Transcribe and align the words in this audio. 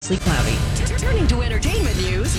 Sleep 0.00 0.20
cloudy. 0.20 0.56
Turning 0.96 1.26
to 1.26 1.42
entertainment 1.42 1.96
news. 1.98 2.32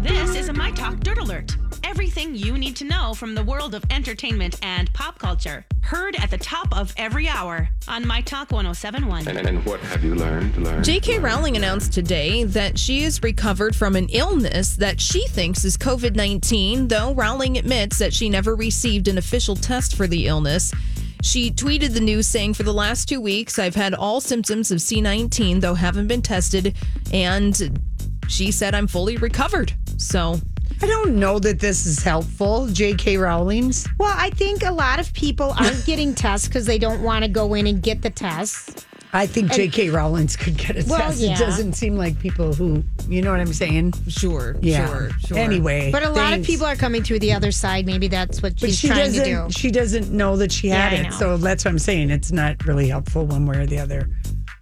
This 0.00 0.34
is 0.34 0.48
a 0.48 0.52
My 0.54 0.70
Talk 0.70 1.00
Dirt 1.00 1.18
Alert. 1.18 1.56
Everything 1.84 2.34
you 2.34 2.56
need 2.56 2.74
to 2.76 2.84
know 2.84 3.12
from 3.12 3.34
the 3.34 3.42
world 3.42 3.74
of 3.74 3.84
entertainment 3.90 4.58
and 4.62 4.90
pop 4.94 5.18
culture. 5.18 5.66
Heard 5.82 6.16
at 6.16 6.30
the 6.30 6.38
top 6.38 6.74
of 6.74 6.94
every 6.96 7.28
hour 7.28 7.68
on 7.86 8.06
My 8.06 8.22
Talk 8.22 8.50
1071. 8.50 9.28
And, 9.28 9.36
and 9.46 9.66
what 9.66 9.80
have 9.80 10.02
you 10.02 10.14
learned? 10.14 10.56
learned 10.56 10.84
J.K. 10.84 11.14
learned? 11.14 11.24
Rowling 11.24 11.56
announced 11.56 11.92
today 11.92 12.44
that 12.44 12.78
she 12.78 13.02
is 13.02 13.22
recovered 13.22 13.76
from 13.76 13.94
an 13.94 14.08
illness 14.10 14.76
that 14.76 15.00
she 15.00 15.26
thinks 15.26 15.64
is 15.64 15.76
COVID 15.76 16.14
19, 16.14 16.88
though 16.88 17.12
Rowling 17.12 17.58
admits 17.58 17.98
that 17.98 18.14
she 18.14 18.30
never 18.30 18.54
received 18.54 19.06
an 19.06 19.18
official 19.18 19.56
test 19.56 19.96
for 19.96 20.06
the 20.06 20.28
illness. 20.28 20.72
She 21.22 21.50
tweeted 21.50 21.94
the 21.94 22.00
news 22.00 22.26
saying, 22.26 22.54
For 22.54 22.62
the 22.62 22.74
last 22.74 23.08
two 23.08 23.20
weeks, 23.20 23.58
I've 23.58 23.74
had 23.74 23.94
all 23.94 24.20
symptoms 24.20 24.70
of 24.70 24.78
C19, 24.78 25.60
though 25.60 25.74
haven't 25.74 26.06
been 26.06 26.22
tested. 26.22 26.76
And 27.12 27.80
she 28.28 28.50
said, 28.50 28.74
I'm 28.74 28.86
fully 28.86 29.16
recovered. 29.16 29.72
So 29.96 30.40
I 30.82 30.86
don't 30.86 31.16
know 31.16 31.38
that 31.38 31.58
this 31.60 31.86
is 31.86 32.02
helpful, 32.02 32.66
J.K. 32.68 33.16
Rowling's. 33.16 33.88
Well, 33.98 34.14
I 34.14 34.30
think 34.30 34.62
a 34.62 34.72
lot 34.72 34.98
of 35.00 35.12
people 35.14 35.54
aren't 35.58 35.84
getting 35.86 36.14
tests 36.14 36.48
because 36.48 36.66
they 36.66 36.78
don't 36.78 37.02
want 37.02 37.24
to 37.24 37.30
go 37.30 37.54
in 37.54 37.66
and 37.66 37.82
get 37.82 38.02
the 38.02 38.10
tests. 38.10 38.86
I 39.12 39.26
think 39.26 39.52
J.K. 39.52 39.90
Rowling's 39.90 40.36
could 40.36 40.56
get 40.56 40.76
a 40.76 40.84
Well, 40.88 41.12
yeah. 41.14 41.34
It 41.34 41.38
doesn't 41.38 41.72
seem 41.74 41.96
like 41.96 42.18
people 42.18 42.52
who, 42.52 42.82
you 43.08 43.22
know 43.22 43.30
what 43.30 43.40
I'm 43.40 43.52
saying? 43.52 43.94
sure, 44.08 44.56
Yeah. 44.60 44.86
sure, 44.86 45.10
sure. 45.26 45.38
Anyway, 45.38 45.90
But 45.92 46.02
a 46.02 46.10
lot 46.10 46.32
of 46.34 46.44
people 46.44 46.66
are 46.66 46.76
coming 46.76 47.02
through 47.02 47.20
the 47.20 47.32
other 47.32 47.50
side. 47.50 47.86
Maybe 47.86 48.08
that's 48.08 48.42
what 48.42 48.54
But 48.60 48.70
she's 48.70 48.78
she 48.78 48.88
trying 48.88 49.12
to 49.12 49.24
do. 49.24 49.32
doesn't. 49.34 49.50
She 49.52 49.70
doesn't 49.70 50.10
know 50.12 50.36
that 50.36 50.52
she 50.52 50.68
had 50.68 50.92
Yeah, 50.92 51.08
it, 51.08 51.12
so 51.14 51.36
that's 51.36 51.64
what 51.64 51.70
I'm 51.70 51.78
saying. 51.78 52.10
It's 52.10 52.32
not 52.32 52.64
really 52.66 52.88
helpful 52.88 53.24
one 53.26 53.46
way 53.46 53.58
or 53.58 53.66
the 53.66 53.78
other. 53.78 54.08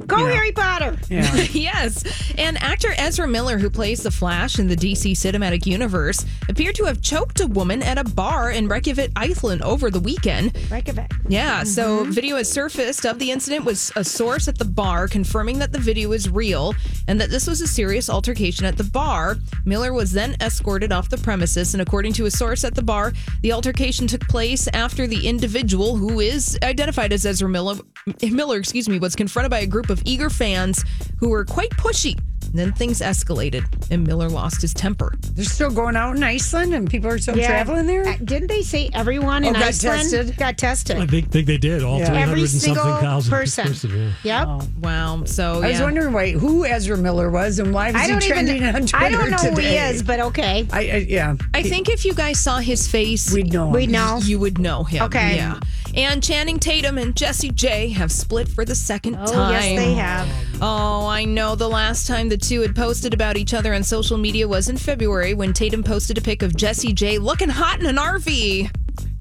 Go 0.06 0.18
you 0.18 0.24
know. 0.28 0.34
Harry 0.34 0.52
Potter. 0.52 0.96
Yeah. 1.08 1.32
yes. 1.52 2.32
And 2.36 2.60
actor 2.62 2.88
Ezra 2.98 3.26
Miller, 3.28 3.58
who 3.58 3.70
plays 3.70 4.02
the 4.02 4.10
Flash 4.10 4.58
in 4.58 4.66
the 4.68 4.76
DC 4.76 5.12
cinematic 5.12 5.66
universe, 5.66 6.24
appeared 6.48 6.74
to 6.76 6.84
have 6.84 7.00
choked 7.00 7.40
a 7.40 7.46
woman 7.46 7.82
at 7.82 7.96
a 7.98 8.04
bar 8.04 8.50
in 8.50 8.68
Reykjavik, 8.68 9.12
Iceland 9.16 9.62
over 9.62 9.90
the 9.90 10.00
weekend. 10.00 10.56
Reykjavik. 10.70 11.10
Yeah, 11.28 11.62
so 11.64 11.84
Mm-hmm. 11.94 12.12
video 12.12 12.36
has 12.36 12.50
surfaced 12.50 13.04
of 13.06 13.18
the 13.18 13.30
incident 13.30 13.64
with 13.64 13.92
a 13.96 14.02
source 14.04 14.48
at 14.48 14.58
the 14.58 14.64
bar 14.64 15.06
confirming 15.06 15.58
that 15.60 15.70
the 15.72 15.78
video 15.78 16.12
is 16.12 16.28
real 16.28 16.74
and 17.08 17.20
that 17.20 17.30
this 17.30 17.46
was 17.46 17.60
a 17.60 17.66
serious 17.66 18.10
altercation 18.10 18.64
at 18.66 18.76
the 18.76 18.84
bar. 18.84 19.36
Miller 19.64 19.92
was 19.92 20.12
then 20.12 20.34
escorted 20.40 20.92
off 20.92 21.08
the 21.08 21.18
premises, 21.18 21.74
and 21.74 21.80
according 21.82 22.12
to 22.14 22.26
a 22.26 22.30
source 22.30 22.64
at 22.64 22.74
the 22.74 22.82
bar, 22.82 23.12
the 23.42 23.52
altercation 23.52 24.06
took 24.06 24.22
place 24.28 24.66
after 24.74 25.06
the 25.06 25.26
individual, 25.26 25.96
who 25.96 26.20
is 26.20 26.58
identified 26.62 27.12
as 27.12 27.24
Ezra 27.24 27.48
Miller, 27.48 27.76
Miller, 28.22 28.58
excuse 28.58 28.88
me, 28.88 28.98
was 28.98 29.14
confronted 29.14 29.50
by 29.50 29.60
a 29.60 29.66
group 29.66 29.83
of 29.90 30.02
eager 30.04 30.30
fans 30.30 30.84
who 31.20 31.28
were 31.30 31.44
quite 31.44 31.70
pushy. 31.70 32.18
And 32.50 32.58
then 32.60 32.72
things 32.72 33.00
escalated, 33.00 33.64
and 33.90 34.06
Miller 34.06 34.28
lost 34.28 34.62
his 34.62 34.72
temper. 34.72 35.14
They're 35.32 35.44
still 35.44 35.72
going 35.72 35.96
out 35.96 36.14
in 36.14 36.22
Iceland, 36.22 36.72
and 36.72 36.88
people 36.88 37.10
are 37.10 37.18
still 37.18 37.34
traveling 37.34 37.86
there. 37.86 38.06
Uh, 38.06 38.16
didn't 38.22 38.46
they 38.48 38.62
say 38.62 38.90
everyone 38.92 39.42
in 39.42 39.50
Oh, 39.56 39.58
got 39.58 39.62
Iceland 39.70 40.02
tested? 40.10 40.36
got 40.36 40.56
tested? 40.58 40.98
I 40.98 41.06
think, 41.06 41.30
think 41.32 41.48
they 41.48 41.56
did. 41.58 41.82
All 41.82 41.98
Yeah. 41.98 42.06
300 42.06 42.22
Every 42.30 42.40
and 42.42 42.50
something 42.50 42.74
single 42.76 43.00
thousand 43.00 43.30
person. 43.30 44.12
yeah. 44.22 44.58
Yep. 44.58 44.68
Wow. 44.80 45.24
So 45.24 45.62
I 45.64 45.70
was 45.70 45.80
wondering 45.80 46.12
why 46.12 46.30
who 46.32 46.64
Ezra 46.64 46.96
Miller 46.96 47.28
was 47.30 47.58
and 47.58 47.74
why 47.74 47.90
was 47.90 47.96
I 48.02 48.04
he 48.04 48.08
don't 48.12 48.22
trending 48.22 48.56
even. 48.56 48.68
on 48.76 48.82
Twitter 48.86 48.96
I 49.04 49.08
don't 49.10 49.30
know 49.30 49.50
who 49.50 49.56
he 49.60 49.76
is, 49.76 50.02
but 50.04 50.20
okay. 50.20 50.68
I, 50.70 50.78
I 50.80 50.96
yeah, 51.08 51.34
I 51.54 51.62
think 51.62 51.88
if 51.88 52.04
you 52.04 52.14
guys 52.14 52.38
saw 52.38 52.58
his 52.58 52.86
face, 52.86 53.32
we'd 53.32 53.52
know. 53.52 53.66
We 53.68 53.84
him. 53.84 53.92
know. 53.92 54.18
you 54.22 54.38
would 54.38 54.58
know 54.60 54.84
him. 54.84 55.02
Okay. 55.04 55.36
Yeah. 55.36 55.58
And 55.94 56.22
Channing 56.22 56.58
Tatum 56.58 56.98
and 56.98 57.16
Jessie 57.16 57.50
J 57.50 57.88
have 57.90 58.10
split 58.10 58.48
for 58.48 58.64
the 58.64 58.74
second 58.74 59.16
Oh, 59.20 59.26
time. 59.32 59.52
yes, 59.52 59.64
they 59.78 59.94
have. 59.94 60.28
Oh, 60.60 61.06
I 61.06 61.24
know. 61.24 61.54
The 61.54 61.68
last 61.68 62.06
time 62.08 62.28
the 62.28 62.36
two 62.36 62.60
had 62.62 62.74
posted 62.74 63.14
about 63.14 63.36
each 63.36 63.54
other 63.54 63.72
on 63.74 63.82
social 63.84 64.18
media 64.18 64.48
was 64.48 64.68
in 64.68 64.76
February 64.76 65.34
when 65.34 65.52
Tatum 65.52 65.84
posted 65.84 66.18
a 66.18 66.20
pic 66.20 66.42
of 66.42 66.56
Jessie 66.56 66.92
J 66.92 67.18
looking 67.18 67.48
hot 67.48 67.78
in 67.80 67.86
an 67.86 67.96
RV. 67.96 68.70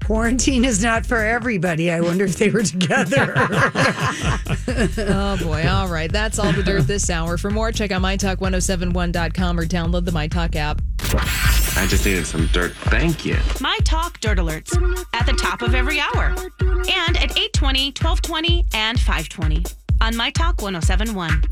Quarantine 0.04 0.64
is 0.66 0.82
not 0.82 1.06
for 1.06 1.16
everybody. 1.24 1.90
I 1.90 2.00
wonder 2.00 2.24
if 2.24 2.36
they 2.36 2.50
were 2.50 2.62
together. 2.62 3.34
Oh, 5.06 5.36
boy. 5.42 5.66
All 5.68 5.88
right. 5.88 6.10
That's 6.10 6.38
all 6.38 6.52
the 6.52 6.62
dirt 6.62 6.86
this 6.86 7.08
hour. 7.10 7.36
For 7.38 7.50
more, 7.50 7.70
check 7.72 7.90
out 7.92 8.02
mytalk1071.com 8.02 9.58
or 9.60 9.64
download 9.66 10.04
the 10.04 10.10
MyTalk 10.10 10.56
app. 10.56 10.80
I 11.12 11.86
just 11.88 12.06
needed 12.06 12.26
some 12.26 12.46
dirt. 12.48 12.72
Thank 12.74 13.24
you. 13.24 13.36
My 13.60 13.78
Talk 13.84 14.20
Dirt 14.20 14.38
Alerts 14.38 14.76
at 15.12 15.26
the 15.26 15.32
top 15.32 15.62
of 15.62 15.74
every 15.74 16.00
hour 16.00 16.34
and 16.60 17.16
at 17.16 17.36
820, 17.36 17.88
1220, 17.92 18.64
and 18.74 18.98
520 18.98 19.64
on 20.00 20.16
My 20.16 20.30
Talk 20.30 20.62
1071. 20.62 21.42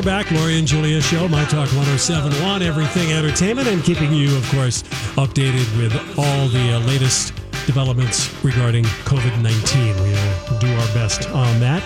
We're 0.00 0.06
back. 0.06 0.30
Lori 0.30 0.58
and 0.58 0.66
Julia 0.66 1.02
show, 1.02 1.28
My 1.28 1.44
Talk 1.44 1.68
1071, 1.72 2.62
everything 2.62 3.12
entertainment, 3.12 3.68
and 3.68 3.84
keeping 3.84 4.10
you, 4.14 4.34
of 4.34 4.48
course, 4.48 4.82
updated 5.16 5.66
with 5.76 5.92
all 6.18 6.48
the 6.48 6.72
uh, 6.72 6.80
latest 6.86 7.34
developments 7.66 8.32
regarding 8.42 8.84
COVID 8.84 9.42
19. 9.42 10.02
We 10.02 10.10
will 10.10 10.58
do 10.58 10.72
our 10.72 10.94
best 10.94 11.28
on 11.30 11.60
that. 11.60 11.82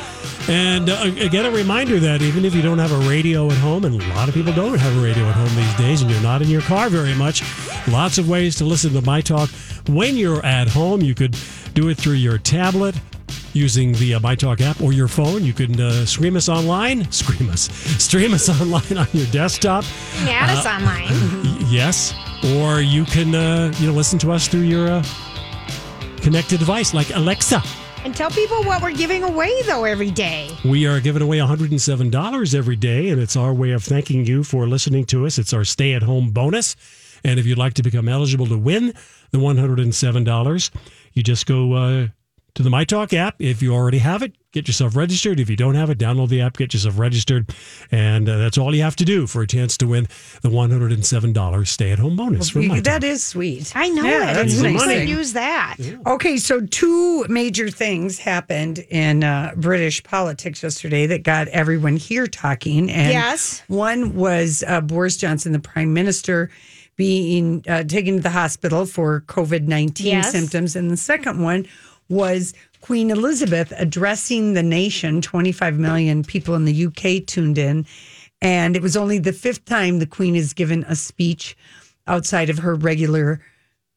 And 0.48 0.90
uh, 0.90 1.10
again, 1.18 1.44
a 1.44 1.50
reminder 1.50 1.98
that 1.98 2.22
even 2.22 2.44
if 2.44 2.54
you 2.54 2.62
don't 2.62 2.78
have 2.78 2.92
a 2.92 3.08
radio 3.08 3.50
at 3.50 3.56
home, 3.58 3.84
and 3.84 4.00
a 4.00 4.08
lot 4.14 4.28
of 4.28 4.34
people 4.34 4.52
don't 4.52 4.78
have 4.78 4.96
a 4.96 5.00
radio 5.00 5.24
at 5.24 5.34
home 5.34 5.56
these 5.56 5.74
days, 5.76 6.02
and 6.02 6.08
you're 6.08 6.22
not 6.22 6.40
in 6.40 6.48
your 6.48 6.62
car 6.62 6.88
very 6.88 7.14
much, 7.14 7.42
lots 7.88 8.18
of 8.18 8.28
ways 8.28 8.54
to 8.56 8.64
listen 8.64 8.92
to 8.92 9.02
My 9.02 9.22
Talk 9.22 9.50
when 9.88 10.16
you're 10.16 10.44
at 10.46 10.68
home. 10.68 11.02
You 11.02 11.16
could 11.16 11.36
do 11.72 11.88
it 11.88 11.96
through 11.96 12.14
your 12.14 12.38
tablet, 12.38 12.94
using 13.54 13.92
the 13.92 14.14
uh, 14.14 14.20
MyTalk 14.20 14.60
app 14.60 14.80
or 14.82 14.92
your 14.92 15.08
phone. 15.08 15.42
You 15.44 15.52
can 15.54 15.80
uh, 15.80 16.04
stream 16.04 16.36
us 16.36 16.48
online. 16.48 17.10
Stream 17.12 17.48
us. 17.50 17.70
Stream 18.02 18.34
us 18.34 18.48
online 18.60 18.98
on 18.98 19.08
your 19.12 19.26
desktop. 19.28 19.84
Add 20.28 20.50
us 20.50 20.66
online. 20.66 21.08
Y- 21.44 21.66
yes. 21.70 22.12
Or 22.56 22.80
you 22.80 23.04
can, 23.04 23.34
uh, 23.34 23.72
you 23.78 23.86
know, 23.86 23.92
listen 23.92 24.18
to 24.20 24.32
us 24.32 24.48
through 24.48 24.60
your 24.62 24.88
uh, 24.88 25.04
connected 26.18 26.58
device 26.58 26.92
like 26.94 27.10
Alexa. 27.14 27.62
And 28.04 28.14
tell 28.14 28.30
people 28.30 28.62
what 28.64 28.82
we're 28.82 28.92
giving 28.92 29.22
away 29.22 29.62
though 29.62 29.84
every 29.84 30.10
day. 30.10 30.50
We 30.64 30.86
are 30.86 31.00
giving 31.00 31.22
away 31.22 31.38
$107 31.38 32.54
every 32.54 32.76
day, 32.76 33.08
and 33.08 33.18
it's 33.20 33.34
our 33.36 33.54
way 33.54 33.70
of 33.70 33.82
thanking 33.82 34.26
you 34.26 34.44
for 34.44 34.66
listening 34.68 35.06
to 35.06 35.24
us. 35.24 35.38
It's 35.38 35.54
our 35.54 35.64
stay 35.64 35.94
at 35.94 36.02
home 36.02 36.30
bonus. 36.30 36.76
And 37.24 37.40
if 37.40 37.46
you'd 37.46 37.56
like 37.56 37.72
to 37.74 37.82
become 37.82 38.06
eligible 38.08 38.46
to 38.48 38.58
win 38.58 38.92
the 39.30 39.38
$107, 39.38 40.70
you 41.14 41.22
just 41.22 41.46
go 41.46 41.72
uh, 41.72 42.08
to 42.54 42.62
the 42.62 42.70
MyTalk 42.70 43.12
app. 43.12 43.34
If 43.40 43.62
you 43.62 43.74
already 43.74 43.98
have 43.98 44.22
it, 44.22 44.32
get 44.52 44.68
yourself 44.68 44.94
registered. 44.94 45.40
If 45.40 45.50
you 45.50 45.56
don't 45.56 45.74
have 45.74 45.90
it, 45.90 45.98
download 45.98 46.28
the 46.28 46.40
app, 46.40 46.56
get 46.56 46.72
yourself 46.72 46.98
registered. 46.98 47.52
And 47.90 48.28
uh, 48.28 48.38
that's 48.38 48.56
all 48.58 48.72
you 48.74 48.82
have 48.82 48.94
to 48.96 49.04
do 49.04 49.26
for 49.26 49.42
a 49.42 49.46
chance 49.46 49.76
to 49.78 49.86
win 49.88 50.06
the 50.42 50.48
$107 50.50 51.66
stay 51.66 51.90
at 51.90 51.98
home 51.98 52.16
bonus 52.16 52.50
from 52.50 52.62
MyTalk. 52.62 52.84
that 52.84 53.04
is 53.04 53.24
sweet. 53.24 53.72
I 53.74 53.88
know 53.88 54.04
Yeah, 54.04 54.30
it. 54.30 54.34
that's 54.34 54.60
nice 54.60 54.74
money. 54.80 54.94
to 55.00 55.04
use 55.06 55.32
that. 55.32 55.76
Okay, 56.06 56.36
so 56.36 56.60
two 56.60 57.24
major 57.28 57.68
things 57.70 58.18
happened 58.18 58.78
in 58.90 59.24
uh, 59.24 59.52
British 59.56 60.02
politics 60.04 60.62
yesterday 60.62 61.06
that 61.06 61.22
got 61.24 61.48
everyone 61.48 61.96
here 61.96 62.26
talking. 62.26 62.90
And 62.90 63.12
Yes. 63.12 63.62
one 63.68 64.14
was 64.14 64.62
uh, 64.66 64.80
Boris 64.80 65.16
Johnson, 65.16 65.52
the 65.52 65.58
prime 65.58 65.92
minister, 65.92 66.50
being 66.96 67.64
uh, 67.68 67.82
taken 67.82 68.16
to 68.18 68.22
the 68.22 68.30
hospital 68.30 68.86
for 68.86 69.22
COVID 69.22 69.62
19 69.66 70.06
Yes. 70.06 70.30
symptoms. 70.30 70.76
And 70.76 70.90
the 70.90 70.96
second 70.96 71.42
one 71.42 71.66
was 72.08 72.54
Queen 72.80 73.10
Elizabeth 73.10 73.72
addressing 73.76 74.52
the 74.54 74.62
nation. 74.62 75.20
25 75.22 75.78
million 75.78 76.22
people 76.22 76.54
in 76.54 76.64
the 76.64 76.86
UK 76.86 77.26
tuned 77.26 77.58
in. 77.58 77.86
And 78.42 78.76
it 78.76 78.82
was 78.82 78.96
only 78.96 79.18
the 79.18 79.32
fifth 79.32 79.64
time 79.64 79.98
the 79.98 80.06
Queen 80.06 80.34
has 80.34 80.52
given 80.52 80.84
a 80.88 80.94
speech 80.96 81.56
outside 82.06 82.50
of 82.50 82.58
her 82.58 82.74
regular 82.74 83.40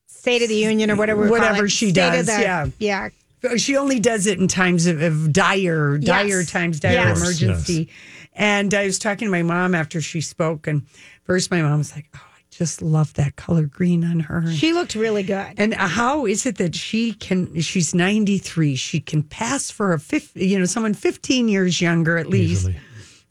State 0.07 0.41
of 0.41 0.49
the 0.49 0.55
Union 0.55 0.89
or 0.91 0.95
whatever. 0.95 1.21
we 1.23 1.27
call 1.29 1.37
Whatever 1.39 1.67
she 1.69 1.89
State 1.89 1.95
does, 1.95 2.25
the- 2.27 2.41
yeah. 2.41 2.67
Yeah. 2.79 3.09
she 3.57 3.75
only 3.77 3.99
does 3.99 4.25
it 4.25 4.39
in 4.39 4.47
times 4.47 4.85
of, 4.87 5.01
of 5.01 5.31
dire, 5.31 5.97
dire 5.97 6.43
times, 6.43 6.79
dire 6.79 6.93
Yes. 6.93 7.21
emergency. 7.21 7.89
And 8.33 8.73
I 8.73 8.85
was 8.85 8.99
talking 8.99 9.27
to 9.27 9.31
my 9.31 9.43
mom 9.43 9.73
after 9.75 9.99
she 10.01 10.21
spoke, 10.21 10.67
and 10.67 10.83
first 11.23 11.49
my 11.51 11.61
mom 11.61 11.79
was 11.79 11.93
like, 11.95 12.05
"Oh, 12.15 12.19
I 12.19 12.26
just 12.57 12.81
love 12.81 13.13
that 13.13 13.35
color 13.35 13.65
green 13.65 14.03
on 14.03 14.21
her." 14.21 14.51
She 14.51 14.73
looked 14.73 14.95
really 14.95 15.23
good. 15.23 15.53
and 15.57 15.73
how 15.73 16.25
is 16.25 16.45
it 16.45 16.57
that 16.57 16.75
she 16.75 17.13
can? 17.13 17.59
She's 17.61 17.93
ninety 17.93 18.37
three. 18.37 18.75
She 18.75 18.99
can 18.99 19.23
pass 19.23 19.71
for 19.71 19.93
a 19.93 19.99
fifth, 19.99 20.35
you 20.35 20.57
know, 20.57 20.65
someone 20.65 20.93
fifteen 20.93 21.47
years 21.47 21.81
younger 21.81 22.17
at 22.17 22.27
least. 22.27 22.69
Easily. 22.69 22.77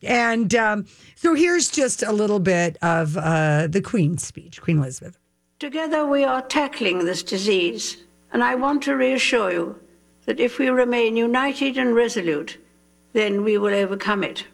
And 0.03 0.55
um, 0.55 0.87
so 1.17 1.35
here's 1.35 1.69
just 1.69 2.03
a 2.03 2.13
little 2.13 2.39
bit 2.39 2.77
of 2.83 3.17
uh, 3.17 3.67
the 3.67 3.81
Queen's 3.81 4.23
speech, 4.23 4.61
Queen 4.61 4.79
Elizabeth. 4.79 5.19
Together 5.59 6.07
we 6.07 6.23
are 6.23 6.43
tackling 6.43 7.05
this 7.05 7.23
disease, 7.23 7.97
and 8.33 8.45
I 8.45 8.55
want 8.55 8.83
to 8.85 8.95
reassure 8.95 9.51
you 9.51 9.81
that 10.27 10.39
if 10.39 10.59
we 10.59 10.69
remain 10.69 11.17
united 11.17 11.79
and 11.79 11.95
resolute, 11.95 12.59
then 13.15 13.43
we 13.43 13.57
will 13.57 13.73
overcome 13.73 14.23
it. 14.23 14.45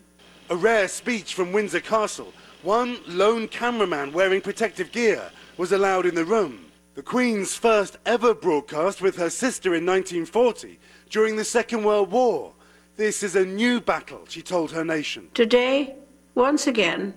A 0.49 0.57
rare 0.57 0.87
speech 0.87 1.35
from 1.35 1.53
Windsor 1.53 1.81
Castle. 1.81 2.33
One 2.63 3.01
lone 3.09 3.49
cameraman 3.49 4.13
wearing 4.13 4.41
protective 4.41 4.93
gear 4.93 5.33
was 5.57 5.73
allowed 5.73 6.07
in 6.07 6.15
the 6.15 6.25
room. 6.25 6.67
The 6.95 7.03
Queen's 7.03 7.57
first 7.57 7.99
ever 8.07 8.35
broadcast 8.35 9.03
with 9.03 9.17
her 9.17 9.31
sister 9.31 9.75
in 9.75 9.85
1940 9.85 10.79
during 11.11 11.35
the 11.35 11.45
Second 11.45 11.83
World 11.83 12.13
War. 12.13 12.53
This 12.97 13.25
is 13.25 13.35
a 13.35 13.45
new 13.45 13.81
battle, 13.81 14.27
she 14.29 14.43
told 14.43 14.71
her 14.71 14.85
nation. 14.85 15.29
Today, 15.35 15.97
once 16.37 16.69
again, 16.69 17.15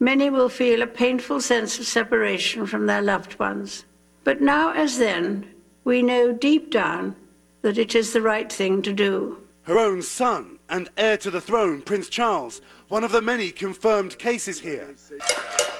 many 0.00 0.30
will 0.30 0.48
feel 0.48 0.82
a 0.82 0.86
painful 0.88 1.40
sense 1.40 1.78
of 1.78 1.86
separation 1.86 2.66
from 2.66 2.86
their 2.86 3.02
loved 3.02 3.38
ones. 3.38 3.84
But 4.24 4.40
now, 4.40 4.72
as 4.72 4.98
then, 4.98 5.48
we 5.84 6.02
know 6.02 6.32
deep 6.32 6.72
down 6.72 7.14
that 7.60 7.78
it 7.78 7.94
is 7.94 8.12
the 8.12 8.22
right 8.22 8.52
thing 8.52 8.82
to 8.82 8.92
do. 8.92 9.38
Her 9.62 9.78
own 9.78 10.02
son 10.02 10.58
and 10.68 10.88
heir 10.96 11.16
to 11.18 11.30
the 11.30 11.40
throne, 11.40 11.82
Prince 11.82 12.08
Charles, 12.08 12.60
one 12.92 13.04
of 13.04 13.12
the 13.12 13.22
many 13.22 13.50
confirmed 13.50 14.18
cases 14.18 14.60
here. 14.60 14.94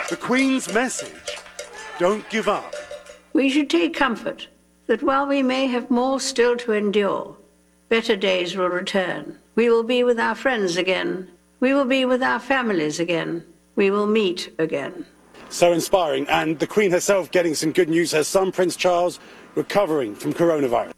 The 0.08 0.16
Queen's 0.16 0.72
message 0.72 1.36
don't 1.98 2.26
give 2.30 2.48
up. 2.48 2.74
We 3.34 3.50
should 3.50 3.68
take 3.68 3.92
comfort 3.92 4.48
that 4.86 5.02
while 5.02 5.26
we 5.26 5.42
may 5.42 5.66
have 5.66 5.90
more 5.90 6.20
still 6.20 6.56
to 6.56 6.72
endure, 6.72 7.36
better 7.90 8.16
days 8.16 8.56
will 8.56 8.70
return. 8.70 9.38
We 9.56 9.68
will 9.68 9.82
be 9.82 10.02
with 10.04 10.18
our 10.18 10.34
friends 10.34 10.78
again. 10.78 11.28
We 11.60 11.74
will 11.74 11.84
be 11.84 12.06
with 12.06 12.22
our 12.22 12.40
families 12.40 12.98
again. 12.98 13.44
We 13.76 13.90
will 13.90 14.06
meet 14.06 14.50
again. 14.58 15.04
So 15.50 15.70
inspiring. 15.70 16.26
And 16.30 16.58
the 16.60 16.66
Queen 16.66 16.90
herself 16.92 17.30
getting 17.30 17.54
some 17.54 17.72
good 17.72 17.90
news. 17.90 18.12
Her 18.12 18.24
son, 18.24 18.52
Prince 18.52 18.74
Charles, 18.74 19.20
recovering 19.54 20.14
from 20.14 20.32
coronavirus. 20.32 20.92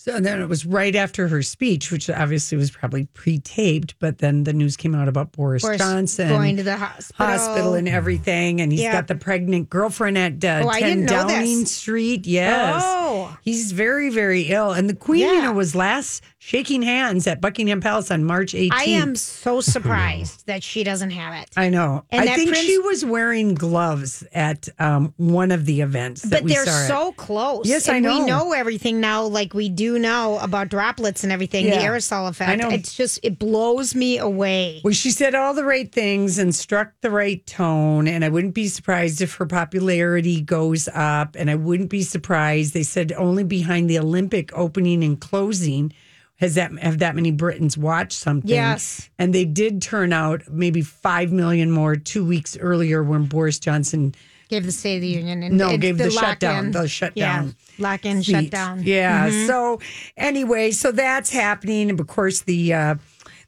So 0.00 0.20
then 0.20 0.40
it 0.40 0.48
was 0.48 0.64
right 0.64 0.94
after 0.94 1.26
her 1.26 1.42
speech, 1.42 1.90
which 1.90 2.08
obviously 2.08 2.56
was 2.56 2.70
probably 2.70 3.06
pre-taped, 3.14 3.96
but 3.98 4.18
then 4.18 4.44
the 4.44 4.52
news 4.52 4.76
came 4.76 4.94
out 4.94 5.08
about 5.08 5.32
Boris, 5.32 5.62
Boris 5.62 5.78
Johnson 5.78 6.28
going 6.28 6.56
to 6.56 6.62
the 6.62 6.76
hospital. 6.76 7.26
hospital 7.26 7.74
and 7.74 7.88
everything, 7.88 8.60
and 8.60 8.70
he's 8.70 8.80
Yeah. 8.82 8.92
got 8.92 9.08
the 9.08 9.16
pregnant 9.16 9.68
girlfriend 9.70 10.16
at 10.16 10.44
uh, 10.44 10.62
Oh, 10.64 10.68
I 10.68 10.80
10 10.80 11.00
this. 11.00 11.10
Downing 11.10 11.66
Street. 11.66 12.28
Yes, 12.28 12.80
Oh. 12.86 13.36
he's 13.42 13.72
very, 13.72 14.08
very 14.08 14.42
ill, 14.42 14.70
and 14.70 14.88
the 14.88 14.94
Queen, 14.94 15.26
you 15.26 15.42
know, 15.42 15.52
was 15.52 15.74
last 15.74 16.22
shaking 16.38 16.82
hands 16.82 17.26
at 17.26 17.40
Buckingham 17.40 17.80
Palace 17.80 18.12
on 18.12 18.22
March 18.22 18.54
18th. 18.54 18.70
I 18.72 18.84
am 18.84 19.16
so 19.16 19.60
surprised 19.74 20.46
that 20.46 20.62
she 20.62 20.84
doesn't 20.84 21.10
have 21.10 21.34
it. 21.42 21.50
I 21.56 21.70
know. 21.70 22.04
And 22.10 22.30
I 22.30 22.36
think 22.36 22.50
Prince- 22.50 22.64
she 22.64 22.78
was 22.78 23.04
wearing 23.04 23.54
gloves 23.54 24.22
at 24.32 24.68
um, 24.78 25.12
one 25.16 25.50
of 25.50 25.66
the 25.66 25.80
events. 25.80 26.22
that 26.22 26.30
But 26.30 26.42
we 26.44 26.52
they're 26.54 26.64
saw 26.64 26.70
her 26.70 26.82
at. 26.84 26.88
so 26.88 27.12
close. 27.12 27.66
Yes, 27.66 27.88
I 27.88 27.96
and 27.96 28.06
We 28.06 28.20
know. 28.20 28.26
know 28.26 28.52
everything 28.52 29.00
now, 29.00 29.24
like 29.24 29.52
we 29.54 29.68
do 29.68 29.87
know 29.96 30.40
about 30.40 30.70
droplets 30.70 31.22
and 31.22 31.32
everything, 31.32 31.66
the 31.66 31.76
aerosol 31.76 32.28
effect. 32.28 32.50
I 32.50 32.56
know. 32.56 32.68
It's 32.68 32.94
just, 32.96 33.20
it 33.22 33.38
blows 33.38 33.94
me 33.94 34.18
away. 34.18 34.80
Well, 34.82 34.92
she 34.92 35.12
said 35.12 35.36
all 35.36 35.54
the 35.54 35.62
right 35.62 35.92
things 35.92 36.36
and 36.36 36.52
struck 36.52 36.94
the 37.00 37.12
right 37.12 37.46
tone. 37.46 38.08
And 38.08 38.24
I 38.24 38.28
wouldn't 38.28 38.54
be 38.54 38.66
surprised 38.66 39.20
if 39.20 39.36
her 39.36 39.46
popularity 39.46 40.40
goes 40.40 40.88
up. 40.88 41.36
And 41.38 41.48
I 41.48 41.54
wouldn't 41.54 41.90
be 41.90 42.02
surprised. 42.02 42.74
They 42.74 42.82
said 42.82 43.12
only 43.12 43.44
behind 43.44 43.88
the 43.88 44.00
Olympic 44.00 44.52
opening 44.52 45.04
and 45.04 45.20
closing 45.20 45.92
has 46.38 46.54
that 46.54 46.70
have 46.78 46.98
that 46.98 47.14
many 47.14 47.30
Britons 47.30 47.76
watched 47.76 48.12
something. 48.12 48.48
Yes. 48.48 49.10
And 49.18 49.34
they 49.34 49.44
did 49.44 49.82
turn 49.82 50.12
out 50.12 50.42
maybe 50.48 50.82
five 50.82 51.32
million 51.32 51.70
more 51.70 51.96
two 51.96 52.24
weeks 52.24 52.56
earlier 52.56 53.02
when 53.02 53.24
Boris 53.24 53.58
Johnson 53.58 54.14
Gave 54.48 54.64
the 54.64 54.72
State 54.72 54.96
of 54.96 55.02
the 55.02 55.08
Union. 55.08 55.42
And 55.42 55.56
no 55.58 55.70
and 55.70 55.80
gave 55.80 55.98
the, 55.98 56.10
lock 56.10 56.24
shutdown. 56.24 56.70
The 56.70 56.88
shutdown. 56.88 57.54
Yeah, 57.78 57.82
lock 57.90 58.04
in, 58.06 58.22
speech. 58.22 58.34
shut 58.34 58.50
down. 58.50 58.82
Yeah. 58.82 59.28
Mhm. 59.28 59.46
So 59.46 59.80
anyway, 60.16 60.70
so 60.70 60.90
that's 60.92 61.30
happening. 61.30 61.90
And 61.90 62.00
of 62.00 62.06
course, 62.06 62.40
the 62.42 62.72
uh, 62.72 62.94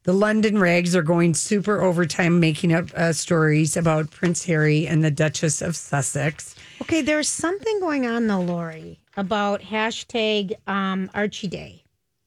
the 0.05 0.12
London 0.12 0.58
rags 0.58 0.94
are 0.97 1.02
going 1.02 1.35
super 1.35 1.81
overtime, 1.82 2.41
making 2.41 2.73
up 2.73 2.87
uh, 2.94 3.12
stories 3.12 3.76
about 3.76 4.11
Prince 4.11 4.44
Harry 4.44 4.87
and 4.87 5.02
the 5.05 5.11
Duchess 5.11 5.61
of 5.62 5.76
Sussex. 5.76 6.55
Okay, 6.82 7.02
there's 7.02 7.29
something 7.29 7.81
going 7.81 8.06
on 8.06 8.26
though, 8.26 8.41
Lori, 8.41 8.99
about 9.17 9.61
hashtag 9.61 10.52
um, 10.67 11.11
Archie 11.14 11.49
Day 11.49 11.82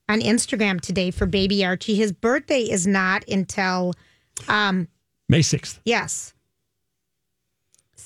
on 0.10 0.20
Instagram 0.22 0.80
today 0.82 1.10
for 1.12 1.26
baby 1.26 1.66
Archie. 1.66 1.96
His 1.96 2.12
birthday 2.12 2.62
is 2.62 2.86
not 2.86 3.28
until, 3.28 3.94
um, 4.48 4.88
May 5.30 5.40
6th. 5.40 5.80
yes, 5.86 6.34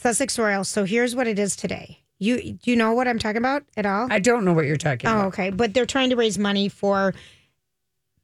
Sussex 0.08 0.40
Royal. 0.40 0.64
So 0.64 0.84
here's 0.86 1.16
what 1.16 1.28
it 1.28 1.38
is 1.40 1.56
today. 1.56 2.00
You 2.20 2.54
do 2.54 2.72
you 2.72 2.76
know 2.78 2.94
what 2.94 3.08
I'm 3.08 3.20
talking 3.20 3.38
about 3.38 3.64
at 3.76 3.86
all? 3.86 4.08
I 4.10 4.20
don't 4.20 4.44
know 4.46 4.54
what 4.54 4.66
you're 4.66 4.76
talking 4.78 5.10
Oh, 5.10 5.14
about. 5.14 5.26
okay. 5.28 5.50
But 5.52 5.74
they're 5.74 5.86
trying 5.86 6.10
to 6.10 6.16
raise 6.16 6.38
money 6.40 6.68
for 6.70 7.14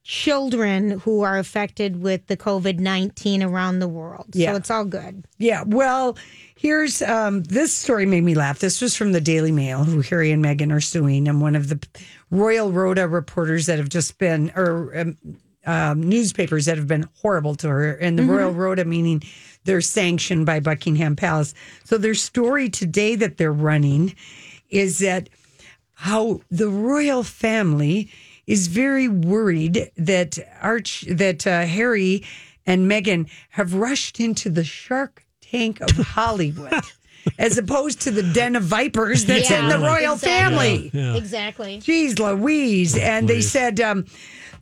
children 0.05 0.99
who 0.99 1.21
are 1.21 1.37
affected 1.37 2.01
with 2.01 2.27
the 2.27 2.35
COVID 2.35 2.79
19 2.79 3.41
around 3.43 3.79
the 3.79 3.87
world. 3.87 4.27
Yeah. 4.33 4.51
So 4.51 4.57
it's 4.57 4.71
all 4.71 4.83
good. 4.85 5.25
Yeah, 5.37 5.63
well, 5.65 6.17
here's 6.55 7.01
um, 7.01 7.43
this 7.43 7.73
story 7.73 8.05
made 8.05 8.23
me 8.23 8.35
laugh. 8.35 8.59
This 8.59 8.81
was 8.81 8.95
from 8.97 9.13
the 9.13 9.21
Daily 9.21 9.51
Mail, 9.51 9.83
who 9.85 10.01
Harry 10.01 10.31
and 10.31 10.43
Meghan 10.43 10.73
are 10.73 10.81
suing, 10.81 11.27
and 11.27 11.39
one 11.41 11.55
of 11.55 11.69
the 11.69 11.79
Royal 12.31 12.71
Rota 12.71 13.07
reporters 13.07 13.65
that 13.67 13.77
have 13.79 13.89
just 13.89 14.17
been, 14.17 14.51
or 14.55 14.97
um, 14.97 15.17
um, 15.65 16.01
newspapers 16.01 16.65
that 16.65 16.77
have 16.77 16.88
been 16.88 17.08
horrible 17.22 17.55
to 17.55 17.67
her, 17.70 17.91
and 17.93 18.17
the 18.17 18.24
Royal 18.24 18.51
Rota 18.51 18.86
meaning 18.86 19.24
they're 19.63 19.82
sanctioned 19.82 20.46
by 20.46 20.60
Buckingham 20.60 21.15
Palace. 21.15 21.53
So 21.86 21.98
their 21.98 22.15
story 22.15 22.70
today 22.70 23.15
that 23.15 23.38
they're 23.38 23.53
running 23.53 24.15
is 24.70 25.00
that 25.00 25.29
how 25.93 26.41
the 26.51 26.67
royal 26.67 27.24
family 27.24 28.10
is 28.46 28.67
very 28.67 29.08
worried 29.08 29.89
that 29.96 30.38
Arch 30.62 31.05
that 31.10 31.48
uh, 31.48 31.62
Harry 31.65 32.24
and 32.65 32.89
Meghan 32.89 33.29
have 33.51 33.74
rushed 33.74 34.20
into 34.20 34.50
the 34.50 34.63
shark 34.63 35.25
tank 35.41 35.79
of 35.82 35.89
Hollywood. 35.91 36.74
As 37.39 37.58
opposed 37.58 38.01
to 38.01 38.12
the 38.12 38.22
den 38.34 38.58
of 38.58 38.63
vipers 38.63 39.24
that's 39.24 39.50
in 39.50 39.70
the 39.70 39.79
royal 39.79 40.17
family. 40.17 40.91
Yeah. 40.93 41.15
Exactly. 41.15 41.77
Jeez 41.79 42.20
Louise. 42.20 42.98
And 42.98 43.29
they 43.29 43.39
said 43.39 43.79
um, 43.79 44.05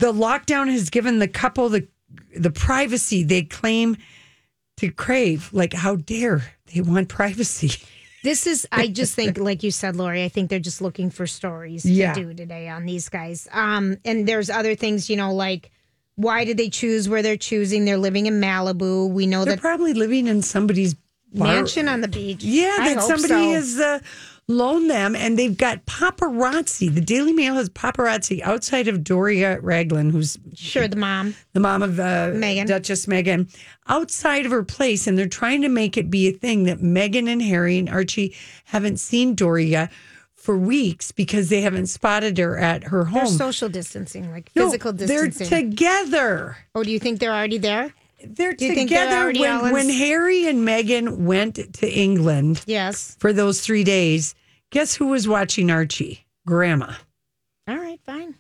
the 0.02 0.12
lockdown 0.12 0.70
has 0.70 0.90
given 0.90 1.20
the 1.20 1.28
couple 1.28 1.70
the 1.70 1.88
the 2.36 2.52
privacy 2.52 3.24
they 3.24 3.44
claim 3.44 3.96
to 4.78 4.92
crave. 4.92 5.50
Like, 5.54 5.74
how 5.74 5.96
dare 5.96 6.44
they 6.74 6.82
want 6.82 7.08
privacy? 7.08 7.72
This 8.24 8.46
is, 8.48 8.68
I 8.72 8.88
just 9.00 9.16
think, 9.16 9.38
like 9.38 9.64
you 9.64 9.72
said, 9.72 9.96
Lori, 9.96 10.24
I 10.24 10.30
think 10.30 10.50
they're 10.50 10.60
just 10.60 10.82
looking 10.82 11.10
for 11.10 11.26
stories 11.28 11.86
Yeah. 11.86 12.14
to 12.14 12.22
do 12.22 12.34
today 12.34 12.68
on 12.68 12.86
these 12.86 13.08
guys. 13.10 13.48
Um, 13.52 13.98
and 14.06 14.28
there's 14.28 14.50
other 14.50 14.76
things, 14.76 15.10
you 15.10 15.16
know, 15.16 15.34
like 15.34 15.72
why 16.16 16.44
did 16.46 16.58
they 16.58 16.70
choose 16.70 17.08
where 17.10 17.22
they're 17.22 17.38
choosing? 17.38 17.86
They're 17.86 17.98
living 17.98 18.26
in 18.26 18.42
Malibu. 18.42 19.10
We 19.10 19.26
know 19.28 19.46
They're 19.46 19.56
that 19.56 19.62
probably 19.62 19.94
living 19.94 20.28
in 20.28 20.42
somebody's 20.42 20.94
bar- 21.34 21.48
mansion 21.48 21.88
on 21.88 22.02
the 22.02 22.08
beach. 22.10 22.44
Yeah, 22.44 22.76
I 22.80 22.94
that 22.96 23.04
somebody 23.04 23.28
so. 23.28 23.52
is 23.54 23.80
uh, 23.80 24.00
loan 24.52 24.88
them, 24.88 25.16
and 25.16 25.38
they've 25.40 25.58
got 25.58 25.86
paparazzi. 25.86 26.94
The 26.94 27.02
Daily 27.02 27.34
Mail 27.34 27.56
has 27.56 27.70
paparazzi 27.70 28.42
outside 28.42 28.88
of 28.88 29.04
Doria 29.04 29.60
Ragland, 29.62 30.12
who's 30.12 30.38
Sure, 30.56 30.88
the 30.88 30.96
mom. 30.98 31.36
the 31.54 31.60
mom 31.60 31.82
of 31.82 32.00
uh, 32.00 32.32
Meghan. 32.32 32.68
Duchess 32.68 33.06
Meghan, 33.08 33.54
outside 33.88 34.46
of 34.46 34.52
her 34.52 34.64
place, 34.64 35.08
and 35.08 35.18
they're 35.18 35.28
trying 35.28 35.62
to 35.62 35.70
make 35.70 35.98
it 35.98 36.10
be 36.10 36.28
a 36.28 36.32
thing 36.32 36.64
that 36.66 36.80
Meghan 36.80 37.28
and 37.28 37.42
Harry 37.42 37.78
and 37.78 37.90
Archie 37.90 38.36
haven't 38.66 39.00
seen 39.00 39.34
Doria 39.36 39.90
for 40.36 40.58
weeks 40.58 41.12
because 41.12 41.50
they 41.50 41.62
haven't 41.62 41.88
spotted 41.88 42.38
her 42.38 42.58
at 42.58 42.86
her 42.86 43.04
They're 43.04 43.22
home. 43.24 43.28
social 43.28 43.70
distancing, 43.70 44.32
like 44.32 44.50
No, 44.56 44.66
physical 44.66 44.92
distancing. 44.92 45.50
they're 45.50 45.62
together. 45.62 46.58
oh, 46.76 46.84
do 46.84 46.92
you 46.92 47.00
think 47.00 47.20
they're 47.20 47.34
already 47.34 47.58
there? 47.60 47.94
They're 48.24 48.54
Do 48.54 48.66
you 48.66 48.76
they're 48.76 48.84
together 48.86 49.40
when, 49.40 49.72
when 49.72 49.90
Harry 49.90 50.48
and 50.48 50.60
Meghan 50.68 51.18
went 51.20 51.56
to 51.74 51.92
England 51.92 52.62
Yes. 52.68 53.16
for 53.20 53.34
those 53.34 53.62
three 53.62 53.84
days. 53.84 54.36
Guess 54.72 54.96
who 54.96 55.08
was 55.08 55.28
watching 55.28 55.70
Archie? 55.70 56.26
Grandma. 56.48 56.94
All 57.68 57.78
right, 57.78 58.00
fine. 58.06 58.36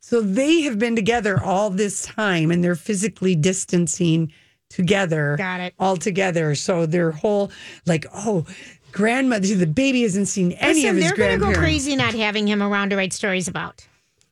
So 0.00 0.20
they 0.20 0.62
have 0.62 0.78
been 0.78 0.94
together 0.94 1.42
all 1.42 1.70
this 1.70 2.02
time 2.02 2.50
and 2.50 2.62
they're 2.62 2.74
physically 2.74 3.34
distancing 3.34 4.32
together. 4.68 5.36
Got 5.38 5.60
it. 5.60 5.74
All 5.78 5.96
together. 5.96 6.54
So 6.54 6.84
their 6.86 7.10
whole, 7.10 7.50
like, 7.86 8.06
oh, 8.14 8.46
grandmother, 8.92 9.54
the 9.54 9.66
baby 9.66 10.02
hasn't 10.02 10.28
seen 10.28 10.52
any 10.52 10.82
Listen, 10.82 10.90
of 10.90 10.96
his 10.96 11.04
they're 11.06 11.16
going 11.16 11.40
to 11.40 11.46
go 11.46 11.58
crazy 11.58 11.96
not 11.96 12.14
having 12.14 12.46
him 12.46 12.62
around 12.62 12.90
to 12.90 12.96
write 12.96 13.12
stories 13.12 13.48
about. 13.48 13.86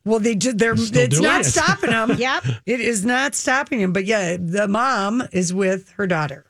Well, 0.05 0.19
they 0.19 0.35
just, 0.35 0.57
they're, 0.57 0.77
Still 0.77 1.03
it's 1.03 1.19
not 1.19 1.41
it. 1.41 1.43
stopping 1.45 1.89
them. 1.89 2.15
Yep. 2.17 2.45
It 2.65 2.79
is 2.79 3.03
not 3.05 3.33
stopping 3.35 3.79
him. 3.79 3.91
But 3.91 4.05
yeah, 4.05 4.37
the 4.39 4.67
mom 4.67 5.23
is 5.31 5.53
with 5.53 5.89
her 5.91 6.07
daughter, 6.07 6.45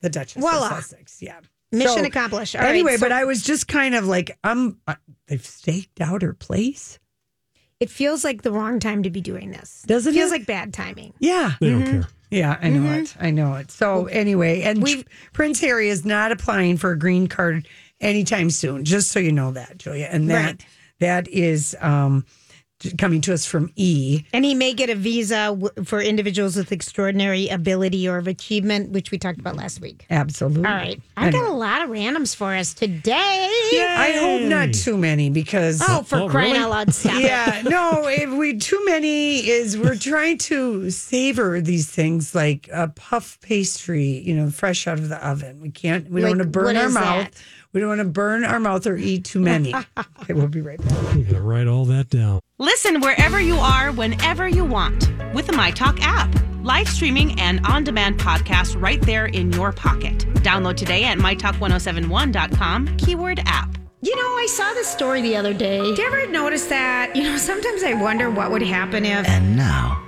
the 0.00 0.08
Duchess 0.10 0.40
Voila. 0.40 0.66
of 0.78 0.84
Sussex. 0.84 1.22
Yeah. 1.22 1.40
Mission 1.72 2.04
accomplished. 2.04 2.54
All 2.54 2.62
right, 2.62 2.68
anyway, 2.70 2.96
so- 2.96 3.00
but 3.00 3.12
I 3.12 3.24
was 3.24 3.42
just 3.42 3.66
kind 3.68 3.94
of 3.94 4.06
like, 4.06 4.36
um, 4.44 4.78
uh, 4.86 4.94
they've 5.26 5.44
staked 5.44 6.00
out 6.00 6.22
her 6.22 6.32
place. 6.34 6.98
It 7.80 7.90
feels 7.90 8.22
like 8.24 8.42
the 8.42 8.52
wrong 8.52 8.78
time 8.78 9.02
to 9.02 9.10
be 9.10 9.20
doing 9.20 9.50
this. 9.50 9.82
Doesn't 9.86 10.14
feels 10.14 10.30
it? 10.30 10.34
like 10.34 10.46
bad 10.46 10.72
timing. 10.72 11.14
Yeah. 11.18 11.54
They 11.60 11.70
don't 11.70 11.84
care. 11.84 12.08
Yeah, 12.30 12.56
I 12.62 12.68
know 12.68 12.80
Mm-hmm. 12.80 12.92
it. 13.02 13.16
I 13.20 13.30
know 13.30 13.54
it. 13.54 13.70
So 13.70 14.06
anyway, 14.06 14.62
and 14.62 14.82
We've- 14.82 15.04
Prince 15.32 15.60
Harry 15.60 15.88
is 15.88 16.04
not 16.04 16.30
applying 16.32 16.76
for 16.76 16.92
a 16.92 16.98
green 16.98 17.26
card 17.26 17.66
anytime 18.00 18.50
soon. 18.50 18.84
Just 18.84 19.10
so 19.10 19.18
you 19.20 19.32
know 19.32 19.50
that, 19.52 19.78
Julia. 19.78 20.08
And 20.10 20.30
that 20.30 20.46
Right. 20.46 20.66
that 21.00 21.28
is 21.28 21.76
um, 21.80 22.24
coming 22.98 23.20
to 23.22 23.32
us 23.32 23.44
from 23.46 23.70
E. 23.76 24.24
And 24.32 24.44
he 24.44 24.54
may 24.54 24.72
get 24.74 24.90
a 24.90 24.94
visa 24.94 25.56
w- 25.58 25.70
for 25.84 26.00
individuals 26.00 26.56
with 26.56 26.72
extraordinary 26.72 27.48
ability 27.48 28.08
or 28.08 28.18
of 28.18 28.26
achievement, 28.26 28.90
which 28.90 29.10
we 29.10 29.18
talked 29.18 29.38
about 29.38 29.56
last 29.56 29.80
week. 29.80 30.06
Absolutely. 30.10 30.64
All 30.66 30.74
right. 30.74 31.00
I 31.16 31.30
got 31.30 31.48
a 31.48 31.52
lot 31.54 31.82
of 31.82 31.90
randoms 31.90 32.34
for 32.34 32.54
us 32.54 32.74
today. 32.74 33.48
I 33.98 34.16
hope 34.18 34.42
not 34.48 34.72
too 34.74 34.96
many 34.96 35.30
because 35.30 35.80
Oh, 35.86 36.02
for 36.02 36.16
Oh, 36.16 36.28
crying 36.28 36.52
really? 36.52 36.64
out 36.64 36.70
loud, 36.70 36.94
stop 36.94 37.14
it. 37.16 37.22
yeah, 37.22 37.62
no, 37.64 38.06
if 38.06 38.30
we 38.30 38.56
too 38.58 38.82
many 38.84 39.38
is 39.48 39.76
we're 39.78 39.96
trying 39.96 40.38
to 40.38 40.90
savor 40.90 41.60
these 41.60 41.88
things 41.90 42.34
like 42.34 42.68
a 42.72 42.88
puff 42.88 43.38
pastry, 43.42 44.04
you 44.18 44.34
know, 44.34 44.50
fresh 44.50 44.86
out 44.86 44.98
of 44.98 45.08
the 45.08 45.26
oven. 45.26 45.60
We 45.60 45.70
can't. 45.70 46.10
We 46.10 46.20
don't 46.20 46.30
want 46.30 46.40
to 46.42 46.46
burn 46.46 46.76
our 46.76 46.88
mouth. 46.88 47.24
that? 47.32 47.42
We 47.72 47.80
don't 47.80 47.88
want 47.88 48.00
to 48.00 48.04
burn 48.04 48.44
our 48.44 48.60
mouth 48.60 48.86
or 48.86 48.96
eat 48.96 49.24
too 49.24 49.40
many. 49.40 49.74
okay, 50.20 50.34
we'll 50.34 50.48
be 50.48 50.60
right 50.60 50.78
back. 50.78 50.92
I'm 50.92 51.22
going 51.22 51.34
to 51.34 51.40
write 51.40 51.66
all 51.66 51.86
that 51.86 52.10
down. 52.10 52.40
Listen 52.58 53.00
wherever 53.00 53.40
you 53.40 53.56
are, 53.56 53.92
whenever 53.92 54.46
you 54.46 54.64
want, 54.64 55.10
with 55.34 55.46
the 55.46 55.52
MyTalk 55.54 55.98
app. 56.02 56.28
Live 56.62 56.86
streaming 56.88 57.40
and 57.40 57.64
on 57.66 57.82
demand 57.82 58.20
podcasts 58.20 58.80
right 58.80 59.00
there 59.02 59.26
in 59.26 59.50
your 59.52 59.72
pocket. 59.72 60.18
Download 60.44 60.76
today 60.76 61.04
at 61.04 61.18
mytalk1071.com, 61.18 62.96
keyword 62.98 63.40
app. 63.46 63.76
You 64.02 64.14
know, 64.16 64.22
I 64.22 64.46
saw 64.50 64.72
this 64.74 64.88
story 64.88 65.22
the 65.22 65.36
other 65.36 65.54
day. 65.54 65.80
Did 65.80 65.96
you 65.98 66.04
ever 66.06 66.26
notice 66.28 66.66
that? 66.66 67.16
You 67.16 67.22
know, 67.24 67.36
sometimes 67.36 67.82
I 67.84 67.94
wonder 67.94 68.30
what 68.30 68.50
would 68.50 68.62
happen 68.62 69.04
if 69.04 69.26
And 69.28 69.56
now, 69.56 70.00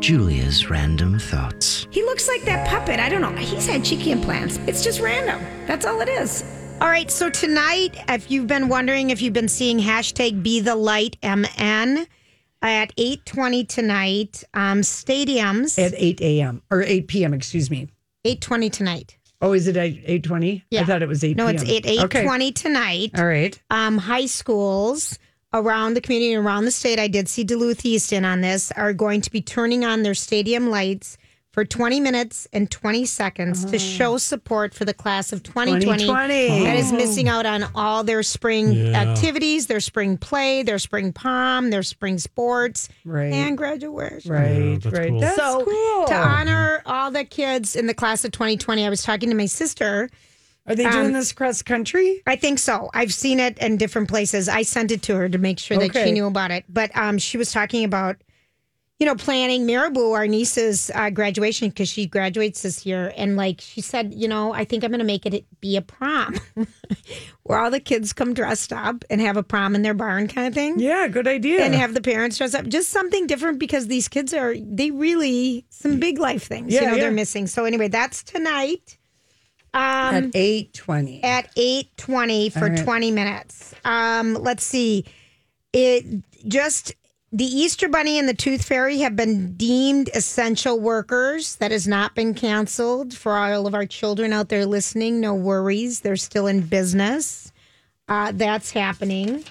Julia's 0.00 0.70
random 0.70 1.18
thoughts. 1.18 1.86
he 1.90 2.02
looks 2.04 2.28
like 2.28 2.42
that 2.42 2.68
puppet. 2.68 3.00
I 3.00 3.08
don't 3.08 3.22
know. 3.22 3.32
He's 3.32 3.66
had 3.66 3.84
cheeky 3.84 4.12
implants. 4.12 4.58
It's 4.68 4.84
just 4.84 5.00
random. 5.00 5.40
That's 5.66 5.84
all 5.84 6.00
it 6.00 6.08
is. 6.08 6.44
All 6.80 6.88
right. 6.88 7.10
So 7.10 7.28
tonight, 7.28 7.96
if 8.08 8.30
you've 8.30 8.46
been 8.46 8.68
wondering 8.68 9.10
if 9.10 9.20
you've 9.20 9.32
been 9.32 9.48
seeing 9.48 9.78
hashtag 9.80 10.42
Be 10.42 10.60
the 10.60 10.76
Light 10.76 11.16
MN 11.22 12.06
at 12.62 12.92
eight 12.96 13.24
twenty 13.26 13.64
tonight, 13.64 14.44
um, 14.54 14.80
stadiums 14.82 15.78
At 15.78 15.94
8 15.96 16.20
a.m. 16.20 16.62
or 16.70 16.82
8 16.82 17.08
p.m., 17.08 17.34
excuse 17.34 17.68
me. 17.70 17.88
eight 18.24 18.40
twenty 18.40 18.70
tonight. 18.70 19.16
Oh, 19.40 19.52
is 19.52 19.68
it 19.68 19.76
at 19.76 19.90
8.20? 19.92 20.62
Yeah. 20.70 20.80
I 20.80 20.84
thought 20.84 21.00
it 21.02 21.08
was 21.08 21.22
8 21.22 21.36
No, 21.36 21.44
p.m. 21.46 21.54
it's 21.56 21.64
eight 21.70 21.86
eight 21.86 22.10
twenty 22.10 22.50
tonight. 22.52 23.10
All 23.16 23.26
right. 23.26 23.60
um, 23.70 23.96
high 23.98 24.26
schools 24.26 25.16
around 25.52 25.94
the 25.94 26.00
community, 26.00 26.32
and 26.34 26.44
around 26.44 26.64
the 26.64 26.70
state, 26.72 26.98
I 26.98 27.08
did 27.08 27.28
see 27.28 27.42
Duluth 27.44 27.84
East 27.86 28.12
in 28.12 28.24
on 28.24 28.40
this, 28.40 28.70
are 28.72 28.92
going 28.92 29.20
to 29.22 29.30
be 29.30 29.40
turning 29.40 29.84
on 29.84 30.02
their 30.02 30.14
stadium 30.14 30.70
lights 30.70 31.16
for 31.52 31.64
20 31.64 31.98
minutes 32.00 32.46
and 32.52 32.70
20 32.70 33.04
seconds 33.06 33.64
to 33.64 33.78
show 33.78 34.18
support 34.18 34.74
for 34.74 34.84
the 34.84 34.92
class 34.92 35.32
of 35.32 35.42
2020, 35.42 35.80
2020. 36.06 36.64
that 36.64 36.76
is 36.76 36.92
missing 36.92 37.26
out 37.28 37.46
on 37.46 37.64
all 37.74 38.04
their 38.04 38.22
spring 38.22 38.72
Yeah. 38.72 38.92
activities, 39.00 39.66
their 39.66 39.80
spring 39.80 40.18
play, 40.18 40.62
their 40.62 40.78
spring 40.78 41.12
prom, 41.12 41.70
their 41.70 41.82
spring 41.82 42.18
sports, 42.18 42.88
Right. 43.04 43.32
and 43.32 43.56
graduation. 43.56 44.30
Right, 44.30 44.78
that's 44.82 44.94
right. 44.94 45.08
cool. 45.08 45.20
That's 45.20 45.36
so 45.36 45.64
cool. 45.64 46.06
to 46.08 46.14
honor 46.14 46.82
all 46.84 47.10
the 47.10 47.24
kids 47.24 47.74
in 47.76 47.86
the 47.86 47.94
class 47.94 48.24
of 48.24 48.32
2020, 48.32 48.84
I 48.86 48.90
was 48.90 49.02
talking 49.02 49.30
to 49.30 49.34
my 49.36 49.46
sister. 49.46 50.10
Are 50.66 50.74
they 50.74 50.84
doing 50.90 51.06
um, 51.06 51.12
this 51.14 51.30
across 51.32 51.62
country? 51.62 52.22
I 52.26 52.36
think 52.36 52.58
so. 52.58 52.90
I've 52.92 53.14
seen 53.14 53.40
it 53.40 53.56
in 53.56 53.78
different 53.78 54.08
places. 54.08 54.50
I 54.50 54.62
sent 54.62 54.90
it 54.90 55.00
to 55.04 55.16
her 55.16 55.26
to 55.30 55.38
make 55.38 55.58
sure 55.58 55.78
that 55.78 55.94
she 55.94 56.12
knew 56.12 56.26
about 56.26 56.50
it. 56.50 56.66
But 56.68 56.94
um, 56.94 57.16
she 57.16 57.38
was 57.38 57.50
talking 57.50 57.84
about, 57.84 58.16
you 58.98 59.06
know, 59.06 59.14
planning 59.14 59.64
Marabou, 59.64 60.10
our 60.12 60.26
niece's 60.26 60.90
uh, 60.92 61.10
graduation, 61.10 61.68
because 61.68 61.88
she 61.88 62.04
graduates 62.06 62.62
this 62.62 62.84
year. 62.84 63.12
And 63.16 63.36
like 63.36 63.60
she 63.60 63.80
said, 63.80 64.12
you 64.12 64.26
know, 64.26 64.52
I 64.52 64.64
think 64.64 64.82
I'm 64.82 64.90
going 64.90 64.98
to 64.98 65.04
make 65.04 65.24
it 65.24 65.44
be 65.60 65.76
a 65.76 65.82
prom 65.82 66.34
where 67.44 67.58
all 67.60 67.70
the 67.70 67.78
kids 67.78 68.12
come 68.12 68.34
dressed 68.34 68.72
up 68.72 69.04
and 69.08 69.20
have 69.20 69.36
a 69.36 69.42
prom 69.44 69.76
in 69.76 69.82
their 69.82 69.94
barn 69.94 70.26
kind 70.26 70.48
of 70.48 70.54
thing. 70.54 70.80
Yeah, 70.80 71.06
good 71.06 71.28
idea. 71.28 71.62
And 71.62 71.74
have 71.76 71.94
the 71.94 72.00
parents 72.00 72.38
dress 72.38 72.54
up. 72.54 72.66
Just 72.66 72.90
something 72.90 73.28
different 73.28 73.60
because 73.60 73.86
these 73.86 74.08
kids 74.08 74.34
are, 74.34 74.54
they 74.58 74.90
really, 74.90 75.64
some 75.70 76.00
big 76.00 76.18
life 76.18 76.42
things, 76.48 76.74
Yeah, 76.74 76.80
you 76.80 76.86
know, 76.88 76.94
yeah. 76.94 77.02
they're 77.02 77.10
missing. 77.12 77.46
So 77.46 77.64
anyway, 77.66 77.86
that's 77.88 78.24
tonight. 78.24 78.98
Um, 79.74 79.82
at 80.14 80.24
8.20. 80.32 81.22
at 81.22 81.54
8.20 81.54 82.52
for 82.52 82.58
All 82.64 82.70
right. 82.70 82.78
20 82.84 83.10
minutes 83.10 83.74
um 83.84 84.32
let's 84.32 84.64
see 84.64 85.04
it 85.74 86.06
just 86.48 86.94
the 87.30 87.44
easter 87.44 87.88
bunny 87.88 88.18
and 88.18 88.28
the 88.28 88.34
tooth 88.34 88.64
fairy 88.64 88.98
have 88.98 89.16
been 89.16 89.54
deemed 89.54 90.10
essential 90.14 90.80
workers. 90.80 91.56
That 91.56 91.70
has 91.70 91.86
not 91.86 92.14
been 92.14 92.34
canceled. 92.34 93.14
For 93.14 93.36
all 93.36 93.66
of 93.66 93.74
our 93.74 93.86
children 93.86 94.32
out 94.32 94.48
there 94.48 94.66
listening 94.66 95.20
no 95.20 95.34
worries. 95.34 96.00
They're 96.00 96.16
still 96.16 96.46
in 96.46 96.62
business. 96.62 97.52
Uh, 98.08 98.32
that's 98.34 98.70
happening. 98.70 99.44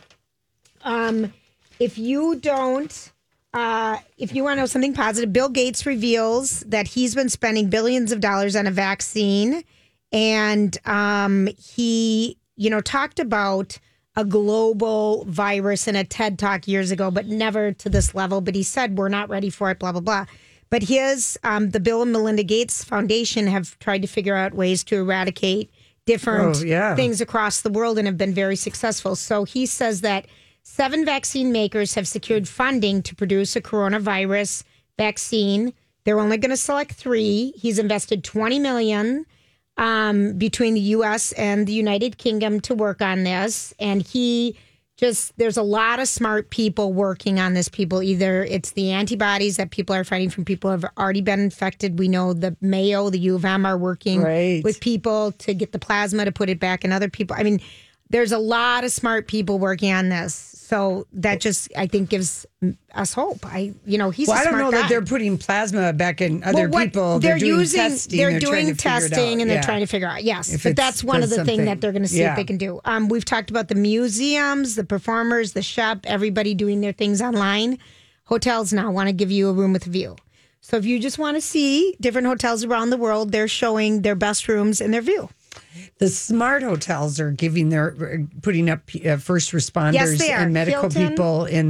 Um 0.83 1.33
if 1.79 1.97
you 1.97 2.35
don't 2.35 3.11
uh, 3.53 3.97
if 4.17 4.35
you 4.35 4.43
want 4.43 4.57
to 4.57 4.61
know 4.61 4.65
something 4.67 4.93
positive, 4.93 5.33
Bill 5.33 5.49
Gates 5.49 5.85
reveals 5.85 6.59
that 6.61 6.87
he's 6.87 7.15
been 7.15 7.29
spending 7.29 7.69
billions 7.69 8.11
of 8.11 8.19
dollars 8.19 8.55
on 8.55 8.67
a 8.67 8.71
vaccine, 8.71 9.63
and 10.11 10.77
um, 10.85 11.49
he, 11.57 12.37
you 12.55 12.69
know, 12.69 12.81
talked 12.81 13.19
about 13.19 13.79
a 14.17 14.25
global 14.25 15.23
virus 15.25 15.87
in 15.87 15.95
a 15.95 16.03
TED 16.03 16.37
talk 16.37 16.67
years 16.67 16.91
ago, 16.91 17.09
but 17.09 17.27
never 17.27 17.71
to 17.71 17.87
this 17.87 18.13
level. 18.13 18.41
But 18.41 18.55
he 18.55 18.63
said 18.63 18.97
we're 18.97 19.07
not 19.07 19.29
ready 19.29 19.49
for 19.49 19.71
it. 19.71 19.79
Blah 19.79 19.93
blah 19.93 20.01
blah. 20.01 20.25
But 20.69 20.83
his, 20.83 21.39
um, 21.45 21.69
the 21.69 21.79
Bill 21.79 22.01
and 22.01 22.11
Melinda 22.11 22.43
Gates 22.43 22.83
Foundation 22.83 23.47
have 23.47 23.79
tried 23.79 24.01
to 24.01 24.07
figure 24.07 24.35
out 24.35 24.53
ways 24.53 24.83
to 24.85 24.97
eradicate 24.97 25.71
different 26.05 26.57
Oh, 26.57 26.63
yeah. 26.65 26.93
things 26.93 27.21
across 27.21 27.61
the 27.61 27.69
world 27.69 27.97
and 27.97 28.05
have 28.05 28.17
been 28.17 28.33
very 28.33 28.57
successful. 28.57 29.15
So 29.15 29.45
he 29.45 29.65
says 29.65 30.01
that 30.01 30.25
seven 30.63 31.05
vaccine 31.05 31.53
makers 31.53 31.93
have 31.93 32.05
secured 32.05 32.49
funding 32.49 33.01
to 33.03 33.15
produce 33.15 33.55
a 33.55 33.61
coronavirus 33.61 34.63
vaccine. 34.97 35.71
They're 36.03 36.19
only 36.19 36.37
going 36.37 36.49
to 36.51 36.57
select 36.57 36.91
three. 36.93 37.53
He's 37.55 37.79
invested 37.79 38.25
20 38.25 38.59
million 38.59 39.25
um, 39.77 40.33
between 40.37 40.73
the 40.73 40.79
U.S. 40.81 41.31
and 41.33 41.67
the 41.67 41.73
United 41.73 42.17
Kingdom 42.17 42.59
to 42.61 42.75
work 42.75 43.01
on 43.01 43.23
this, 43.23 43.73
and 43.79 44.01
he 44.01 44.57
just 44.97 45.37
there's 45.37 45.57
a 45.57 45.61
lot 45.63 45.99
of 45.99 46.07
smart 46.07 46.49
people 46.49 46.91
working 46.91 47.39
on 47.39 47.53
this. 47.53 47.69
People 47.69 48.01
either 48.01 48.43
it's 48.43 48.71
the 48.71 48.91
antibodies 48.91 49.57
that 49.57 49.69
people 49.69 49.95
are 49.95 50.03
fighting 50.03 50.31
from 50.31 50.43
people 50.43 50.71
who 50.71 50.79
have 50.81 50.91
already 50.97 51.21
been 51.21 51.39
infected. 51.39 51.99
We 51.99 52.07
know 52.07 52.33
the 52.33 52.57
Mayo, 52.61 53.11
the 53.11 53.19
U 53.19 53.35
of 53.35 53.45
M 53.45 53.65
are 53.65 53.77
working 53.77 54.23
Right. 54.23 54.63
with 54.63 54.79
people 54.79 55.33
to 55.33 55.53
get 55.53 55.71
the 55.71 55.77
plasma 55.79 56.25
to 56.25 56.31
put 56.31 56.49
it 56.49 56.59
back 56.59 56.83
in 56.83 56.91
other 56.91 57.09
people. 57.09 57.35
I 57.37 57.43
mean, 57.43 57.61
there's 58.09 58.31
a 58.31 58.39
lot 58.39 58.83
of 58.83 58.91
smart 58.91 59.27
people 59.27 59.59
working 59.59 59.91
on 59.93 60.09
this. 60.09 60.56
So 60.67 61.07
that 61.13 61.39
just, 61.39 61.71
I 61.77 61.87
think, 61.87 62.09
gives 62.09 62.45
us 62.93 63.13
hope. 63.13 63.45
I, 63.45 63.71
you 63.85 63.97
know, 63.97 64.09
he's 64.09 64.27
well, 64.27 64.35
a 64.35 64.41
I 64.41 64.43
don't 64.43 64.59
know 64.59 64.71
that 64.71 64.89
they're 64.89 65.01
putting 65.01 65.37
plasma 65.37 65.93
back 65.93 66.19
in 66.19 66.43
other 66.43 66.67
what- 66.67 66.83
people. 66.87 67.19
They're, 67.19 67.39
doing 67.39 67.59
using, 67.61 67.79
testing. 67.79 68.17
they're, 68.17 68.31
trying 68.31 68.39
doing 68.41 68.65
to 68.67 68.75
figure 68.75 68.97
it 68.97 69.09
testing, 69.09 69.41
and 69.41 69.49
they're 69.49 69.59
Yeah. 69.59 69.61
trying 69.61 69.79
to 69.79 69.85
figure 69.85 70.09
out. 70.09 70.25
Yes, 70.25 70.51
If 70.51 70.63
but 70.63 70.71
it's- 70.73 70.85
that's 70.85 71.03
one 71.05 71.23
of 71.23 71.29
does 71.29 71.29
the 71.29 71.35
things 71.45 71.59
something. 71.59 71.65
that 71.67 71.79
they're 71.79 71.93
going 71.93 72.01
to 72.01 72.07
see 72.09 72.19
Yeah. 72.19 72.31
if 72.31 72.35
they 72.35 72.43
can 72.43 72.57
do. 72.57 72.81
Um, 72.83 73.07
we've 73.07 73.23
talked 73.23 73.49
about 73.49 73.69
the 73.69 73.75
museums, 73.75 74.75
the 74.75 74.83
performers, 74.83 75.53
the 75.53 75.61
shop, 75.61 75.99
everybody 76.03 76.53
doing 76.53 76.81
their 76.81 76.91
things 76.91 77.21
online. 77.21 77.77
Hotels 78.25 78.73
now 78.73 78.91
want 78.91 79.07
to 79.07 79.13
give 79.13 79.31
you 79.31 79.47
a 79.47 79.53
room 79.53 79.71
with 79.71 79.87
a 79.87 79.89
view. 79.89 80.17
So 80.59 80.75
if 80.75 80.83
you 80.85 80.99
just 80.99 81.17
want 81.17 81.37
to 81.37 81.41
see 81.41 81.95
different 82.01 82.27
hotels 82.27 82.65
around 82.65 82.89
the 82.89 82.97
world, 82.97 83.31
they're 83.31 83.47
showing 83.47 84.01
their 84.01 84.15
best 84.15 84.49
rooms 84.49 84.81
and 84.81 84.93
their 84.93 85.01
view. 85.01 85.29
The 85.99 86.09
smart 86.09 86.61
hotels 86.61 87.19
are 87.19 87.31
giving 87.31 87.69
their 87.69 88.23
putting 88.43 88.69
up 88.69 88.81
uh, 89.05 89.17
first 89.17 89.51
responders 89.51 89.93
Yes, 89.93 90.21
and 90.29 90.53
medical 90.53 90.81
Hilton. 90.81 91.09
people 91.09 91.45
in 91.45 91.69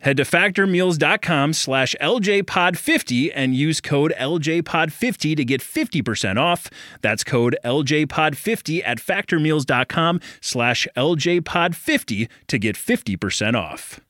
Head 0.00 0.18
to 0.18 0.24
factormeals.com 0.24 1.52
slash 1.54 1.96
LJPod50 2.00 3.32
and 3.34 3.54
use 3.54 3.80
code 3.80 4.12
LJPod50 4.18 5.36
to 5.36 5.44
get 5.44 5.60
50% 5.62 6.36
off. 6.36 6.68
That's 7.00 7.24
code 7.24 7.56
LJPod50 7.64 8.82
at 8.84 8.98
factormeals.com 8.98 10.20
slash 10.40 10.86
LJPod50 10.96 12.28
to 12.48 12.58
get 12.58 12.76
50% 12.76 13.54
off. 13.54 14.00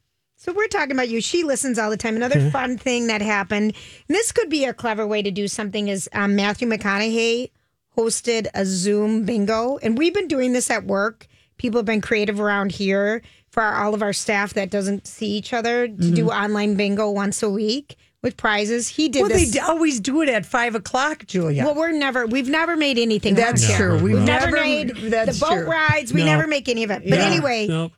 So 0.44 0.52
we're 0.52 0.68
talking 0.68 0.92
about 0.92 1.08
you. 1.08 1.22
She 1.22 1.44
listens 1.46 1.80
all 1.80 1.90
the 1.90 1.96
time. 1.96 2.18
Another 2.18 2.38
Okay. 2.38 2.50
fun 2.50 2.78
thing 2.78 3.08
that 3.08 3.22
happened, 3.22 3.74
and 4.10 4.16
this 4.16 4.34
could 4.34 4.50
be 4.50 4.66
a 4.66 4.74
clever 4.74 5.08
way 5.08 5.22
to 5.22 5.32
do 5.32 5.48
something, 5.48 5.88
is 5.88 6.10
um, 6.12 6.36
Matthew 6.36 6.68
McConaughey 6.68 7.50
hosted 7.98 8.48
a 8.54 8.66
Zoom 8.66 9.24
bingo, 9.24 9.78
and 9.78 9.98
we've 9.98 10.14
been 10.14 10.28
doing 10.28 10.52
this 10.52 10.70
at 10.70 10.84
work. 10.86 11.28
People 11.58 11.78
have 11.80 11.86
been 11.86 12.02
creative 12.02 12.42
around 12.42 12.74
here 12.74 13.22
for 13.52 13.64
our, 13.64 13.86
all 13.86 13.94
of 13.94 14.02
our 14.02 14.12
staff 14.12 14.54
that 14.56 14.70
doesn't 14.70 15.08
see 15.08 15.28
each 15.28 15.54
other 15.54 15.88
to 15.88 16.12
do 16.12 16.30
online 16.30 16.76
bingo 16.76 17.10
once 17.10 17.42
a 17.42 17.50
week 17.50 17.96
with 18.22 18.36
prizes. 18.36 18.90
He 18.90 19.08
did 19.08 19.22
Well, 19.22 19.30
this. 19.30 19.46
they 19.46 19.52
d- 19.52 19.60
always 19.60 20.02
do 20.02 20.22
it 20.24 20.28
at 20.28 20.46
five 20.46 20.76
o'clock, 20.76 21.26
Julia. 21.26 21.64
Well, 21.64 21.76
we're 21.76 21.92
never, 21.94 22.26
we've 22.26 22.50
never 22.50 22.76
made 22.76 22.98
anything. 22.98 23.36
That's 23.36 23.64
around 23.70 23.78
here. 23.78 23.88
true. 23.92 23.96
We've 24.04 24.16
We've 24.18 24.24
never, 24.26 24.48
never- 24.52 24.58
made 24.62 24.90
that's 25.10 25.40
the 25.40 25.46
boat 25.46 25.56
true. 25.60 25.70
rides. 25.72 26.12
We 26.12 26.20
No. 26.22 26.26
never 26.26 26.48
make 26.48 26.68
any 26.68 26.84
of 26.84 26.92
it. 26.92 27.04
But 27.08 27.20
Yeah. 27.20 27.26
anyway, 27.28 27.68
Nope. 27.68 27.94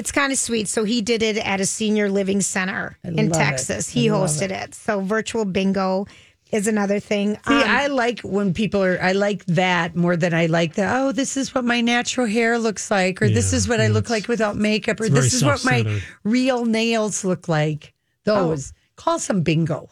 It's 0.00 0.12
kind 0.12 0.32
of 0.32 0.38
sweet. 0.38 0.66
So 0.68 0.84
he 0.84 1.02
did 1.02 1.22
it 1.22 1.36
at 1.36 1.60
a 1.60 1.66
senior 1.66 2.08
living 2.10 2.40
center 2.40 2.96
in 3.04 3.16
love 3.16 3.26
it. 3.26 3.44
Texas. 3.44 3.88
He 3.88 4.06
hosted 4.08 4.50
it. 4.50 4.74
So 4.74 5.00
virtual 5.00 5.44
bingo 5.44 6.06
is 6.50 6.66
another 6.66 6.98
thing. 7.00 7.34
See, 7.46 7.54
Um, 7.54 7.62
I 7.82 7.86
like 7.86 8.20
when 8.20 8.52
people 8.54 8.82
are. 8.82 8.98
I 9.00 9.12
like 9.12 9.44
that 9.46 9.94
more 9.94 10.16
than 10.16 10.32
I 10.34 10.46
like 10.46 10.74
the. 10.74 10.86
Oh, 10.98 11.12
this 11.12 11.36
is 11.36 11.54
what 11.54 11.64
my 11.64 11.80
natural 11.80 12.26
hair 12.26 12.58
looks 12.58 12.90
like, 12.90 13.20
or 13.22 13.28
this 13.28 13.52
is 13.52 13.68
what 13.68 13.80
I 13.80 13.88
look 13.88 14.10
like 14.10 14.26
without 14.26 14.56
makeup, 14.56 15.00
or 15.00 15.08
this 15.08 15.32
is 15.32 15.44
what 15.44 15.64
my 15.64 16.00
real 16.24 16.64
nails 16.64 17.24
look 17.24 17.46
like. 17.46 17.92
Those 18.24 18.72
call 18.96 19.18
some 19.18 19.42
bingo. 19.42 19.88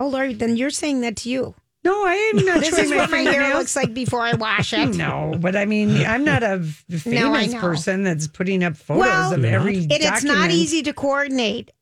oh 0.00 0.08
Lord, 0.08 0.38
then 0.38 0.56
you're 0.56 0.70
saying 0.82 1.00
that 1.02 1.16
to 1.22 1.28
you. 1.30 1.54
No, 1.84 2.04
I 2.06 2.32
am 2.34 2.44
not. 2.44 2.60
This 2.60 2.78
is 2.78 2.90
what 2.92 3.10
my 3.10 3.18
hair 3.18 3.54
looks 3.54 3.74
like 3.74 3.92
before 3.92 4.20
I 4.20 4.34
wash 4.34 4.72
it. 4.72 4.94
No, 4.94 5.34
but 5.38 5.56
I 5.56 5.64
mean, 5.64 6.04
I'm 6.06 6.24
not 6.24 6.42
a 6.42 6.60
famous 6.90 7.52
know. 7.52 7.60
person 7.60 8.04
that's 8.04 8.26
putting 8.28 8.62
up 8.62 8.76
photos 8.76 9.00
Well, 9.00 9.32
of 9.34 9.44
every. 9.44 9.78
It, 9.78 10.00
it's 10.02 10.24
not 10.24 10.50
easy 10.50 10.82
to 10.82 10.92
coordinate 10.92 11.72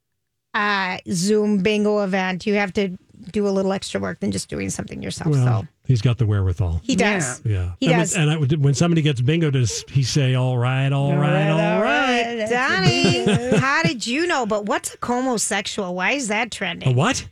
a 0.54 1.00
Zoom 1.10 1.58
bingo 1.58 2.02
event. 2.02 2.46
You 2.46 2.54
have 2.54 2.72
to 2.74 2.96
do 3.32 3.46
a 3.46 3.50
little 3.50 3.72
extra 3.72 4.00
work 4.00 4.20
than 4.20 4.32
just 4.32 4.48
doing 4.48 4.70
something 4.70 5.02
yourself. 5.02 5.30
Well, 5.30 5.62
so 5.62 5.68
he's 5.84 6.00
got 6.00 6.16
the 6.16 6.24
wherewithal. 6.24 6.80
he 6.82 6.96
does. 6.96 7.42
Yeah. 7.44 7.72
He 7.78 7.88
and 7.92 7.96
does. 8.00 8.16
When, 8.16 8.28
and 8.28 8.52
I, 8.52 8.56
when 8.56 8.74
somebody 8.74 9.02
gets 9.02 9.20
bingo, 9.20 9.50
does 9.50 9.84
he 9.90 10.02
say, 10.02 10.34
all 10.34 10.56
right, 10.56 10.90
all 10.90 11.14
right, 11.16 11.50
all 11.50 11.82
right? 11.82 12.46
Donnie, 12.48 13.58
how 13.58 13.82
did 13.82 14.06
you 14.06 14.26
know? 14.26 14.46
But 14.46 14.64
what's 14.64 14.96
a 15.00 15.06
homosexual? 15.06 15.94
Why 15.94 16.12
is 16.12 16.28
that 16.28 16.50
trending? 16.50 16.88
A 16.88 16.92
what? 16.92 17.28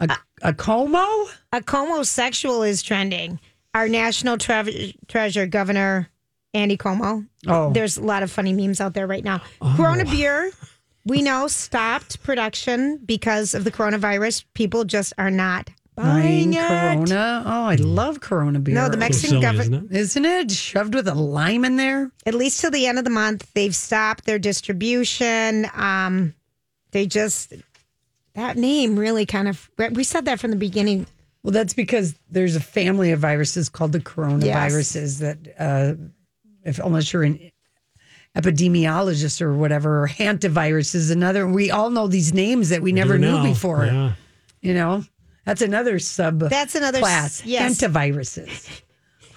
A, 0.00 0.12
uh, 0.12 0.16
a 0.44 0.52
Cuomo? 0.52 1.26
A 1.52 1.62
homosexual 1.66 2.62
is 2.62 2.82
trending. 2.82 3.40
Our 3.74 3.88
national 3.88 4.38
tre- 4.38 4.94
treasure, 5.08 5.46
Governor 5.46 6.08
Andy 6.52 6.76
Cuomo. 6.76 7.26
Oh. 7.48 7.72
There's 7.72 7.96
a 7.96 8.02
lot 8.02 8.22
of 8.22 8.30
funny 8.30 8.52
memes 8.52 8.80
out 8.80 8.94
there 8.94 9.06
right 9.08 9.24
now. 9.24 9.42
Corona 9.76 10.04
beer, 10.04 10.52
we 11.04 11.22
know, 11.22 11.48
stopped 11.48 12.22
production 12.22 13.00
because 13.04 13.54
of 13.54 13.64
the 13.64 13.72
coronavirus. 13.72 14.44
People 14.54 14.84
just 14.84 15.12
are 15.18 15.30
not 15.30 15.70
buying 15.96 16.52
Buying 16.52 16.52
it. 16.54 17.08
Corona. 17.08 17.42
Oh, 17.46 17.64
I 17.64 17.74
love 17.76 18.20
Corona 18.20 18.60
beer. 18.60 18.74
No, 18.74 18.88
the 18.88 18.96
Mexican 18.96 19.40
government, 19.40 19.90
isn't 19.92 20.24
it? 20.24 20.50
Shoved 20.50 20.94
with 20.94 21.08
a 21.08 21.14
lime 21.14 21.64
in 21.64 21.76
there. 21.76 22.10
at 22.26 22.34
least 22.34 22.60
till 22.60 22.70
the 22.70 22.86
end 22.86 22.98
of 22.98 23.04
the 23.04 23.10
month, 23.10 23.50
they've 23.54 23.74
stopped 23.74 24.24
their 24.24 24.38
distribution. 24.38 25.66
Um, 25.74 26.34
they 26.92 27.06
just 27.06 27.52
that 28.34 28.56
name 28.56 28.98
really 28.98 29.26
kind 29.26 29.48
of 29.48 29.70
we 29.92 30.04
said 30.04 30.24
that 30.26 30.40
from 30.40 30.50
the 30.50 30.56
beginning. 30.56 31.06
Well, 31.42 31.52
that's 31.52 31.74
because 31.74 32.14
there's 32.30 32.56
a 32.56 32.60
family 32.60 33.12
of 33.12 33.20
viruses 33.20 33.68
called 33.68 33.92
the 33.92 34.00
coronaviruses 34.00 35.18
that 35.20 35.38
uh, 35.58 35.94
if 36.64 36.78
unless 36.78 37.12
you're 37.12 37.22
an 37.24 37.50
epidemiologist 38.36 39.40
or 39.40 39.54
whatever. 39.54 40.04
Or 40.04 40.08
hantavirus 40.08 40.94
is 40.94 41.10
another. 41.10 41.46
We 41.46 41.70
all 41.70 41.90
know 41.90 42.06
these 42.08 42.32
names 42.32 42.68
that 42.70 42.82
we 42.82 42.92
never 42.92 43.18
knew 43.18 43.32
now. 43.38 43.42
before. 43.44 43.86
Yeah. 43.86 44.12
You 44.60 44.74
know, 44.74 45.04
that's 45.44 45.62
another 45.62 45.98
sub. 45.98 46.40
That's 46.40 46.74
another 46.74 46.98
s- 46.98 47.02
class. 47.02 47.44
yes. 47.44 47.78
Hantaviruses. 47.80 48.80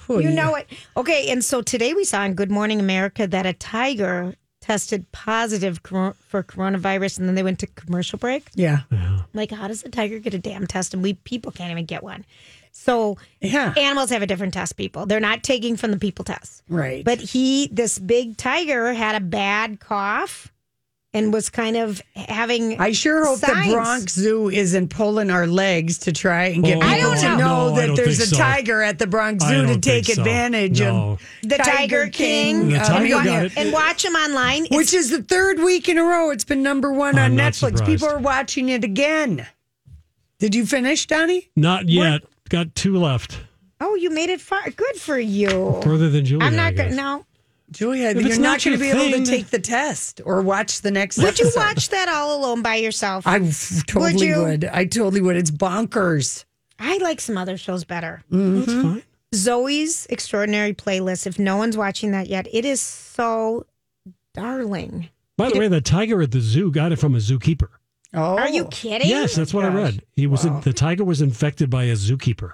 You 0.10 0.30
know 0.30 0.56
it. 0.56 0.68
Okay, 0.96 1.30
and 1.32 1.44
so 1.44 1.62
today 1.62 1.94
we 1.94 2.06
saw 2.06 2.24
in 2.24 2.34
Good 2.34 2.50
Morning 2.50 2.80
America 2.80 3.28
that 3.28 3.46
a 3.46 3.52
tiger 3.52 4.36
tested 4.67 5.10
positive 5.13 5.80
for 5.82 6.43
coronavirus, 6.43 7.19
and 7.19 7.27
then 7.27 7.36
they 7.36 7.43
went 7.43 7.58
to 7.60 7.67
commercial 7.67 8.19
break. 8.19 8.49
Yeah. 8.53 8.82
Like, 9.34 9.51
how 9.51 9.69
does 9.69 9.82
a 9.84 9.89
tiger 9.89 10.19
get 10.19 10.34
a 10.34 10.39
damn 10.39 10.67
test, 10.67 10.93
and 10.93 11.01
we 11.01 11.13
people 11.13 11.53
can't 11.53 11.71
even 11.71 11.86
get 11.86 12.03
one? 12.03 12.25
So, 12.73 13.17
Yeah. 13.41 13.73
animals 13.77 14.10
have 14.10 14.21
a 14.21 14.27
different 14.27 14.53
test. 14.53 14.75
People, 14.75 15.06
they're 15.06 15.21
not 15.21 15.41
taking 15.41 15.77
from 15.77 15.91
the 15.91 15.97
people 15.97 16.25
test, 16.25 16.63
Right. 16.67 17.03
But 17.06 17.19
he, 17.19 17.69
this 17.71 17.97
big 17.97 18.36
tiger, 18.36 18.93
had 18.93 19.15
a 19.15 19.21
bad 19.21 19.80
cough 19.80 20.51
and 21.13 21.34
was 21.34 21.50
kind 21.50 21.76
of 21.78 22.02
having. 22.15 22.80
I 22.80 22.91
sure 22.91 23.26
hope 23.26 23.39
signs. 23.39 23.67
the 23.67 23.74
Bronx 23.74 24.13
Zoo 24.13 24.50
isn't 24.50 24.89
pulling 24.89 25.32
our 25.32 25.48
legs 25.48 25.98
to 26.00 26.12
try 26.12 26.46
and 26.48 26.63
get 26.63 26.78
Oh, 26.78 26.82
people 26.82 26.89
I 26.93 27.00
don't 27.00 27.17
to 27.17 27.22
know. 27.24 27.38
know 27.38 27.70
No, 27.70 27.76
that 27.76 27.96
there's 27.96 28.20
a 28.20 28.28
so. 28.28 28.36
tiger 28.38 28.82
at 28.84 29.00
the 29.00 29.08
Bronx 29.08 29.43
Zoo 29.46 29.65
to 29.67 29.80
take 29.80 30.06
so. 30.06 30.22
advantage 30.22 30.80
No. 30.82 31.12
of 31.13 31.22
the 31.43 31.58
Tiger 31.58 32.08
King, 32.10 32.70
The 32.70 32.78
uh, 32.80 32.86
tiger 32.86 33.15
and- 33.15 33.26
got 33.26 33.46
it. 33.46 33.58
and 33.58 33.72
watch 33.74 34.04
him 34.06 34.13
online. 34.15 34.65
It's- 34.65 34.78
which 34.78 34.93
is 34.93 35.10
the 35.10 35.24
third 35.24 35.60
week 35.60 35.88
in 35.89 35.98
a 35.98 36.04
row. 36.04 36.30
It's 36.30 36.43
been 36.46 36.62
number 36.62 36.91
one 36.91 37.17
I'm 37.17 37.32
on 37.32 37.38
Netflix. 37.38 37.56
surprised. 37.56 37.86
People 37.86 38.10
are 38.10 38.20
watching 38.20 38.70
it 38.70 38.84
again. 38.84 39.48
Did 40.39 40.54
you 40.54 40.65
finish, 40.65 41.08
Donnie? 41.08 41.50
Not 41.56 41.89
yet. 41.89 42.22
Got 42.50 42.76
two 42.76 42.98
left. 42.98 43.39
oh, 43.82 43.96
you 43.96 44.10
made 44.10 44.30
it 44.30 44.41
far. 44.41 44.70
Good 44.70 44.96
for 44.98 45.17
you. 45.20 45.80
Further 45.84 46.10
than 46.10 46.26
Julia. 46.26 46.46
I'm 46.46 46.56
not 46.56 46.76
guess. 46.76 46.86
going 46.86 46.89
to. 46.91 46.96
No. 46.98 47.26
Julia, 47.69 48.10
If 48.10 48.21
you're 48.21 48.30
not, 48.30 48.39
not 48.39 48.63
going 48.63 48.80
to 48.80 48.86
your 48.86 48.95
be 48.95 49.08
able 49.08 49.25
to 49.25 49.30
take 49.30 49.47
the 49.47 49.60
test 49.60 50.21
or 50.23 50.41
watch 50.41 50.82
the 50.82 50.91
next 50.91 51.17
Would 51.17 51.38
you 51.38 51.51
watch 51.56 51.89
that 51.89 52.08
all 52.08 52.39
alone 52.39 52.62
by 52.62 52.75
yourself? 52.75 53.27
I 53.27 53.39
f- 53.39 53.86
totally 53.88 54.27
you? 54.27 54.41
would. 54.41 54.65
I 54.65 54.86
totally 54.86 55.19
would. 55.19 55.36
It's 55.36 55.51
bonkers. 55.51 56.45
I 56.80 56.97
like 56.99 57.19
some 57.19 57.38
other 57.38 57.58
shows 57.58 57.84
better. 57.84 58.23
That's 58.30 58.71
mm-hmm. 58.71 58.82
fine. 58.82 59.03
Zoe's 59.36 60.06
Extraordinary 60.10 60.73
Playlist. 60.73 61.27
If 61.27 61.38
no 61.38 61.58
one's 61.58 61.75
watching 61.75 62.12
that 62.12 62.27
yet, 62.27 62.47
it 62.51 62.63
is 62.63 62.80
so 62.80 63.65
darling. 64.34 65.10
By 65.36 65.49
the 65.49 65.60
way, 65.60 65.67
the 65.67 65.82
tiger 65.82 66.21
at 66.21 66.32
the 66.32 66.39
zoo 66.39 66.71
got 66.71 66.91
it 66.91 66.95
from 66.97 67.15
a 67.15 67.19
zookeeper. 67.19 67.69
Oh, 68.13 68.38
Are 68.38 68.49
you 68.49 68.65
kidding? 68.65 69.10
Yes, 69.10 69.36
that's 69.36 69.53
what 69.53 69.65
I 69.65 69.67
read. 69.67 70.03
He 70.15 70.25
was 70.25 70.45
in, 70.45 70.62
the 70.62 70.73
tiger 70.73 71.03
was 71.03 71.21
infected 71.21 71.69
by 71.69 71.84
a 71.86 71.93
zookeeper. 71.93 72.53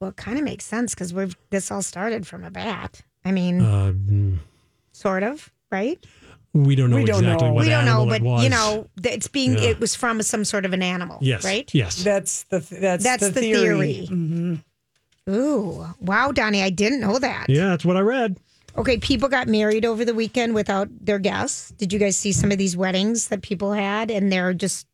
Well, 0.00 0.10
it 0.10 0.16
kind 0.16 0.38
of 0.38 0.44
makes 0.44 0.64
sense 0.64 0.94
because 0.94 1.12
we've 1.12 1.36
this 1.50 1.70
all 1.70 1.82
started 1.82 2.26
from 2.26 2.44
a 2.44 2.50
bat. 2.50 3.02
I 3.24 3.32
mean, 3.32 3.60
Uh, 3.60 3.92
mm, 3.92 4.38
sort 4.92 5.22
of, 5.22 5.50
right? 5.70 5.98
we 6.52 6.74
don't 6.74 6.90
know 6.90 6.96
We 6.96 7.04
don't 7.04 7.22
exactly 7.22 7.46
know. 7.48 7.54
what 7.54 7.64
we 7.64 7.70
don't 7.70 7.84
know, 7.84 8.06
but 8.06 8.22
you 8.42 8.48
know, 8.48 8.88
it's 9.04 9.28
being 9.28 9.54
Yeah. 9.54 9.70
it 9.70 9.78
was 9.80 9.94
from 9.94 10.20
some 10.22 10.44
sort 10.44 10.64
of 10.64 10.72
an 10.72 10.82
animal. 10.82 11.18
Yes. 11.20 11.44
Right. 11.44 11.70
Yes. 11.72 12.02
That's 12.02 12.42
the 12.44 12.58
that's, 12.58 13.04
That's 13.04 13.22
the, 13.28 13.30
the 13.30 13.40
theory. 13.40 14.06
theory. 14.06 14.08
Mhm. 14.10 14.64
Ooh, 15.28 15.86
wow, 16.00 16.32
Donnie, 16.32 16.62
I 16.62 16.70
didn't 16.70 17.00
know 17.00 17.18
that. 17.20 17.46
Yeah, 17.48 17.66
that's 17.68 17.84
what 17.84 17.96
I 17.96 18.00
read. 18.00 18.38
Okay, 18.76 18.96
people 18.98 19.28
got 19.28 19.46
married 19.48 19.84
over 19.84 20.04
the 20.04 20.14
weekend 20.14 20.54
without 20.54 20.88
their 21.00 21.18
guests. 21.20 21.70
Did 21.76 21.92
you 21.92 21.98
guys 21.98 22.16
see 22.16 22.32
some 22.32 22.50
of 22.50 22.58
these 22.58 22.76
weddings 22.76 23.28
that 23.28 23.42
people 23.42 23.72
had 23.72 24.10
and 24.10 24.32
they're 24.32 24.54
just 24.54 24.86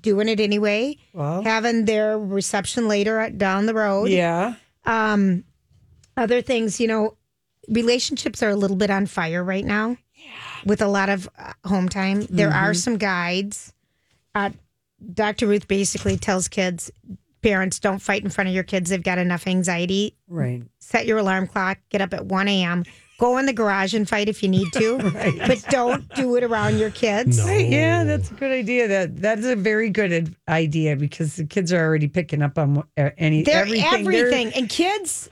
doing 0.00 0.28
it 0.28 0.38
anyway? 0.38 0.96
Well, 1.12 1.42
Having 1.42 1.86
their 1.86 2.16
reception 2.18 2.86
later 2.86 3.28
down 3.30 3.66
the 3.66 3.74
road. 3.74 4.10
yeah. 4.10 4.54
Um 4.84 5.44
other 6.16 6.42
things, 6.42 6.78
you 6.80 6.86
know, 6.86 7.16
relationships 7.70 8.42
are 8.42 8.50
a 8.50 8.56
little 8.56 8.76
bit 8.76 8.90
on 8.90 9.06
fire 9.06 9.42
right 9.42 9.64
now. 9.64 9.96
With 10.66 10.82
a 10.82 10.86
lot 10.86 11.08
of 11.08 11.28
uh, 11.38 11.52
home 11.66 11.88
time. 11.88 12.26
There 12.28 12.50
are 12.50 12.74
some 12.74 12.98
guides. 12.98 13.72
Uh, 14.34 14.50
Dr. 15.14 15.46
Ruth 15.46 15.66
basically 15.66 16.18
tells 16.18 16.46
kids, 16.46 16.90
parents, 17.42 17.78
don't 17.78 18.00
fight 18.00 18.22
in 18.22 18.28
front 18.28 18.48
of 18.48 18.54
your 18.54 18.64
kids. 18.64 18.90
They've 18.90 19.02
got 19.02 19.16
enough 19.16 19.46
anxiety 19.46 20.14
Right. 20.28 20.62
set 20.78 21.06
your 21.06 21.18
alarm 21.18 21.46
clock, 21.46 21.78
get 21.88 22.02
up 22.02 22.12
at 22.12 22.26
1 22.26 22.48
a.m., 22.48 22.84
go 23.18 23.38
in 23.38 23.46
the 23.46 23.52
garage 23.54 23.94
and 23.94 24.06
fight 24.08 24.28
if 24.28 24.42
you 24.42 24.48
need 24.50 24.70
to, 24.74 24.98
but 25.46 25.64
don't 25.70 26.06
do 26.14 26.36
it 26.36 26.44
around 26.44 26.78
your 26.78 26.90
kids. 26.90 27.38
No. 27.38 27.46
Right, 27.46 27.66
yeah, 27.68 28.04
that's 28.04 28.30
a 28.30 28.34
good 28.34 28.52
idea. 28.52 28.88
That 28.88 29.16
that's 29.20 29.44
a 29.46 29.56
very 29.56 29.88
good 29.90 30.12
ad- 30.12 30.36
idea 30.48 30.96
because 30.96 31.36
the 31.36 31.44
kids 31.46 31.72
are 31.72 31.82
already 31.82 32.08
picking 32.08 32.42
up 32.42 32.58
on 32.58 32.82
uh, 32.98 33.10
any 33.18 33.42
They're 33.42 33.62
everything. 33.62 33.84
everything. 33.92 34.48
They're- 34.50 34.58
And 34.58 34.68
kids 34.68 35.28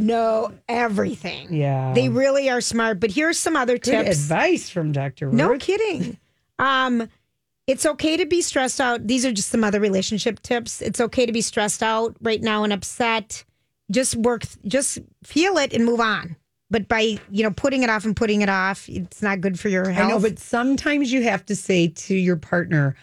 know 0.00 0.52
everything. 0.68 1.52
yeah, 1.54 1.92
They 1.94 2.08
really 2.08 2.48
are 2.50 2.60
smart. 2.60 3.00
But 3.00 3.10
here's 3.10 3.38
some 3.38 3.56
other 3.56 3.78
good 3.78 4.04
tips. 4.04 4.22
advice 4.22 4.68
from 4.70 4.92
Dr. 4.92 5.26
Ruth. 5.28 5.34
No 5.36 5.56
kidding. 5.58 6.18
Um, 6.58 7.08
it's 7.66 7.86
okay 7.86 8.16
to 8.16 8.26
be 8.26 8.42
stressed 8.42 8.80
out. 8.80 9.06
These 9.06 9.24
are 9.24 9.32
just 9.32 9.48
some 9.48 9.62
other 9.64 9.80
relationship 9.80 10.40
tips. 10.42 10.82
It's 10.82 11.00
okay 11.00 11.26
to 11.26 11.32
be 11.32 11.40
stressed 11.40 11.82
out 11.82 12.16
right 12.20 12.40
now 12.42 12.64
and 12.64 12.72
upset. 12.72 13.44
Just 13.90 14.16
work, 14.16 14.42
just 14.66 14.98
feel 15.24 15.56
it 15.58 15.72
and 15.72 15.84
move 15.84 16.00
on. 16.00 16.36
But 16.72 16.86
by 16.86 17.18
you 17.30 17.42
know 17.42 17.50
putting 17.50 17.82
it 17.82 17.90
off 17.90 18.04
and 18.04 18.14
putting 18.14 18.42
it 18.42 18.48
off, 18.48 18.88
it's 18.88 19.22
not 19.22 19.40
good 19.40 19.58
for 19.58 19.68
your 19.68 19.88
health. 19.90 20.06
I 20.06 20.10
know, 20.10 20.20
but 20.20 20.38
sometimes 20.38 21.12
you 21.12 21.22
have 21.24 21.44
to 21.46 21.56
say 21.56 21.88
to 21.88 22.14
your 22.14 22.36
partner, 22.36 22.94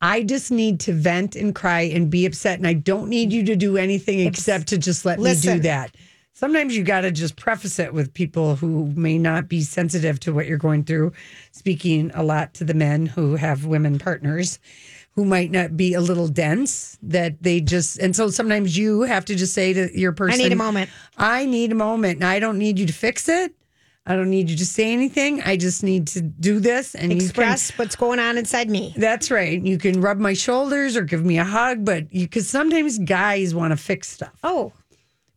I 0.00 0.24
just 0.24 0.50
need 0.50 0.80
to 0.80 0.92
vent 0.92 1.36
and 1.36 1.54
cry 1.54 1.82
and 1.82 2.10
be 2.10 2.26
upset, 2.26 2.58
and 2.58 2.66
I 2.66 2.72
don't 2.72 3.08
need 3.08 3.32
you 3.32 3.44
to 3.44 3.54
do 3.54 3.76
anything 3.76 4.20
except 4.20 4.66
to 4.68 4.78
just 4.78 5.04
let 5.04 5.20
me 5.20 5.34
do 5.36 5.60
that. 5.60 5.94
Sometimes 6.34 6.76
you 6.76 6.82
got 6.82 7.02
to 7.02 7.10
just 7.10 7.36
preface 7.36 7.78
it 7.78 7.92
with 7.92 8.12
people 8.14 8.56
who 8.56 8.86
may 8.96 9.18
not 9.18 9.48
be 9.48 9.60
sensitive 9.62 10.18
to 10.20 10.32
what 10.32 10.46
you're 10.46 10.58
going 10.58 10.82
through. 10.84 11.12
Speaking 11.52 12.10
a 12.14 12.22
lot 12.22 12.54
to 12.54 12.64
the 12.64 12.74
men 12.74 13.06
who 13.06 13.36
have 13.36 13.64
women 13.66 13.98
partners 13.98 14.58
who 15.14 15.26
might 15.26 15.50
not 15.50 15.76
be 15.76 15.92
a 15.92 16.00
little 16.00 16.26
dense, 16.26 16.96
that 17.02 17.42
they 17.42 17.60
just, 17.60 17.98
and 17.98 18.16
so 18.16 18.30
sometimes 18.30 18.78
you 18.78 19.02
have 19.02 19.26
to 19.26 19.34
just 19.34 19.52
say 19.52 19.74
to 19.74 19.90
your 19.98 20.12
person, 20.12 20.40
I 20.40 20.42
need 20.42 20.52
a 20.52 20.56
moment. 20.56 20.88
I 21.18 21.44
need 21.44 21.70
a 21.70 21.74
moment, 21.74 22.14
and 22.16 22.24
I 22.24 22.38
don't 22.38 22.56
need 22.56 22.78
you 22.78 22.86
to 22.86 22.92
fix 22.94 23.28
it. 23.28 23.54
I 24.06 24.16
don't 24.16 24.30
need 24.30 24.48
you 24.48 24.56
to 24.56 24.64
say 24.66 24.90
anything. 24.90 25.42
I 25.42 25.58
just 25.58 25.82
need 25.84 26.06
to 26.08 26.22
do 26.22 26.58
this 26.60 26.94
and 26.94 27.12
you 27.12 27.18
can- 27.18 27.26
express 27.26 27.70
what's 27.78 27.94
going 27.94 28.18
on 28.20 28.38
inside 28.38 28.70
me. 28.70 28.94
that's 28.96 29.30
right. 29.30 29.62
You 29.62 29.76
can 29.76 30.00
rub 30.00 30.18
my 30.18 30.32
shoulders 30.32 30.96
or 30.96 31.02
give 31.02 31.24
me 31.26 31.36
a 31.38 31.44
hug, 31.44 31.84
but 31.84 32.12
you 32.12 32.22
because 32.26 32.48
sometimes 32.48 32.98
guys 32.98 33.54
want 33.54 33.70
to 33.72 33.76
fix 33.76 34.08
stuff 34.08 34.32
Oh, 34.42 34.72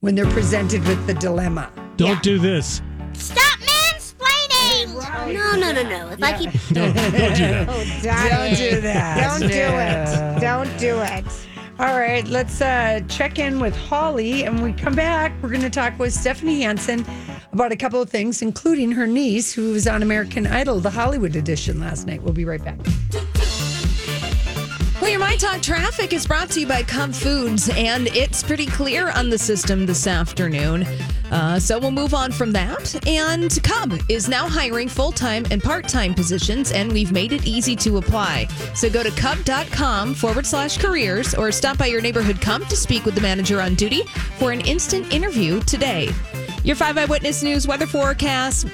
when 0.05 0.13
they're 0.13 0.29
presented 0.29 0.87
with 0.87 1.07
the 1.07 1.15
dilemma. 1.15 1.71
Don't 1.97 2.21
do 2.21 2.37
this. 2.37 2.79
Stop 3.13 3.59
mansplaining! 3.59 4.93
No, 5.33 5.55
no, 5.55 5.71
no, 5.71 5.81
no. 5.81 6.09
If 6.09 6.21
I 6.21 6.37
keep. 6.37 6.51
Don't, 6.73 6.93
don't 6.95 7.11
do 7.11 7.47
that. 7.47 7.67
oh, 7.69 8.03
Donnie. 8.03 8.55
do 8.55 8.81
that. 8.81 9.39
Don't 9.39 9.49
do 9.49 9.57
it. 9.57 10.39
Don't 10.39 10.77
do 10.77 11.01
it. 11.01 11.25
All 11.79 11.97
right, 11.97 12.25
let's 12.27 12.61
uh, 12.61 13.01
check 13.09 13.39
in 13.39 13.59
with 13.59 13.75
Holly, 13.75 14.43
and 14.43 14.55
when 14.61 14.63
we 14.63 14.73
come 14.73 14.93
back, 14.93 15.33
we're 15.41 15.49
going 15.49 15.61
to 15.61 15.69
talk 15.71 15.97
with 15.97 16.13
Stephanie 16.13 16.61
Hansen 16.61 17.03
about 17.51 17.71
a 17.71 17.75
couple 17.75 17.99
of 17.99 18.09
things, 18.09 18.43
including 18.43 18.91
her 18.91 19.07
niece, 19.07 19.53
who 19.53 19.71
was 19.71 19.87
on 19.87 20.03
American 20.03 20.45
Idol, 20.45 20.79
the 20.79 20.91
Hollywood 20.91 21.35
edition 21.35 21.79
last 21.79 22.05
night. 22.05 22.21
We'll 22.21 22.33
be 22.33 22.45
right 22.45 22.63
back. 22.63 22.77
Well, 25.05 25.11
your 25.11 25.19
My 25.19 25.35
Talk 25.35 25.61
traffic 25.61 26.13
is 26.13 26.25
brought 26.25 26.49
to 26.49 26.59
you 26.59 26.65
by 26.65 26.81
Cub 26.81 27.13
Foods, 27.13 27.69
and 27.69 28.07
it's 28.07 28.41
pretty 28.41 28.65
clear 28.65 29.11
on 29.11 29.29
the 29.29 29.37
system 29.37 29.85
this 29.85 30.07
afternoon. 30.07 30.81
Uh, 31.29 31.59
so 31.59 31.77
we'll 31.77 31.91
move 31.91 32.15
on 32.15 32.31
from 32.31 32.51
that. 32.53 33.07
And 33.07 33.55
Cub 33.61 33.99
is 34.09 34.27
now 34.27 34.47
hiring 34.49 34.89
full 34.89 35.11
time 35.11 35.45
and 35.51 35.61
part 35.61 35.87
time 35.87 36.15
positions, 36.15 36.71
and 36.71 36.91
we've 36.91 37.11
made 37.11 37.33
it 37.33 37.45
easy 37.45 37.75
to 37.75 37.97
apply. 37.97 38.47
So 38.73 38.89
go 38.89 39.03
to 39.03 39.11
cub.com 39.11 40.15
forward 40.15 40.47
slash 40.47 40.79
careers 40.79 41.35
or 41.35 41.51
stop 41.51 41.77
by 41.77 41.85
your 41.85 42.01
neighborhood 42.01 42.41
Cub 42.41 42.67
to 42.67 42.75
speak 42.75 43.05
with 43.05 43.13
the 43.13 43.21
manager 43.21 43.61
on 43.61 43.75
duty 43.75 44.05
for 44.39 44.51
an 44.51 44.61
instant 44.61 45.13
interview 45.13 45.61
today. 45.65 46.09
Your 46.63 46.75
5 46.75 46.97
Eyewitness 46.97 47.43
News 47.43 47.67
weather 47.67 47.85
forecast 47.85 48.67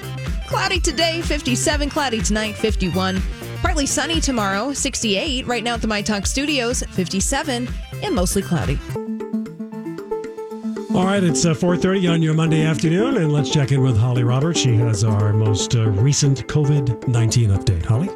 cloudy 0.46 0.80
today, 0.80 1.20
57, 1.20 1.90
cloudy 1.90 2.22
tonight, 2.22 2.54
51. 2.54 3.20
Partly 3.62 3.86
sunny 3.86 4.20
tomorrow, 4.20 4.72
68. 4.72 5.46
Right 5.46 5.62
now 5.62 5.74
at 5.74 5.80
the 5.80 5.86
My 5.86 6.02
Talk 6.02 6.26
Studios, 6.26 6.82
57, 6.82 7.68
and 8.02 8.14
mostly 8.14 8.42
cloudy. 8.42 8.76
All 10.92 11.06
right, 11.06 11.22
it's 11.22 11.46
uh, 11.46 11.54
4.30 11.54 12.12
on 12.12 12.22
your 12.22 12.34
Monday 12.34 12.66
afternoon, 12.66 13.16
and 13.18 13.32
let's 13.32 13.50
check 13.50 13.70
in 13.70 13.80
with 13.80 13.96
Holly 13.96 14.24
Roberts. 14.24 14.58
She 14.60 14.74
has 14.74 15.04
our 15.04 15.32
most 15.32 15.76
uh, 15.76 15.88
recent 15.90 16.46
COVID-19 16.48 17.56
update. 17.56 17.84
Holly? 17.84 18.10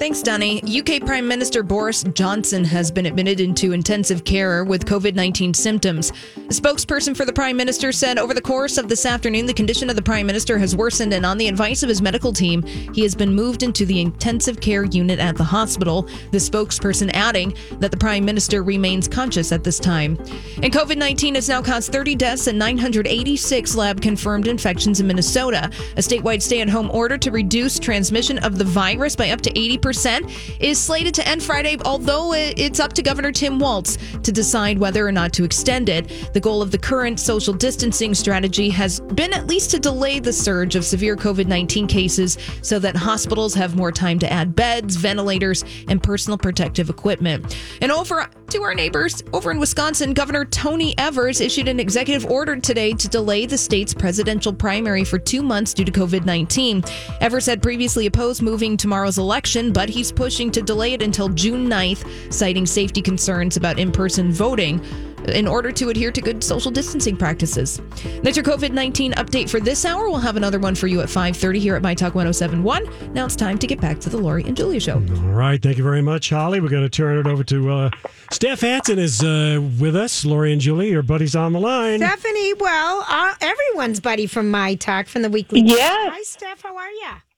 Thanks, 0.00 0.22
Donnie. 0.22 0.62
UK 0.62 1.04
Prime 1.04 1.28
Minister 1.28 1.62
Boris 1.62 2.04
Johnson 2.14 2.64
has 2.64 2.90
been 2.90 3.04
admitted 3.04 3.38
into 3.38 3.72
intensive 3.72 4.24
care 4.24 4.64
with 4.64 4.86
COVID 4.86 5.14
19 5.14 5.52
symptoms. 5.52 6.08
A 6.38 6.54
spokesperson 6.54 7.14
for 7.14 7.26
the 7.26 7.34
Prime 7.34 7.54
Minister 7.54 7.92
said 7.92 8.18
over 8.18 8.32
the 8.32 8.40
course 8.40 8.78
of 8.78 8.88
this 8.88 9.04
afternoon, 9.04 9.44
the 9.44 9.52
condition 9.52 9.90
of 9.90 9.96
the 9.96 10.02
Prime 10.02 10.26
Minister 10.26 10.56
has 10.56 10.74
worsened, 10.74 11.12
and 11.12 11.26
on 11.26 11.36
the 11.36 11.48
advice 11.48 11.82
of 11.82 11.90
his 11.90 12.00
medical 12.00 12.32
team, 12.32 12.62
he 12.94 13.02
has 13.02 13.14
been 13.14 13.34
moved 13.34 13.62
into 13.62 13.84
the 13.84 14.00
intensive 14.00 14.58
care 14.58 14.84
unit 14.84 15.18
at 15.18 15.36
the 15.36 15.44
hospital. 15.44 16.08
The 16.30 16.38
spokesperson 16.38 17.10
adding 17.12 17.52
that 17.72 17.90
the 17.90 17.98
Prime 17.98 18.24
Minister 18.24 18.62
remains 18.62 19.06
conscious 19.06 19.52
at 19.52 19.64
this 19.64 19.78
time. 19.78 20.16
And 20.62 20.72
COVID 20.72 20.96
19 20.96 21.34
has 21.34 21.50
now 21.50 21.60
caused 21.60 21.92
30 21.92 22.14
deaths 22.14 22.46
and 22.46 22.58
986 22.58 23.74
lab 23.74 24.00
confirmed 24.00 24.46
infections 24.46 24.98
in 24.98 25.06
Minnesota. 25.06 25.70
A 25.98 26.00
statewide 26.00 26.40
stay 26.40 26.62
at 26.62 26.70
home 26.70 26.90
order 26.90 27.18
to 27.18 27.30
reduce 27.30 27.78
transmission 27.78 28.38
of 28.38 28.56
the 28.56 28.64
virus 28.64 29.14
by 29.14 29.28
up 29.28 29.42
to 29.42 29.52
80% 29.52 29.89
is 29.92 30.78
slated 30.78 31.14
to 31.14 31.28
end 31.28 31.42
Friday, 31.42 31.76
although 31.84 32.32
uh, 32.32 32.52
it's 32.56 32.80
up 32.80 32.92
to 32.94 33.02
Governor 33.02 33.32
Tim 33.32 33.58
Walz 33.58 33.98
to 34.22 34.32
decide 34.32 34.78
whether 34.78 35.06
or 35.06 35.12
not 35.12 35.32
to 35.34 35.44
extend 35.44 35.88
it. 35.88 36.30
The 36.32 36.40
goal 36.40 36.62
of 36.62 36.70
the 36.70 36.78
current 36.78 37.18
social 37.18 37.54
distancing 37.54 38.14
strategy 38.14 38.70
has 38.70 39.00
been 39.00 39.32
at 39.32 39.46
least 39.46 39.70
to 39.72 39.78
delay 39.78 40.20
the 40.20 40.32
surge 40.32 40.76
of 40.76 40.84
severe 40.84 41.16
COVID 41.16 41.46
19 41.46 41.86
cases 41.86 42.38
so 42.62 42.78
that 42.78 42.96
hospitals 42.96 43.54
have 43.54 43.76
more 43.76 43.92
time 43.92 44.18
to 44.18 44.32
add 44.32 44.54
beds, 44.54 44.96
ventilators, 44.96 45.64
and 45.88 46.02
personal 46.02 46.38
protective 46.38 46.90
equipment. 46.90 47.56
And 47.80 47.90
over 47.90 48.28
to 48.50 48.62
our 48.62 48.74
neighbors 48.74 49.22
over 49.32 49.52
in 49.52 49.60
Wisconsin, 49.60 50.12
Governor 50.12 50.44
Tony 50.44 50.98
Evers 50.98 51.40
issued 51.40 51.68
an 51.68 51.78
executive 51.78 52.26
order 52.26 52.56
today 52.56 52.92
to 52.94 53.08
delay 53.08 53.46
the 53.46 53.56
state's 53.56 53.94
presidential 53.94 54.52
primary 54.52 55.04
for 55.04 55.18
two 55.18 55.42
months 55.42 55.72
due 55.72 55.84
to 55.84 55.92
COVID 55.92 56.24
19. 56.24 56.82
Evers 57.20 57.46
had 57.46 57.62
previously 57.62 58.06
opposed 58.06 58.42
moving 58.42 58.76
tomorrow's 58.76 59.18
election, 59.18 59.72
but 59.72 59.79
he's 59.88 60.12
pushing 60.12 60.50
to 60.52 60.62
delay 60.62 60.92
it 60.92 61.02
until 61.02 61.28
June 61.28 61.68
9th, 61.68 62.32
citing 62.32 62.66
safety 62.66 63.02
concerns 63.02 63.56
about 63.56 63.78
in 63.78 63.90
person 63.92 64.32
voting 64.32 64.84
in 65.28 65.46
order 65.46 65.70
to 65.72 65.88
adhere 65.88 66.10
to 66.10 66.20
good 66.20 66.42
social 66.42 66.70
distancing 66.70 67.16
practices. 67.16 67.80
That's 68.22 68.36
your 68.36 68.44
COVID-19 68.44 69.14
update 69.14 69.50
for 69.50 69.60
this 69.60 69.84
hour. 69.84 70.08
We'll 70.08 70.18
have 70.18 70.36
another 70.36 70.58
one 70.58 70.74
for 70.74 70.86
you 70.86 71.00
at 71.00 71.08
5:30 71.08 71.58
here 71.58 71.76
at 71.76 71.82
My 71.82 71.94
Talk 71.94 72.14
1071. 72.14 72.88
Now 73.12 73.26
it's 73.26 73.36
time 73.36 73.58
to 73.58 73.66
get 73.66 73.80
back 73.80 74.00
to 74.00 74.08
the 74.10 74.16
Lori 74.16 74.44
and 74.44 74.56
Julia 74.56 74.80
show. 74.80 74.94
All 74.94 75.32
right, 75.32 75.60
thank 75.60 75.78
you 75.78 75.84
very 75.84 76.02
much, 76.02 76.30
Holly. 76.30 76.60
We're 76.60 76.68
going 76.68 76.82
to 76.82 76.88
turn 76.88 77.18
it 77.18 77.26
over 77.26 77.44
to 77.44 77.70
uh, 77.70 77.90
Steph 78.30 78.60
Hansen 78.60 78.98
is 78.98 79.22
uh, 79.22 79.60
with 79.78 79.96
us. 79.96 80.24
Lori 80.24 80.52
and 80.52 80.60
Julie, 80.60 80.90
your 80.90 81.02
buddies 81.02 81.36
on 81.36 81.52
the 81.52 81.60
line. 81.60 81.98
Stephanie, 81.98 82.54
well, 82.54 83.04
uh, 83.08 83.34
everyone's 83.40 84.00
buddy 84.00 84.26
from 84.26 84.50
My 84.50 84.74
Talk 84.74 85.06
from 85.06 85.22
the 85.22 85.30
weekly. 85.30 85.60
Yes. 85.60 86.12
Hi, 86.12 86.22
Steph. 86.22 86.62
How 86.62 86.76
are 86.76 86.90
you? 86.90 87.29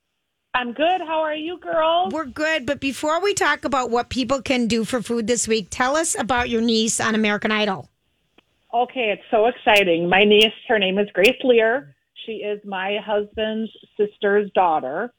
I'm 0.54 0.72
good. 0.72 1.00
How 1.00 1.20
are 1.20 1.34
you, 1.34 1.58
girls? 1.58 2.12
We're 2.12 2.26
good. 2.26 2.66
But 2.66 2.78
before 2.80 3.22
we 3.22 3.32
talk 3.32 3.64
about 3.64 3.90
what 3.90 4.10
people 4.10 4.42
can 4.42 4.66
do 4.66 4.84
for 4.84 5.00
food 5.00 5.26
this 5.26 5.48
week, 5.48 5.68
tell 5.70 5.96
us 5.96 6.14
about 6.18 6.50
your 6.50 6.60
niece 6.60 7.00
on 7.00 7.14
American 7.14 7.50
Idol. 7.50 7.88
Okay, 8.74 9.10
it's 9.12 9.22
so 9.30 9.46
exciting. 9.46 10.08
My 10.08 10.24
niece, 10.24 10.52
her 10.68 10.78
name 10.78 10.98
is 10.98 11.08
Grace 11.14 11.38
Leer. 11.42 11.94
She 12.26 12.32
is 12.32 12.60
my 12.66 12.98
husband's 13.04 13.70
sister's 13.96 14.50
daughter. 14.54 15.12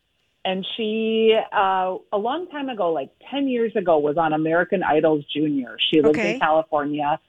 And 0.45 0.65
she, 0.75 1.35
uh, 1.55 1.97
a 2.11 2.17
long 2.17 2.47
time 2.51 2.69
ago, 2.69 2.91
like 2.91 3.09
10 3.31 3.47
years 3.47 3.75
ago, 3.75 3.97
was 3.97 4.17
on 4.17 4.33
American 4.33 4.83
Idol's 4.83 5.23
Junior. 5.33 5.77
She 5.89 6.01
lives 6.01 6.17
Okay. 6.17 6.33
in 6.35 6.39
California 6.39 7.19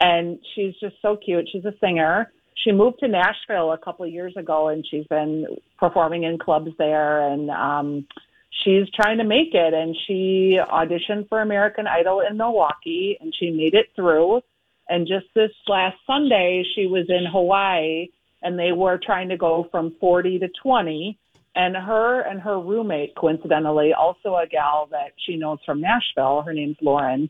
and 0.00 0.38
she's 0.54 0.74
just 0.80 0.96
so 1.00 1.16
cute. 1.16 1.48
She's 1.52 1.64
a 1.64 1.74
singer. 1.80 2.32
She 2.54 2.72
moved 2.72 2.98
to 3.00 3.08
Nashville 3.08 3.72
a 3.72 3.78
couple 3.78 4.04
of 4.04 4.12
years 4.12 4.36
ago 4.36 4.68
and 4.68 4.86
she's 4.88 5.06
been 5.06 5.46
performing 5.78 6.24
in 6.24 6.38
clubs 6.38 6.70
there 6.78 7.28
and, 7.32 7.50
um, 7.50 8.06
she's 8.62 8.88
trying 8.94 9.18
to 9.18 9.24
make 9.24 9.54
it 9.54 9.74
and 9.74 9.96
she 10.06 10.58
auditioned 10.70 11.28
for 11.28 11.40
American 11.40 11.86
Idol 11.86 12.22
in 12.28 12.36
Milwaukee 12.36 13.16
and 13.20 13.34
she 13.38 13.50
made 13.50 13.74
it 13.74 13.86
through. 13.96 14.40
And 14.88 15.06
just 15.06 15.26
this 15.34 15.50
last 15.68 15.96
Sunday, 16.06 16.64
she 16.74 16.86
was 16.86 17.06
in 17.08 17.24
Hawaii 17.30 18.08
and 18.42 18.58
they 18.58 18.72
were 18.72 19.00
trying 19.02 19.28
to 19.30 19.36
go 19.36 19.66
from 19.70 19.94
40 20.00 20.40
to 20.40 20.48
20. 20.62 21.18
And 21.54 21.76
her 21.76 22.22
and 22.22 22.40
her 22.40 22.58
roommate, 22.58 23.14
coincidentally, 23.14 23.92
also 23.92 24.36
a 24.36 24.46
gal 24.46 24.88
that 24.90 25.12
she 25.26 25.36
knows 25.36 25.58
from 25.66 25.82
Nashville, 25.82 26.42
her 26.42 26.54
name's 26.54 26.78
Lauren, 26.80 27.28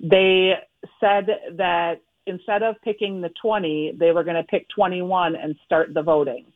they 0.00 0.52
said 1.00 1.26
that 1.56 2.00
instead 2.26 2.62
of 2.62 2.76
picking 2.82 3.20
the 3.20 3.30
20, 3.40 3.92
they 3.98 4.12
were 4.12 4.24
going 4.24 4.36
to 4.36 4.42
pick 4.44 4.68
21 4.70 5.36
and 5.36 5.56
start 5.64 5.92
the 5.94 6.02
voting. 6.02 6.46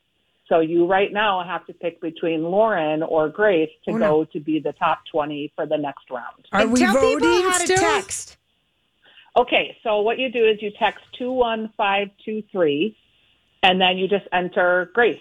So 0.48 0.60
you 0.60 0.86
right 0.86 1.12
now 1.12 1.44
have 1.44 1.66
to 1.66 1.74
pick 1.74 2.00
between 2.00 2.42
Lauren 2.42 3.02
or 3.02 3.28
Grace 3.28 3.70
to 3.84 3.90
Oh, 3.92 3.98
go 3.98 4.18
no. 4.20 4.24
to 4.32 4.40
be 4.40 4.60
the 4.60 4.72
top 4.72 5.00
20 5.12 5.52
for 5.54 5.66
the 5.66 5.76
next 5.76 6.10
round. 6.10 6.46
Are 6.52 6.62
And 6.62 6.72
we 6.72 6.80
tell 6.80 6.94
voting 6.94 7.18
people 7.18 7.42
how 7.50 7.58
to 7.58 7.64
still? 7.66 7.76
text. 7.76 8.36
Okay, 9.36 9.76
so 9.82 10.00
what 10.00 10.18
you 10.18 10.30
do 10.30 10.44
is 10.46 10.60
you 10.62 10.70
text 10.78 11.04
21523 11.18 12.96
and 13.62 13.80
then 13.80 13.98
you 13.98 14.08
just 14.08 14.26
enter 14.32 14.90
Grace. 14.94 15.20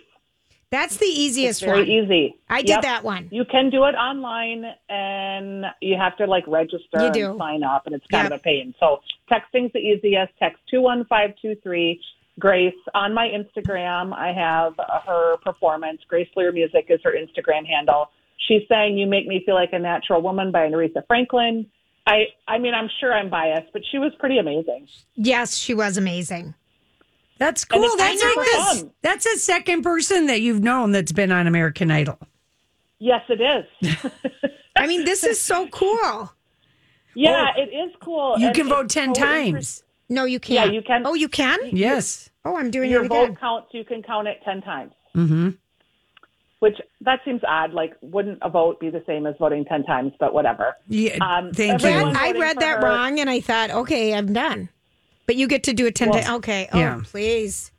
That's 0.69 0.97
the 0.97 1.05
easiest 1.05 1.61
It's 1.61 1.65
very 1.71 1.79
one. 1.83 1.87
easy. 1.89 2.35
I 2.49 2.59
did 2.61 2.69
Yep. 2.69 2.81
that 2.81 3.03
one. 3.05 3.29
You 3.31 3.45
can 3.45 3.69
do 3.69 3.85
it 3.85 3.95
online 3.95 4.65
and 4.89 5.65
you 5.81 5.95
have 5.95 6.17
to 6.17 6.25
like 6.27 6.45
register 6.45 7.05
You 7.05 7.11
do. 7.11 7.29
and 7.31 7.37
sign 7.39 7.63
up 7.63 7.85
and 7.85 7.95
it's 7.95 8.05
kind 8.07 8.25
Yep. 8.25 8.31
of 8.33 8.39
a 8.39 8.43
pain. 8.43 8.73
So 8.79 8.99
texting's 9.31 9.71
the 9.71 9.79
easiest. 9.79 10.33
Text 10.39 10.61
21523 10.69 12.01
Grace. 12.39 12.75
On 12.93 13.13
my 13.13 13.27
Instagram, 13.29 14.13
I 14.13 14.31
have 14.33 14.73
uh, 14.77 14.99
her 15.07 15.37
performance. 15.37 16.01
Grace 16.07 16.29
Leer 16.35 16.51
Music 16.51 16.85
is 16.89 16.99
her 17.03 17.13
Instagram 17.13 17.65
handle. 17.65 18.11
She's 18.47 18.61
saying 18.69 18.95
"You 18.97 19.07
Make 19.07 19.25
Me 19.25 19.41
Feel 19.45 19.55
Like 19.55 19.73
a 19.73 19.79
Natural 19.79 20.21
Woman" 20.21 20.51
by 20.51 20.69
Aretha 20.69 21.01
Franklin. 21.07 21.65
I, 22.05 22.27
I 22.47 22.59
mean, 22.59 22.73
I'm 22.75 22.89
sure 22.99 23.11
I'm 23.13 23.29
biased, 23.29 23.73
but 23.73 23.81
she 23.91 23.97
was 23.97 24.13
pretty 24.19 24.37
amazing. 24.37 24.87
Yes, 25.15 25.57
she 25.57 25.73
was 25.73 25.97
amazing. 25.97 26.53
That's 27.39 27.65
cool. 27.65 27.81
That's 27.97 28.23
like 28.23 28.35
this. 28.35 28.85
That's 29.01 29.25
a 29.25 29.37
second 29.37 29.83
person 29.83 30.27
that 30.27 30.41
you've 30.41 30.61
known 30.63 30.91
that's 30.91 31.11
been 31.11 31.31
on 31.31 31.47
American 31.47 31.91
Idol. 31.91 32.17
Yes, 32.99 33.21
it 33.29 33.41
is. 33.41 34.11
I 34.75 34.87
mean, 34.87 35.05
this 35.05 35.23
is 35.23 35.39
so 35.39 35.67
cool. 35.67 36.31
yeah, 37.15 37.47
it 37.57 37.69
is 37.73 37.93
cool. 38.01 38.35
You 38.39 38.47
And 38.47 38.55
can 38.55 38.67
vote 38.69 38.89
10 38.89 39.13
so 39.15 39.21
times. 39.21 39.47
interest- 39.47 39.83
No, 40.09 40.25
you 40.25 40.39
can't. 40.39 40.67
Yeah, 40.69 40.73
you 40.73 40.81
can. 40.81 41.05
Oh, 41.05 41.13
you 41.13 41.29
can? 41.29 41.59
Yes. 41.71 42.29
Oh, 42.45 42.55
I'm 42.57 42.71
doing 42.71 42.89
Your 42.89 43.05
it 43.05 43.09
vote 43.09 43.23
again. 43.23 43.35
counts. 43.35 43.67
You 43.73 43.83
can 43.83 44.01
count 44.03 44.27
it 44.27 44.39
ten 44.45 44.61
times. 44.61 44.93
Mm-hmm. 45.15 45.49
Which 46.59 46.77
that 47.01 47.19
seems 47.25 47.41
odd. 47.47 47.73
Like, 47.73 47.95
wouldn't 48.01 48.39
a 48.41 48.49
vote 48.49 48.79
be 48.79 48.89
the 48.89 49.03
same 49.05 49.27
as 49.27 49.35
voting 49.37 49.65
ten 49.65 49.83
times? 49.83 50.13
But 50.19 50.33
whatever. 50.33 50.73
Yeah. 50.87 51.17
Um, 51.21 51.51
thank 51.51 51.83
you. 51.83 51.89
I 51.89 52.31
read 52.31 52.57
that 52.59 52.77
her- 52.81 52.85
wrong 52.87 53.19
and 53.19 53.29
I 53.29 53.41
thought, 53.41 53.69
okay, 53.69 54.13
I'm 54.13 54.31
done. 54.33 54.69
But 55.27 55.35
you 55.35 55.47
get 55.47 55.63
to 55.63 55.73
do 55.73 55.85
a 55.85 55.91
10 55.91 56.09
Well, 56.09 56.19
times. 56.23 56.35
Okay. 56.37 56.69
Oh, 56.71 56.79
yeah. 56.79 57.01
please. 57.03 57.71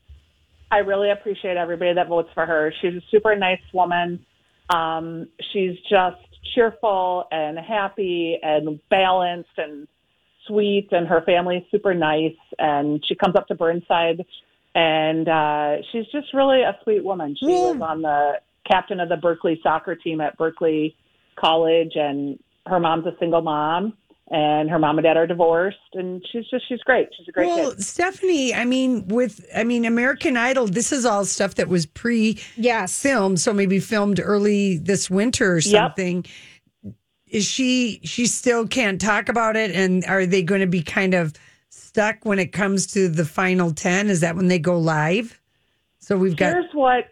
I 0.70 0.78
really 0.78 1.10
appreciate 1.10 1.56
everybody 1.56 1.94
that 1.94 2.08
votes 2.08 2.28
for 2.34 2.44
her. 2.44 2.72
She's 2.80 2.94
a 2.94 3.02
super 3.10 3.34
nice 3.34 3.60
woman. 3.72 4.24
Um, 4.68 5.28
she's 5.52 5.76
just 5.90 6.18
cheerful 6.54 7.24
and 7.32 7.58
happy 7.58 8.38
and 8.42 8.78
balanced 8.90 9.48
and 9.56 9.88
sweet, 10.46 10.88
and 10.92 11.06
her 11.08 11.22
family's 11.22 11.64
super 11.70 11.94
nice. 11.94 12.36
And 12.58 13.02
she 13.06 13.14
comes 13.14 13.34
up 13.34 13.48
to 13.48 13.54
Burnside, 13.54 14.26
and 14.74 15.26
uh, 15.26 15.76
she's 15.90 16.04
just 16.12 16.34
really 16.34 16.60
a 16.60 16.76
sweet 16.84 17.02
woman. 17.02 17.34
She 17.40 17.46
Well- 17.46 17.72
was 17.72 17.80
on 17.82 18.02
the 18.02 18.40
captain 18.70 19.00
of 19.00 19.08
the 19.08 19.16
Berkeley 19.16 19.58
soccer 19.62 19.94
team 19.96 20.20
at 20.20 20.36
Berkeley 20.36 20.94
College, 21.36 21.92
and 21.94 22.38
her 22.66 22.78
mom's 22.78 23.06
a 23.06 23.16
single 23.18 23.40
mom. 23.40 23.94
And 24.30 24.68
her 24.68 24.78
mom 24.78 24.98
and 24.98 25.04
dad 25.04 25.16
are 25.16 25.26
divorced, 25.26 25.78
and 25.94 26.22
she's 26.30 26.44
just 26.50 26.68
she's 26.68 26.80
great. 26.80 27.08
She's 27.16 27.26
a 27.28 27.32
great 27.32 27.46
well, 27.46 27.70
kid. 27.70 27.82
Stephanie, 27.82 28.54
I 28.54 28.66
mean, 28.66 29.08
with 29.08 29.44
I 29.56 29.64
mean, 29.64 29.86
American 29.86 30.36
Idol, 30.36 30.66
this 30.66 30.92
is 30.92 31.06
all 31.06 31.24
stuff 31.24 31.54
that 31.54 31.68
was 31.68 31.86
pre 31.86 32.38
Yes. 32.56 33.00
filmed, 33.00 33.40
so 33.40 33.54
maybe 33.54 33.80
filmed 33.80 34.20
early 34.22 34.76
this 34.76 35.08
winter 35.08 35.54
or 35.54 35.60
Yep. 35.60 35.64
something. 35.64 36.26
Is 37.26 37.46
she 37.46 38.00
she 38.04 38.26
still 38.26 38.66
can't 38.66 39.00
talk 39.00 39.30
about 39.30 39.56
it 39.56 39.70
and 39.70 40.04
are 40.04 40.26
they 40.26 40.42
going 40.42 40.60
to 40.60 40.66
be 40.66 40.82
kind 40.82 41.14
of 41.14 41.32
stuck 41.70 42.24
when 42.24 42.38
it 42.38 42.52
comes 42.52 42.86
to 42.88 43.08
the 43.08 43.24
final 43.24 43.72
10? 43.72 44.10
Is 44.10 44.20
that 44.20 44.36
when 44.36 44.48
they 44.48 44.58
go 44.58 44.78
live? 44.78 45.40
So 46.00 46.18
we've 46.18 46.36
got 46.36 46.52
Here's 46.52 46.72
what 46.74 47.04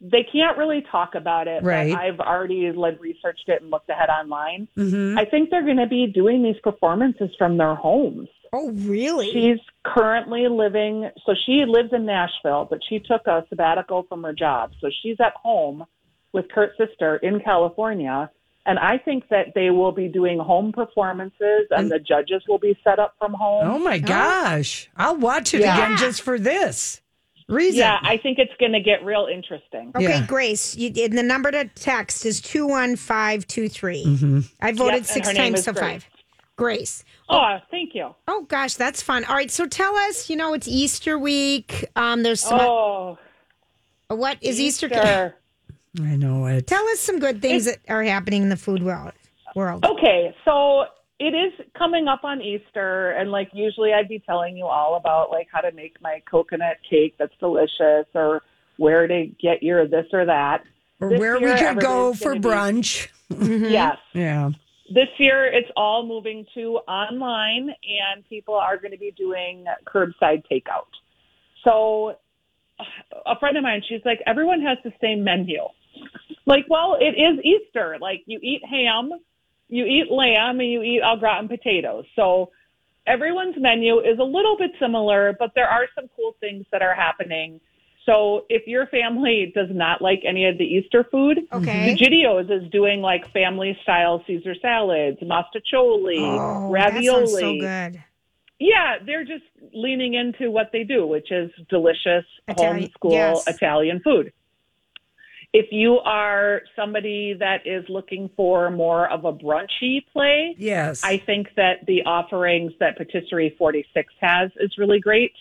they 0.00 0.24
can't 0.32 0.56
really 0.56 0.84
talk 0.90 1.14
about 1.14 1.48
it. 1.48 1.62
Right. 1.62 1.94
I've 1.94 2.20
already 2.20 2.70
like 2.72 3.00
researched 3.00 3.48
it 3.48 3.60
and 3.62 3.70
looked 3.70 3.90
ahead 3.90 4.08
online. 4.08 4.68
Mhm. 4.76 5.18
I 5.18 5.24
think 5.24 5.50
they're 5.50 5.64
going 5.64 5.78
to 5.78 5.86
be 5.86 6.06
doing 6.06 6.42
these 6.42 6.58
performances 6.62 7.30
from 7.36 7.56
their 7.58 7.74
homes. 7.74 8.28
Oh, 8.52 8.70
really? 8.72 9.32
She's 9.32 9.58
currently 9.84 10.46
living, 10.48 11.10
so 11.26 11.34
she 11.46 11.64
lives 11.66 11.92
in 11.92 12.04
Nashville, 12.06 12.66
but 12.70 12.80
she 12.88 12.98
took 12.98 13.26
a 13.26 13.44
sabbatical 13.48 14.04
from 14.08 14.22
her 14.24 14.32
job. 14.34 14.72
So 14.80 14.90
she's 15.02 15.16
at 15.20 15.32
home 15.34 15.86
with 16.32 16.46
Kurt's 16.54 16.76
sister 16.78 17.16
in 17.16 17.40
California. 17.40 18.30
And 18.64 18.78
I 18.78 18.96
think 18.98 19.28
that 19.30 19.54
they 19.56 19.70
will 19.70 19.90
be 19.90 20.06
doing 20.06 20.38
home 20.38 20.70
performances 20.72 21.66
and 21.70 21.90
the 21.90 21.98
judges 21.98 22.44
will 22.48 22.60
be 22.60 22.78
set 22.84 23.00
up 23.00 23.14
from 23.18 23.32
home. 23.32 23.66
Oh 23.68 23.78
my 23.78 23.98
gosh. 23.98 24.88
I'll 24.96 25.16
watch 25.16 25.52
it 25.52 25.62
Yeah. 25.62 25.74
again 25.84 25.96
just 25.98 26.22
for 26.22 26.38
this. 26.38 27.01
Reason. 27.48 27.78
Yeah, 27.80 27.98
I 28.02 28.16
think 28.16 28.38
it's 28.38 28.52
going 28.58 28.72
to 28.72 28.80
get 28.80 29.04
real 29.04 29.28
interesting. 29.32 29.92
Okay, 29.94 30.24
Grace, 30.26 30.76
you, 30.76 30.92
and 31.04 31.16
the 31.16 31.22
number 31.22 31.50
to 31.50 31.64
text 31.74 32.26
is 32.26 32.40
21523. 32.40 34.44
I 34.60 34.72
voted 34.72 34.94
Yep, 34.94 35.04
six 35.06 35.32
times 35.32 35.60
is 35.60 35.64
so 35.64 35.72
Grace. 35.72 35.82
five. 35.82 36.06
Grace. 36.56 37.04
Oh, 37.28 37.58
thank 37.70 37.94
you. 37.94 38.14
Oh 38.28 38.42
gosh, 38.48 38.74
that's 38.74 39.02
fun. 39.02 39.24
All 39.24 39.34
right, 39.34 39.50
so 39.50 39.66
tell 39.66 39.94
us, 39.96 40.28
you 40.28 40.36
know, 40.36 40.52
it's 40.54 40.68
Easter 40.68 41.18
week. 41.18 41.86
Um, 41.96 42.22
there's 42.22 42.42
some 42.42 42.60
Oh, 42.60 43.18
what 44.08 44.38
is 44.42 44.60
Easter? 44.60 44.86
Easter. 44.86 45.34
I 46.00 46.16
know 46.16 46.46
it. 46.46 46.66
Tell 46.66 46.86
us 46.88 47.00
some 47.00 47.18
good 47.18 47.40
things 47.42 47.64
that 47.64 47.78
are 47.88 48.02
happening 48.02 48.42
in 48.42 48.48
the 48.48 48.56
food 48.56 48.82
world. 48.82 49.12
World. 49.54 49.84
Okay, 49.84 50.34
so 50.44 50.84
it 51.22 51.34
is 51.34 51.66
coming 51.78 52.08
up 52.08 52.24
on 52.24 52.42
Easter, 52.42 53.10
and 53.12 53.30
like 53.30 53.50
usually 53.52 53.92
I'd 53.92 54.08
be 54.08 54.18
telling 54.18 54.56
you 54.56 54.66
all 54.66 54.96
about 54.96 55.30
like 55.30 55.48
how 55.52 55.60
to 55.60 55.70
make 55.72 56.00
my 56.02 56.20
coconut 56.30 56.78
cake 56.88 57.14
that's 57.18 57.34
delicious, 57.38 58.06
or 58.14 58.42
where 58.76 59.06
to 59.06 59.26
get 59.40 59.62
your 59.62 59.86
this 59.86 60.06
or 60.12 60.24
that. 60.26 60.64
Or 61.00 61.10
This 61.10 61.20
where 61.20 61.38
we 61.38 61.46
year, 61.46 61.56
could 61.56 61.80
go 61.80 62.12
for 62.14 62.34
gonna 62.34 62.40
be- 62.40 62.48
brunch. 62.48 63.08
Mm-hmm. 63.32 63.64
Yes. 63.66 63.96
Yeah. 64.12 64.50
This 64.92 65.08
year, 65.18 65.46
it's 65.46 65.70
all 65.76 66.04
moving 66.04 66.44
to 66.54 66.78
online, 66.86 67.70
and 67.70 68.28
people 68.28 68.54
are 68.54 68.76
going 68.76 68.90
to 68.90 68.98
be 68.98 69.10
doing 69.16 69.64
curbside 69.86 70.42
takeout. 70.52 70.90
So, 71.64 72.16
a 73.24 73.38
friend 73.38 73.56
of 73.56 73.62
mine, 73.62 73.82
she's 73.88 74.02
like, 74.04 74.20
everyone 74.26 74.60
has 74.60 74.76
the 74.84 74.92
same 75.00 75.24
menu. 75.24 75.60
Like, 76.44 76.66
well, 76.68 76.98
it 77.00 77.14
is 77.18 77.42
Easter. 77.42 77.96
Like, 78.02 78.22
you 78.26 78.38
eat 78.42 78.60
ham, 78.68 79.12
you 79.72 79.86
eat 79.86 80.10
lamb, 80.12 80.60
and 80.60 80.70
you 80.70 80.82
eat 80.82 81.00
au 81.02 81.16
gratin 81.16 81.48
potatoes. 81.48 82.04
So, 82.14 82.50
everyone's 83.06 83.56
menu 83.58 84.00
is 84.00 84.18
a 84.18 84.22
little 84.24 84.56
bit 84.58 84.70
similar, 84.78 85.34
but 85.38 85.52
there 85.54 85.66
are 85.68 85.86
some 85.94 86.08
cool 86.14 86.36
things 86.40 86.66
that 86.72 86.82
are 86.82 86.94
happening. 86.94 87.58
So, 88.04 88.44
if 88.50 88.66
your 88.66 88.86
family 88.88 89.50
does 89.54 89.68
not 89.70 90.02
like 90.02 90.22
any 90.26 90.44
of 90.46 90.58
the 90.58 90.64
Easter 90.64 91.04
food, 91.10 91.38
Okay. 91.52 91.94
Gideo's 91.96 92.50
is 92.50 92.70
doing 92.70 93.00
like 93.00 93.32
family 93.32 93.76
style 93.82 94.22
Caesar 94.26 94.54
salads, 94.60 95.18
mostaccioli, 95.20 96.18
Oh, 96.38 96.70
ravioli. 96.70 97.22
that 97.22 97.28
sounds 97.28 97.40
so 97.40 97.52
good. 97.58 98.04
Yeah, 98.58 98.96
they're 99.04 99.24
just 99.24 99.44
leaning 99.72 100.14
into 100.14 100.50
what 100.50 100.70
they 100.72 100.84
do, 100.84 101.06
which 101.06 101.32
is 101.32 101.50
delicious 101.70 102.24
Italian- 102.46 102.90
homeschool 102.90 103.12
yes. 103.12 103.48
Italian 103.48 104.00
food. 104.00 104.32
If 105.54 105.66
you 105.70 105.98
are 105.98 106.62
somebody 106.74 107.34
that 107.38 107.66
is 107.66 107.84
looking 107.90 108.30
for 108.36 108.70
more 108.70 109.10
of 109.10 109.24
a 109.26 109.32
brunchy 109.32 110.02
play, 110.12 110.54
Yes. 110.56 111.02
I 111.04 111.18
think 111.18 111.48
that 111.56 111.84
the 111.86 112.02
offerings 112.04 112.72
that 112.80 112.96
Patisserie 112.96 113.54
46 113.58 114.12
has 114.20 114.50
is 114.56 114.72
really 114.78 114.98
great. 114.98 115.32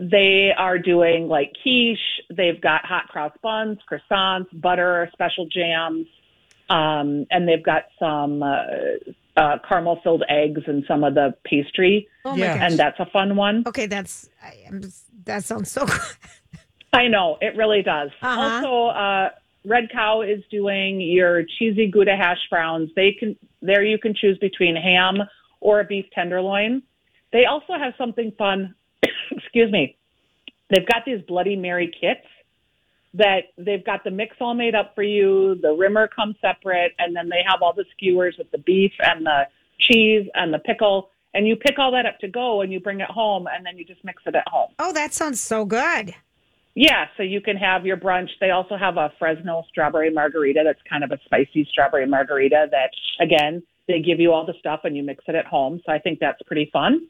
They 0.00 0.50
are 0.58 0.78
doing 0.78 1.28
like 1.28 1.52
quiche, 1.62 1.98
they've 2.36 2.60
got 2.60 2.84
hot 2.84 3.06
cross 3.06 3.30
buns, 3.40 3.78
croissants, 3.88 4.48
butter, 4.60 5.08
special 5.12 5.46
jams, 5.46 6.06
um, 6.68 7.26
and 7.30 7.46
they've 7.46 7.62
got 7.62 7.84
some 8.00 8.42
uh, 8.42 8.62
uh, 9.36 9.58
caramel 9.68 10.00
filled 10.02 10.24
eggs 10.28 10.62
and 10.66 10.84
some 10.88 11.04
of 11.04 11.14
the 11.14 11.34
pastry. 11.44 12.08
Oh 12.24 12.30
my 12.32 12.36
Yeah. 12.38 12.58
gosh. 12.58 12.70
And 12.70 12.78
that's 12.80 12.98
a 12.98 13.06
fun 13.06 13.36
one. 13.36 13.62
Okay, 13.66 13.86
that's 13.86 14.28
I, 14.42 14.64
I'm 14.66 14.82
just, 14.82 15.04
that 15.26 15.44
sounds 15.44 15.70
so 15.70 15.86
good. 15.86 16.00
I 16.94 17.08
know, 17.08 17.38
it 17.40 17.56
really 17.56 17.82
does. 17.82 18.10
Uh-huh. 18.22 18.40
Also, 18.40 18.86
uh, 18.98 19.30
Red 19.64 19.90
Cow 19.90 20.22
is 20.22 20.42
doing 20.50 21.00
your 21.00 21.42
cheesy 21.58 21.88
Gouda 21.88 22.16
hash 22.16 22.38
browns. 22.50 22.90
They 22.94 23.12
can 23.12 23.36
there 23.62 23.82
you 23.82 23.98
can 23.98 24.14
choose 24.14 24.36
between 24.38 24.76
ham 24.76 25.18
or 25.60 25.80
a 25.80 25.84
beef 25.84 26.04
tenderloin. 26.14 26.82
They 27.32 27.46
also 27.46 27.72
have 27.78 27.94
something 27.96 28.32
fun. 28.36 28.74
excuse 29.30 29.72
me. 29.72 29.96
They've 30.70 30.86
got 30.86 31.04
these 31.06 31.22
Bloody 31.26 31.56
Mary 31.56 31.92
kits 32.00 32.26
that 33.14 33.52
they've 33.56 33.84
got 33.84 34.04
the 34.04 34.10
mix 34.10 34.36
all 34.40 34.54
made 34.54 34.74
up 34.74 34.94
for 34.94 35.02
you. 35.02 35.56
The 35.62 35.72
rimmer 35.72 36.08
comes 36.08 36.36
separate, 36.40 36.92
and 36.98 37.14
then 37.14 37.28
they 37.28 37.42
have 37.46 37.62
all 37.62 37.72
the 37.72 37.84
skewers 37.92 38.36
with 38.36 38.50
the 38.50 38.58
beef 38.58 38.92
and 39.00 39.24
the 39.24 39.44
cheese 39.78 40.28
and 40.34 40.52
the 40.52 40.58
pickle. 40.58 41.10
And 41.32 41.46
you 41.46 41.56
pick 41.56 41.78
all 41.78 41.92
that 41.92 42.06
up 42.06 42.18
to 42.20 42.28
go, 42.28 42.60
and 42.60 42.72
you 42.72 42.80
bring 42.80 43.00
it 43.00 43.10
home, 43.10 43.46
and 43.52 43.64
then 43.64 43.78
you 43.78 43.84
just 43.84 44.04
mix 44.04 44.22
it 44.26 44.34
at 44.34 44.46
home. 44.48 44.70
Oh, 44.78 44.92
that 44.92 45.14
sounds 45.14 45.40
so 45.40 45.64
good. 45.64 46.14
Yeah, 46.74 47.06
so 47.16 47.22
you 47.22 47.40
can 47.40 47.56
have 47.56 47.86
your 47.86 47.96
brunch. 47.96 48.30
They 48.40 48.50
also 48.50 48.76
have 48.76 48.96
a 48.96 49.12
Fresno 49.18 49.64
strawberry 49.68 50.10
margarita 50.10 50.62
that's 50.64 50.80
kind 50.88 51.04
of 51.04 51.12
a 51.12 51.18
spicy 51.24 51.68
strawberry 51.70 52.06
margarita 52.06 52.66
that, 52.72 52.90
again, 53.20 53.62
they 53.86 54.00
give 54.00 54.18
you 54.18 54.32
all 54.32 54.44
the 54.44 54.54
stuff 54.58 54.80
and 54.84 54.96
you 54.96 55.04
mix 55.04 55.22
it 55.28 55.36
at 55.36 55.46
home. 55.46 55.80
So 55.86 55.92
I 55.92 55.98
think 55.98 56.18
that's 56.18 56.42
pretty 56.42 56.70
fun. 56.72 57.06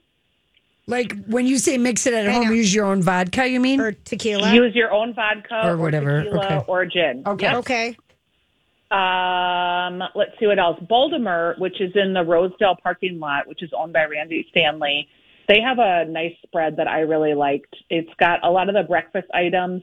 Like 0.87 1.15
when 1.27 1.47
you 1.47 1.57
say 1.57 1.79
mix 1.79 2.07
it 2.07 2.13
at 2.13 2.31
home, 2.31 2.53
use 2.53 2.75
your 2.75 2.85
own 2.85 3.03
vodka, 3.03 3.49
you 3.49 3.59
mean? 3.59 3.81
Or 3.81 3.93
tequila. 3.93 4.53
Use 4.53 4.75
your 4.75 4.93
own 4.93 5.15
vodka 5.15 5.67
Or 5.67 5.79
whatever, 5.79 6.25
tequila, 6.25 6.45
okay. 6.45 6.65
or 6.69 6.85
gin. 6.85 7.23
Okay. 7.27 7.47
Yes. 7.47 7.57
Okay. 7.57 7.97
Um, 8.91 10.03
let's 10.15 10.33
see 10.39 10.47
what 10.47 10.59
else. 10.59 10.79
Baldamar, 10.81 11.59
which 11.59 11.81
is 11.81 11.93
in 11.95 12.13
the 12.13 12.23
Rosedale 12.23 12.77
parking 12.83 13.19
lot, 13.19 13.47
which 13.47 13.63
is 13.63 13.71
owned 13.77 13.95
by 13.95 14.05
Randy 14.05 14.47
Stanley, 14.51 15.09
they 15.49 15.61
have 15.61 15.79
a 15.79 16.05
nice 16.07 16.35
spread 16.43 16.77
that 16.77 16.89
I 16.89 17.01
really 17.01 17.35
liked. 17.35 17.75
It's 17.91 18.13
got 18.19 18.45
a 18.45 18.51
lot 18.51 18.69
of 18.69 18.75
the 18.75 18.83
breakfast 18.83 19.29
items 19.33 19.83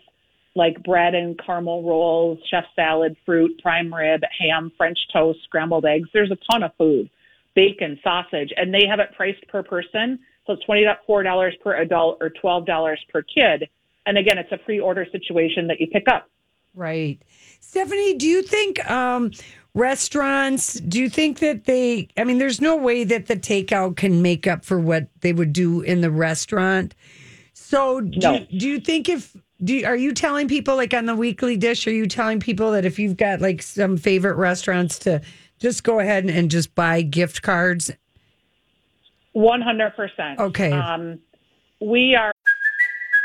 like 0.55 0.83
bread 0.83 1.15
and 1.15 1.39
caramel 1.39 1.83
rolls, 1.83 2.39
chef 2.49 2.65
salad, 2.75 3.15
fruit, 3.25 3.59
prime 3.61 3.93
rib, 3.93 4.21
ham, 4.37 4.71
French 4.77 4.99
toast, 5.13 5.39
scrambled 5.43 5.85
eggs. 5.85 6.09
There's 6.13 6.31
a 6.31 6.37
ton 6.51 6.63
of 6.63 6.71
food, 6.77 7.09
bacon, 7.55 7.99
sausage, 8.03 8.51
and 8.55 8.73
they 8.73 8.85
have 8.85 8.99
it 8.99 9.13
priced 9.15 9.47
per 9.47 9.63
person. 9.63 10.19
So 10.45 10.53
it's 10.53 10.65
twenty 10.65 10.85
four 11.05 11.23
dollars 11.23 11.55
per 11.63 11.75
adult 11.75 12.17
or 12.21 12.29
twelve 12.29 12.65
dollars 12.65 12.99
per 13.11 13.21
kid. 13.21 13.69
And 14.05 14.17
again, 14.17 14.37
it's 14.37 14.51
a 14.51 14.57
pre-order 14.57 15.05
situation 15.11 15.67
that 15.67 15.79
you 15.79 15.87
pick 15.87 16.07
up. 16.07 16.27
Right. 16.73 17.21
Stephanie, 17.59 18.15
do 18.15 18.27
you 18.27 18.41
think 18.41 18.83
um, 18.89 19.31
restaurants, 19.73 20.73
do 20.73 20.99
you 20.99 21.09
think 21.09 21.39
that 21.39 21.65
they, 21.65 22.09
I 22.17 22.23
mean, 22.23 22.37
there's 22.37 22.59
no 22.59 22.75
way 22.75 23.03
that 23.05 23.27
the 23.27 23.35
takeout 23.35 23.95
can 23.95 24.21
make 24.21 24.47
up 24.47 24.65
for 24.65 24.79
what 24.79 25.07
they 25.21 25.33
would 25.33 25.53
do 25.53 25.81
in 25.81 26.01
the 26.01 26.11
restaurant. 26.11 26.93
So 27.53 28.01
do, 28.01 28.19
No. 28.19 28.45
do 28.57 28.67
you 28.67 28.79
think 28.79 29.07
if, 29.07 29.35
do 29.63 29.73
you, 29.73 29.85
are 29.85 29.95
you 29.95 30.13
telling 30.13 30.47
people 30.47 30.75
like 30.75 30.93
on 30.93 31.05
the 31.05 31.15
weekly 31.15 31.55
dish, 31.55 31.87
are 31.87 31.91
you 31.91 32.07
telling 32.07 32.39
people 32.39 32.71
that 32.71 32.83
if 32.83 32.99
you've 32.99 33.17
got 33.17 33.39
like 33.39 33.61
some 33.61 33.95
favorite 33.95 34.35
restaurants 34.35 34.99
to 34.99 35.21
just 35.59 35.83
go 35.83 35.99
ahead 35.99 36.23
and, 36.23 36.33
and 36.35 36.51
just 36.51 36.73
buy 36.75 37.01
gift 37.01 37.41
cards? 37.41 37.91
One 39.33 39.61
hundred 39.61 39.95
percent. 39.95 40.39
Okay. 40.39 40.73
Um, 40.73 41.19
we 41.79 42.15
are. 42.15 42.33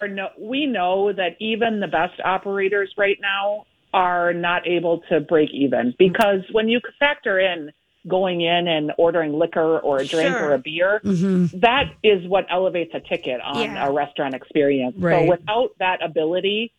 Or 0.00 0.08
no, 0.08 0.28
we 0.38 0.66
know 0.66 1.12
that 1.12 1.36
even 1.40 1.80
the 1.80 1.88
best 1.88 2.20
operators 2.24 2.92
right 2.96 3.18
now 3.20 3.66
are 3.92 4.32
not 4.32 4.66
able 4.66 5.00
to 5.08 5.20
break 5.20 5.50
even 5.52 5.94
because 5.98 6.40
when 6.52 6.68
you 6.68 6.80
factor 6.98 7.38
in 7.38 7.70
going 8.06 8.40
in 8.40 8.68
and 8.68 8.92
ordering 8.96 9.32
liquor 9.32 9.78
or 9.80 9.98
a 9.98 10.04
drink 10.06 10.30
Sure. 10.36 10.50
or 10.50 10.54
a 10.54 10.58
beer, 10.58 11.00
mm-hmm. 11.04 11.58
that 11.60 11.84
is 12.02 12.26
what 12.28 12.46
elevates 12.50 12.92
a 12.94 13.00
ticket 13.00 13.40
on 13.40 13.60
Yeah. 13.60 13.86
a 13.86 13.92
restaurant 13.92 14.34
experience. 14.34 14.94
Right. 14.98 15.24
So 15.26 15.30
without 15.30 15.70
that 15.78 16.02
ability, 16.02 16.72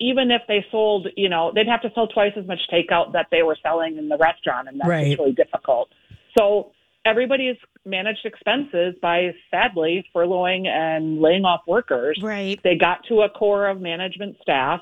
even 0.00 0.30
if 0.30 0.42
they 0.48 0.64
sold, 0.70 1.08
you 1.16 1.28
know, 1.28 1.52
they'd 1.54 1.68
have 1.68 1.82
to 1.82 1.92
sell 1.94 2.08
twice 2.08 2.32
as 2.36 2.46
much 2.46 2.60
takeout 2.72 3.12
that 3.12 3.26
they 3.30 3.42
were 3.42 3.56
selling 3.62 3.96
in 3.98 4.08
the 4.08 4.16
restaurant, 4.16 4.68
and 4.68 4.80
that's 4.80 4.88
Right. 4.88 5.18
really 5.18 5.32
difficult. 5.32 5.88
So 6.36 6.72
everybody's 7.04 7.56
managed 7.84 8.24
expenses 8.24 8.94
by 9.00 9.34
sadly 9.50 10.04
furloughing 10.14 10.66
and 10.66 11.20
laying 11.20 11.44
off 11.44 11.62
workers. 11.66 12.18
Right. 12.22 12.60
They 12.62 12.76
got 12.76 13.04
to 13.08 13.22
a 13.22 13.28
core 13.28 13.68
of 13.68 13.80
management 13.80 14.36
staff 14.42 14.80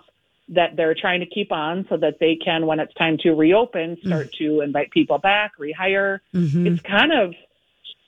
that 0.50 0.76
they're 0.76 0.94
trying 0.98 1.20
to 1.20 1.26
keep 1.26 1.52
on 1.52 1.86
so 1.88 1.96
that 1.98 2.18
they 2.20 2.36
can, 2.42 2.66
when 2.66 2.80
it's 2.80 2.94
time 2.94 3.18
to 3.18 3.32
reopen, 3.32 3.98
start 4.04 4.32
to 4.38 4.62
invite 4.62 4.90
people 4.90 5.18
back, 5.18 5.52
rehire. 5.58 6.20
Mhm. 6.34 6.66
It's 6.72 6.80
kind 6.82 7.12
of 7.12 7.34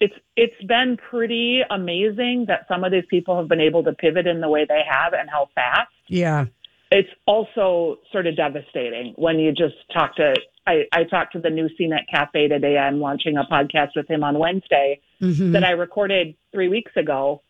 it's 0.00 0.14
it's 0.34 0.62
been 0.64 0.96
pretty 0.96 1.60
amazing 1.68 2.46
that 2.48 2.66
some 2.68 2.84
of 2.84 2.90
these 2.90 3.04
people 3.10 3.36
have 3.36 3.48
been 3.48 3.60
able 3.60 3.82
to 3.84 3.92
pivot 3.92 4.26
in 4.26 4.40
the 4.40 4.48
way 4.48 4.64
they 4.66 4.80
have 4.88 5.12
and 5.12 5.28
how 5.28 5.50
fast 5.54 5.90
Yeah. 6.08 6.46
it's 6.90 7.10
also 7.26 7.98
sort 8.10 8.26
of 8.26 8.34
devastating 8.34 9.12
when 9.16 9.38
you 9.38 9.52
just 9.52 9.74
talk 9.92 10.16
to 10.16 10.34
I, 10.66 10.84
I 10.92 11.04
talked 11.04 11.32
to 11.32 11.40
the 11.40 11.50
new 11.50 11.68
Scenic 11.76 12.06
Cafe 12.10 12.48
today. 12.48 12.76
I'm 12.78 13.00
launching 13.00 13.36
a 13.36 13.44
podcast 13.44 13.90
with 13.96 14.08
him 14.08 14.22
on 14.22 14.38
Wednesday 14.38 15.00
Mhm. 15.20 15.52
that 15.52 15.64
I 15.64 15.70
recorded 15.70 16.34
three 16.52 16.68
weeks 16.68 16.92
ago. 16.96 17.42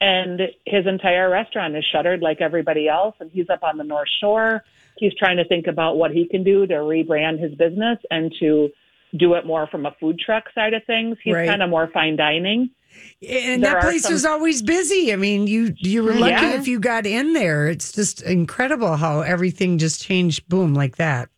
And 0.00 0.40
his 0.66 0.86
entire 0.86 1.30
restaurant 1.30 1.74
is 1.74 1.84
shuttered 1.90 2.20
like 2.20 2.40
everybody 2.42 2.86
else. 2.88 3.14
And 3.20 3.30
he's 3.30 3.48
up 3.48 3.62
on 3.62 3.78
the 3.78 3.84
North 3.84 4.08
Shore. 4.20 4.62
He's 4.98 5.14
trying 5.14 5.38
to 5.38 5.44
think 5.46 5.66
about 5.68 5.96
what 5.96 6.10
he 6.10 6.26
can 6.26 6.44
do 6.44 6.66
to 6.66 6.74
rebrand 6.74 7.38
his 7.40 7.54
business 7.54 7.98
and 8.10 8.30
to 8.40 8.68
do 9.16 9.34
it 9.34 9.46
more 9.46 9.66
from 9.68 9.86
a 9.86 9.92
food 9.98 10.18
truck 10.18 10.44
side 10.54 10.74
of 10.74 10.84
things. 10.84 11.16
He's 11.22 11.32
Right. 11.34 11.48
kind 11.48 11.62
of 11.62 11.70
more 11.70 11.86
fine 11.94 12.16
dining. 12.16 12.70
And 13.26 13.62
There 13.62 13.72
that 13.72 13.82
place 13.82 14.02
some- 14.02 14.12
was 14.12 14.26
always 14.26 14.60
busy. 14.60 15.12
I 15.12 15.16
mean, 15.16 15.46
you 15.46 15.74
you 15.78 16.02
were 16.02 16.12
lucky 16.14 16.32
Yeah. 16.46 16.58
if 16.58 16.66
you 16.68 16.78
got 16.80 17.06
in 17.06 17.32
there. 17.32 17.68
It's 17.68 17.92
just 17.92 18.22
incredible 18.22 18.96
how 18.96 19.20
everything 19.20 19.78
just 19.78 20.02
changed 20.02 20.48
boom 20.48 20.74
like 20.74 20.96
that. 20.96 21.28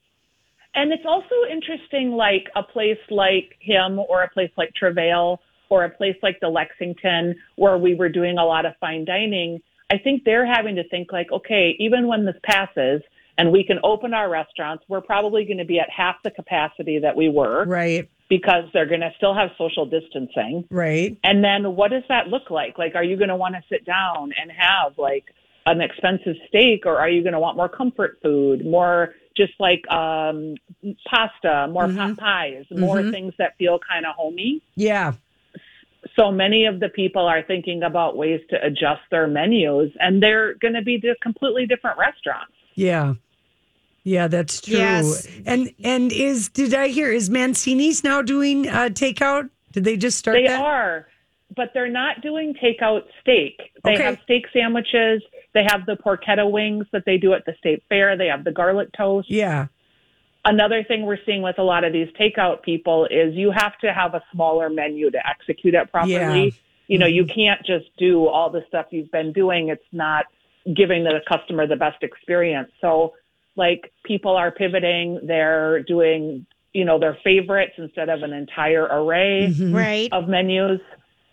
And 0.74 0.92
it's 0.92 1.06
also 1.06 1.34
interesting, 1.50 2.12
like 2.12 2.48
a 2.54 2.62
place 2.62 2.98
like 3.10 3.56
him 3.60 3.98
or 3.98 4.22
a 4.22 4.28
place 4.28 4.50
like 4.56 4.74
Travail 4.74 5.40
or 5.70 5.84
a 5.84 5.90
place 5.90 6.16
like 6.22 6.38
the 6.40 6.48
Lexington 6.48 7.36
where 7.56 7.76
we 7.76 7.94
were 7.94 8.08
doing 8.08 8.38
a 8.38 8.44
lot 8.44 8.64
of 8.66 8.74
fine 8.80 9.04
dining. 9.04 9.60
I 9.90 9.98
think 9.98 10.24
they're 10.24 10.46
having 10.46 10.76
to 10.76 10.88
think 10.88 11.12
like, 11.12 11.32
okay, 11.32 11.74
even 11.78 12.06
when 12.06 12.24
this 12.26 12.36
passes 12.44 13.02
and 13.36 13.52
we 13.52 13.64
can 13.64 13.78
open 13.82 14.14
our 14.14 14.28
restaurants, 14.28 14.84
we're 14.88 15.00
probably 15.00 15.44
going 15.44 15.58
to 15.58 15.64
be 15.64 15.78
at 15.78 15.88
half 15.94 16.16
the 16.24 16.30
capacity 16.30 16.98
that 17.00 17.16
we 17.16 17.28
were. 17.28 17.64
Right. 17.64 18.08
Because 18.28 18.64
they're 18.74 18.86
going 18.86 19.00
to 19.00 19.12
still 19.16 19.34
have 19.34 19.50
social 19.56 19.86
distancing. 19.86 20.64
Right. 20.70 21.16
And 21.24 21.42
then 21.42 21.74
what 21.76 21.90
does 21.90 22.02
that 22.10 22.28
look 22.28 22.50
like? 22.50 22.76
Like, 22.76 22.94
are 22.94 23.04
you 23.04 23.16
going 23.16 23.30
to 23.30 23.36
want 23.36 23.54
to 23.54 23.62
sit 23.70 23.86
down 23.86 24.32
and 24.38 24.50
have 24.50 24.98
like 24.98 25.24
an 25.70 25.80
expensive 25.80 26.34
steak 26.48 26.86
or 26.86 26.98
are 26.98 27.08
you 27.10 27.22
going 27.22 27.32
to 27.34 27.40
want 27.40 27.56
more 27.56 27.68
comfort 27.68 28.18
food, 28.22 28.64
more 28.64 29.14
just 29.36 29.52
like 29.60 29.82
um, 29.90 30.54
pasta, 31.06 31.68
more 31.70 31.88
pot 31.88 32.16
pies, 32.16 32.64
more 32.70 32.96
Mhm. 32.98 33.10
things 33.12 33.34
that 33.38 33.56
feel 33.58 33.78
kind 33.90 34.04
of 34.06 34.14
homey? 34.16 34.60
Yeah. 34.76 35.12
So 36.16 36.30
many 36.32 36.64
of 36.66 36.80
the 36.80 36.88
people 36.88 37.26
are 37.26 37.42
thinking 37.42 37.82
about 37.82 38.16
ways 38.16 38.40
to 38.50 38.56
adjust 38.64 39.02
their 39.10 39.26
menus 39.26 39.90
and 40.00 40.22
they're 40.22 40.54
going 40.54 40.74
to 40.74 40.82
be 40.82 40.98
di- 40.98 41.14
completely 41.22 41.66
different 41.66 41.98
restaurants. 41.98 42.52
Yeah. 42.74 43.14
Yeah, 44.04 44.28
that's 44.28 44.60
true. 44.62 44.78
Yes. 44.78 45.28
And 45.44 45.72
and 45.84 46.12
is 46.12 46.48
did 46.48 46.72
I 46.72 46.88
hear 46.88 47.12
is 47.12 47.28
Mancini's 47.28 48.02
now 48.02 48.22
doing 48.22 48.66
uh 48.68 48.88
takeout? 48.90 49.50
Did 49.72 49.84
they 49.84 49.96
just 49.98 50.16
start 50.18 50.36
They 50.36 50.46
that? 50.46 50.60
are, 50.60 51.06
but 51.58 51.72
they're 51.74 51.90
not 51.90 52.22
doing 52.22 52.54
takeout 52.54 53.02
steak. 53.20 53.60
They 53.84 53.92
Okay. 53.94 54.02
have 54.04 54.18
steak 54.22 54.46
sandwiches. 54.52 55.22
They 55.52 55.64
have 55.64 55.84
the 55.84 55.96
porchetta 55.96 56.48
wings 56.50 56.86
that 56.92 57.02
they 57.04 57.18
do 57.18 57.34
at 57.34 57.44
the 57.44 57.54
state 57.58 57.82
fair. 57.90 58.16
They 58.16 58.28
have 58.28 58.44
the 58.44 58.52
garlic 58.52 58.88
toast. 58.96 59.30
Yeah. 59.30 59.66
Another 60.44 60.82
thing 60.84 61.04
we're 61.04 61.18
seeing 61.26 61.42
with 61.42 61.58
a 61.58 61.62
lot 61.62 61.82
of 61.84 61.92
these 61.92 62.08
takeout 62.18 62.62
people 62.62 63.06
is 63.10 63.34
you 63.34 63.50
have 63.50 63.76
to 63.80 63.92
have 63.92 64.14
a 64.14 64.22
smaller 64.32 64.70
menu 64.70 65.10
to 65.10 65.18
execute 65.28 65.74
it 65.74 65.90
properly. 65.90 66.44
Yeah. 66.44 66.50
You 66.86 66.98
know, 66.98 67.06
you 67.06 67.26
can't 67.26 67.60
just 67.66 67.86
do 67.98 68.26
all 68.28 68.48
the 68.48 68.62
stuff 68.68 68.86
you've 68.90 69.10
been 69.10 69.32
doing. 69.32 69.68
It's 69.68 69.82
not 69.92 70.24
giving 70.74 71.04
the 71.04 71.20
customer 71.28 71.66
the 71.66 71.76
best 71.76 72.02
experience. 72.02 72.70
So, 72.80 73.14
like, 73.56 73.92
people 74.04 74.36
are 74.36 74.50
pivoting. 74.50 75.20
They're 75.24 75.82
doing, 75.82 76.46
you 76.72 76.84
know, 76.86 76.98
their 76.98 77.18
favorites 77.24 77.72
instead 77.76 78.08
of 78.08 78.22
an 78.22 78.32
entire 78.32 78.84
array 78.84 79.48
Mm-hmm. 79.50 79.74
Right. 79.74 80.08
of 80.12 80.28
menus. 80.28 80.80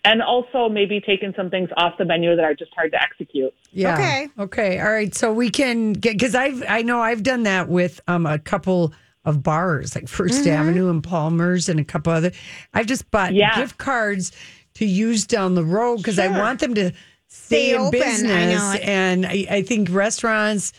And 0.06 0.22
also 0.22 0.68
maybe 0.68 1.00
taking 1.00 1.34
some 1.36 1.50
things 1.50 1.68
off 1.76 1.98
the 1.98 2.04
menu 2.04 2.34
that 2.36 2.44
are 2.44 2.54
just 2.54 2.72
hard 2.74 2.92
to 2.92 3.02
execute. 3.02 3.52
Yeah. 3.72 3.94
Okay. 3.94 4.28
Okay. 4.38 4.80
All 4.80 4.90
right. 4.90 5.14
So 5.14 5.32
we 5.32 5.50
can 5.50 5.92
get 5.92 6.12
because 6.14 6.34
I've 6.34 6.62
I 6.68 6.82
know 6.82 7.00
I've 7.00 7.22
done 7.22 7.42
that 7.42 7.68
with 7.68 8.00
um 8.08 8.24
a 8.24 8.38
couple 8.38 8.92
of 9.24 9.42
bars 9.42 9.94
like 9.96 10.04
1st 10.04 10.44
Mhm. 10.44 10.52
Avenue 10.52 10.88
and 10.88 11.02
Palmer's 11.02 11.68
and 11.68 11.80
a 11.80 11.84
couple 11.84 12.12
other. 12.12 12.30
I've 12.72 12.86
just 12.86 13.10
bought 13.10 13.34
Yeah. 13.34 13.56
gift 13.56 13.76
cards 13.78 14.30
to 14.74 14.86
use 14.86 15.26
down 15.26 15.54
the 15.56 15.64
road 15.64 15.96
because 15.96 16.18
I 16.20 16.28
want 16.28 16.60
them 16.60 16.74
to 16.76 16.92
Stay 17.28 17.70
stay 17.70 17.74
in 17.74 17.80
open. 17.80 18.00
I 18.00 18.04
business. 18.04 18.28
know. 18.62 18.78
And 18.84 19.26
I, 19.26 19.46
I 19.50 19.62
think 19.62 19.88
restaurants 19.90 20.72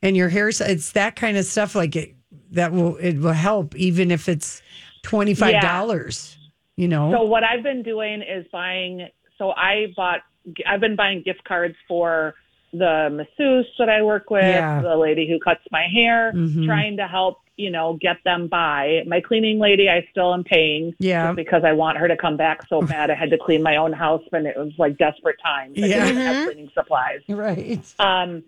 and 0.00 0.16
your 0.16 0.28
hair 0.28 0.48
it's 0.48 0.92
that 0.92 1.16
kind 1.16 1.36
of 1.36 1.44
stuff 1.44 1.74
like 1.74 1.96
it 1.96 2.14
that 2.52 2.72
will 2.72 2.96
it 2.98 3.18
will 3.18 3.32
help 3.32 3.74
even 3.74 4.12
if 4.12 4.28
it's 4.28 4.62
twenty 5.02 5.34
five 5.34 5.60
dollars. 5.60 6.37
You 6.78 6.86
know. 6.86 7.10
So 7.12 7.22
what 7.24 7.42
I've 7.42 7.64
been 7.64 7.82
doing 7.82 8.22
is 8.22 8.46
buying. 8.52 9.08
So 9.36 9.50
I 9.50 9.88
bought. 9.96 10.20
I've 10.64 10.80
been 10.80 10.94
buying 10.96 11.22
gift 11.22 11.42
cards 11.44 11.74
for 11.88 12.34
the 12.72 13.08
masseuse 13.10 13.66
that 13.78 13.88
I 13.88 14.02
work 14.02 14.30
with, 14.30 14.44
Yeah. 14.44 14.80
the 14.82 14.96
lady 14.96 15.26
who 15.28 15.38
cuts 15.40 15.62
my 15.72 15.86
hair, 15.92 16.32
Mhm. 16.34 16.64
trying 16.66 16.96
to 16.98 17.08
help 17.08 17.38
you 17.56 17.70
know 17.70 17.94
get 18.00 18.18
them 18.24 18.46
by. 18.46 19.02
My 19.06 19.20
cleaning 19.20 19.58
lady, 19.58 19.88
I 19.90 20.06
still 20.12 20.32
am 20.32 20.44
paying. 20.44 20.94
Yeah. 21.00 21.32
because 21.32 21.64
I 21.64 21.72
want 21.72 21.98
her 21.98 22.06
to 22.06 22.16
come 22.16 22.36
back 22.36 22.58
so 22.68 22.80
bad. 22.94 23.10
I 23.10 23.14
had 23.14 23.30
to 23.30 23.38
clean 23.38 23.60
my 23.62 23.74
own 23.76 23.92
house, 23.92 24.22
and 24.32 24.46
it 24.46 24.56
was 24.56 24.72
like 24.78 24.96
desperate 24.98 25.36
times. 25.44 25.74
I 25.82 25.86
Yeah. 25.86 26.06
didn't 26.06 26.22
have 26.22 26.46
cleaning 26.46 26.70
supplies. 26.74 27.20
right. 27.28 27.82
Um, 27.98 28.44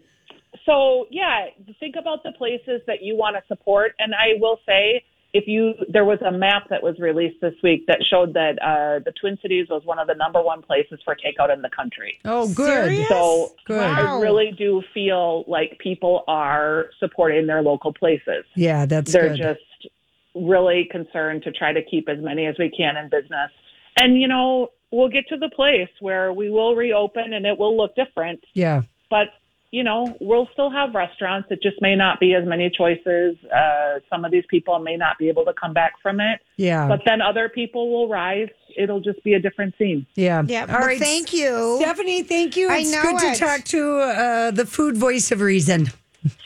so 0.65 1.09
yeah, 1.11 1.47
think 1.81 1.97
about 1.97 2.23
the 2.23 2.31
places 2.33 2.81
that 2.87 3.03
you 3.03 3.17
want 3.17 3.35
to 3.37 3.43
support. 3.49 3.95
And 3.99 4.15
I 4.15 4.35
will 4.39 4.61
say, 4.67 5.03
if 5.33 5.45
you 5.47 5.75
there 5.89 6.05
was 6.05 6.19
a 6.27 6.33
map 6.33 6.69
that 6.71 6.83
was 6.83 6.99
released 6.99 7.41
this 7.41 7.55
week 7.63 7.87
that 7.87 7.99
showed 8.09 8.35
that 8.35 8.59
uh, 8.61 8.99
the 9.05 9.13
Twin 9.21 9.39
Cities 9.41 9.69
was 9.71 9.83
one 9.85 9.99
of 9.99 10.09
the 10.09 10.15
number 10.15 10.43
one 10.43 10.63
places 10.63 10.99
for 11.05 11.15
takeout 11.15 11.53
in 11.53 11.63
the 11.63 11.71
country. 11.71 12.19
Oh, 12.25 12.53
good. 12.53 12.91
Serious? 12.91 13.09
So 13.09 13.53
Good. 13.65 13.81
I 13.81 14.21
really 14.21 14.53
do 14.57 14.83
feel 14.93 15.45
like 15.47 15.79
people 15.79 16.25
are 16.27 16.87
supporting 16.99 17.47
their 17.47 17.63
local 17.63 17.93
places. 17.93 18.45
Yeah, 18.57 18.87
that's 18.87 19.13
They're 19.13 19.29
good. 19.29 19.39
just 19.39 19.93
really 20.35 20.89
concerned 20.91 21.43
to 21.45 21.53
try 21.53 21.73
to 21.73 21.83
keep 21.83 22.09
as 22.09 22.19
many 22.21 22.47
as 22.47 22.57
we 22.59 22.71
can 22.71 22.97
in 22.97 23.09
business. 23.09 23.51
And 23.97 24.21
you 24.21 24.27
know, 24.27 24.71
we'll 24.91 25.09
get 25.09 25.29
to 25.29 25.37
the 25.37 25.51
place 25.51 25.91
where 26.01 26.33
we 26.33 26.51
will 26.51 26.75
reopen 26.75 27.33
and 27.33 27.47
it 27.47 27.57
will 27.57 27.77
look 27.77 27.95
different 27.95 28.41
yeah. 28.55 28.83
but 29.09 29.29
you 29.73 29.85
know 29.85 30.17
we'll 30.21 30.49
still 30.53 30.71
have 30.71 30.95
restaurants 30.95 31.49
it 31.51 31.63
just 31.63 31.81
may 31.81 31.95
not 31.95 32.19
be 32.19 32.35
as 32.35 32.45
many 32.47 32.69
choices 32.71 33.37
uh, 33.55 34.01
some 34.11 34.25
of 34.25 34.33
these 34.33 34.45
people 34.51 34.79
may 34.81 34.97
not 34.97 35.17
be 35.19 35.29
able 35.29 35.45
to 35.45 35.53
come 35.53 35.73
back 35.73 35.93
from 36.03 36.19
it 36.21 36.41
Yeah. 36.57 36.89
but 36.89 37.01
then 37.07 37.21
other 37.23 37.49
people 37.49 37.91
will 37.91 38.09
rise 38.09 38.49
it'll 38.77 39.01
just 39.01 39.23
be 39.25 39.35
a 39.35 39.41
different 39.41 39.75
scene 39.79 40.07
Yeah. 40.17 40.43
Yeah. 40.47 40.61
All 40.63 40.67
but 40.67 40.81
right. 40.87 40.99
thank 40.99 41.33
you. 41.33 41.77
Stephanie, 41.81 42.23
thank 42.23 42.57
you. 42.57 42.69
I 42.71 42.79
It's 42.79 42.93
know 42.93 43.03
good 43.03 43.23
it. 43.23 43.35
to 43.35 43.41
talk 43.41 43.65
to 43.65 43.99
uh, 44.01 44.51
the 44.53 44.67
food 44.67 44.97
voice 44.97 45.31
of 45.33 45.41
reason. 45.41 45.89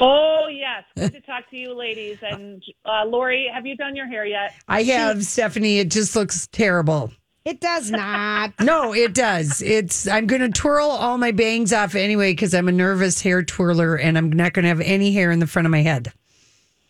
oh 0.00 0.46
yes 0.50 0.84
good 0.96 1.12
to 1.14 1.20
talk 1.32 1.48
to 1.50 1.56
you 1.56 1.74
ladies 1.74 2.18
and 2.22 2.62
uh, 2.84 3.04
lori 3.06 3.50
have 3.52 3.66
you 3.66 3.76
done 3.76 3.96
your 3.96 4.06
hair 4.06 4.24
yet 4.24 4.54
I 4.68 4.82
have, 4.84 5.24
Stephanie. 5.24 5.78
It 5.80 5.90
just 5.90 6.14
looks 6.14 6.46
terrible. 6.48 7.10
It 7.44 7.60
does 7.60 7.90
not. 7.90 8.52
No, 8.60 8.94
it 8.94 9.12
does. 9.14 9.60
It's. 9.60 10.08
I'm 10.08 10.26
going 10.26 10.40
to 10.40 10.48
twirl 10.48 10.88
all 10.88 11.18
my 11.18 11.30
bangs 11.32 11.72
off 11.72 11.94
anyway 11.94 12.32
because 12.32 12.54
I'm 12.54 12.68
a 12.68 12.72
nervous 12.72 13.20
hair 13.20 13.42
twirler 13.42 13.96
and 13.96 14.16
I'm 14.16 14.32
not 14.32 14.52
going 14.54 14.62
to 14.62 14.68
have 14.70 14.80
any 14.80 15.12
hair 15.12 15.30
in 15.30 15.38
the 15.40 15.46
front 15.46 15.66
of 15.66 15.70
my 15.72 15.82
head. 15.82 16.12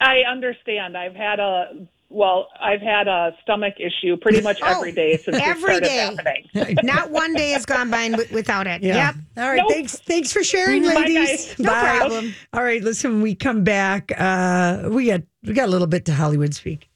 i 0.01 0.19
understand 0.31 0.97
i've 0.97 1.15
had 1.15 1.41
a 1.41 1.87
well 2.11 2.49
i've 2.61 2.81
had 2.81 3.09
a 3.09 3.35
stomach 3.43 3.75
issue 3.79 4.17
pretty 4.17 4.41
much 4.43 4.59
Oh, 4.63 4.77
every 4.77 4.93
day 4.93 5.17
since 5.17 5.37
every 5.41 5.75
it 5.77 5.85
started 5.85 5.85
day. 5.85 6.45
happening 6.55 6.77
Not 6.85 7.11
one 7.11 7.33
day 7.35 7.51
has 7.51 7.67
gone 7.67 7.91
by 7.91 8.11
without 8.33 8.67
it. 8.69 8.83
Yeah. 8.83 8.95
Yep. 9.07 9.15
All 9.39 9.49
right. 9.51 9.57
Nope. 9.59 9.71
Thanks. 9.73 9.99
Thanks 9.99 10.33
for 10.33 10.45
sharing, 10.45 10.83
Bye, 10.85 10.95
ladies. 10.95 11.47
guys. 11.49 11.59
No 11.59 11.71
problem. 11.73 12.35
All 12.53 12.63
right. 12.63 12.83
Listen, 12.83 13.15
when 13.15 13.23
we 13.23 13.35
come 13.35 13.65
back, 13.65 14.13
uh, 14.17 14.89
we 14.91 15.07
got 15.07 15.23
we 15.43 15.53
got 15.55 15.67
a 15.69 15.73
little 15.73 15.89
bit 15.89 16.05
to 16.07 16.15
Hollywood 16.15 16.55
speak. 16.55 16.89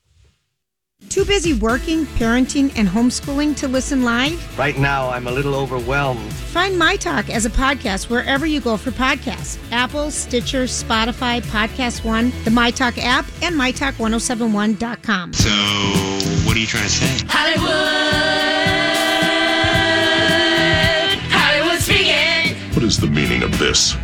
Too 1.08 1.24
busy 1.24 1.54
working, 1.54 2.04
parenting, 2.04 2.70
and 2.76 2.86
homeschooling 2.86 3.56
to 3.56 3.66
listen 3.68 4.02
live? 4.02 4.58
Right 4.58 4.76
now, 4.76 5.08
I'm 5.08 5.26
a 5.26 5.30
little 5.30 5.54
overwhelmed. 5.54 6.30
Find 6.32 6.78
My 6.78 6.96
Talk 6.96 7.30
as 7.30 7.46
a 7.46 7.50
podcast 7.50 8.10
wherever 8.10 8.44
you 8.44 8.60
go 8.60 8.76
for 8.76 8.90
podcasts 8.90 9.58
Apple, 9.72 10.10
Stitcher, 10.10 10.64
Spotify, 10.64 11.40
Podcast 11.42 12.04
One, 12.04 12.30
the 12.44 12.50
My 12.50 12.70
Talk 12.70 12.98
app, 12.98 13.24
and 13.42 13.54
MyTalk1071.com. 13.54 15.32
So, 15.32 15.48
what 16.46 16.56
are 16.56 16.60
you 16.60 16.66
trying 16.66 16.84
to 16.84 16.90
say? 16.90 17.24
Hollywood, 17.28 17.72
Hollywood 21.30 21.80
speaking. 21.80 22.54
What 22.74 22.84
is 22.84 22.98
the 22.98 23.06
meaning 23.08 23.42
of 23.42 23.58
this? 23.58 23.96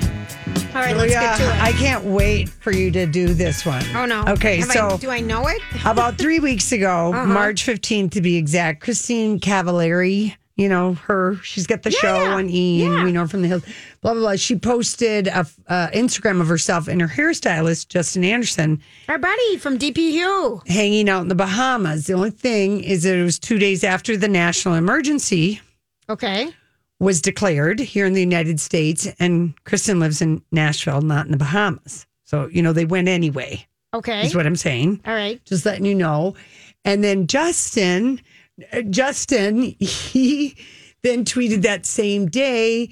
All 0.75 0.81
right, 0.81 0.97
let's 0.97 1.13
get 1.13 1.37
to 1.39 1.45
it. 1.45 1.61
I 1.63 1.73
can't 1.73 2.05
wait 2.05 2.49
for 2.49 2.73
you 2.73 2.91
to 2.93 3.07
do 3.07 3.33
this 3.35 3.65
one. 3.65 3.85
oh 3.95 4.07
no. 4.07 4.25
Okay, 4.29 4.57
Have 4.59 4.71
so 4.71 4.89
I, 4.91 4.97
do 4.97 5.11
I 5.11 5.21
know 5.21 5.47
it? 5.49 5.61
about 5.85 6.19
three 6.19 6.41
weeks 6.41 6.73
ago, 6.73 7.13
Uh-huh. 7.15 7.27
March 7.27 7.65
15th 7.65 8.11
to 8.13 8.21
be 8.21 8.37
exact, 8.37 8.81
Christine 8.83 9.39
Cavallari, 9.41 10.35
you 10.57 10.69
know, 10.69 10.95
her, 10.95 11.37
she's 11.43 11.67
got 11.67 11.83
the 11.83 11.91
show 11.91 12.17
on 12.17 12.49
E, 12.51 12.85
and 12.85 13.03
we 13.05 13.13
know 13.13 13.23
her 13.23 13.29
from 13.29 13.43
the 13.43 13.49
hills, 13.49 13.65
blah, 14.03 14.13
blah, 14.15 14.21
blah. 14.23 14.37
She 14.37 14.57
posted 14.57 15.27
a 15.29 15.47
uh, 15.69 15.89
Instagram 15.91 16.41
of 16.41 16.47
herself 16.49 16.87
and 16.89 17.01
her 17.01 17.09
hairstylist, 17.09 17.89
Justin 17.89 18.23
Anderson, 18.25 18.81
Our 19.09 19.19
buddy 19.19 19.57
from 19.59 19.79
DPU. 19.79 20.67
hanging 20.69 21.09
out 21.09 21.23
in 21.23 21.29
the 21.29 21.35
Bahamas. 21.35 22.07
The 22.07 22.13
only 22.15 22.31
thing 22.31 22.83
is 22.85 23.03
that 23.05 23.17
it 23.17 23.23
was 23.25 23.39
two 23.39 23.59
days 23.59 23.83
after 23.85 24.17
the 24.17 24.29
national 24.29 24.75
emergency 24.75 25.61
Okay. 26.09 26.51
Was 27.01 27.21
declared 27.21 27.81
here 27.81 28.07
in 28.07 28.13
the 28.13 28.21
United 28.21 28.61
States, 28.61 29.09
and 29.19 29.55
Kristin 29.65 29.99
lives 29.99 30.23
in 30.23 30.43
Nashville, 30.53 31.03
not 31.03 31.27
in 31.27 31.33
the 31.33 31.37
Bahamas. 31.39 32.07
So, 32.25 32.47
you 32.47 32.63
know, 32.63 32.73
they 32.73 32.85
went 32.85 33.09
anyway, 33.09 33.67
Okay. 33.93 34.25
is 34.25 34.35
what 34.35 34.47
I'm 34.47 34.57
saying. 34.57 35.01
All 35.05 35.15
right. 35.15 35.45
Just 35.45 35.67
letting 35.67 35.85
you 35.85 35.95
know. 35.95 36.35
And 36.85 37.03
then 37.03 37.27
Justin, 37.27 38.21
Justin, 38.91 39.75
he 39.81 40.57
then 41.03 41.25
tweeted 41.25 41.63
that 41.63 41.85
same 41.85 42.27
day. 42.29 42.91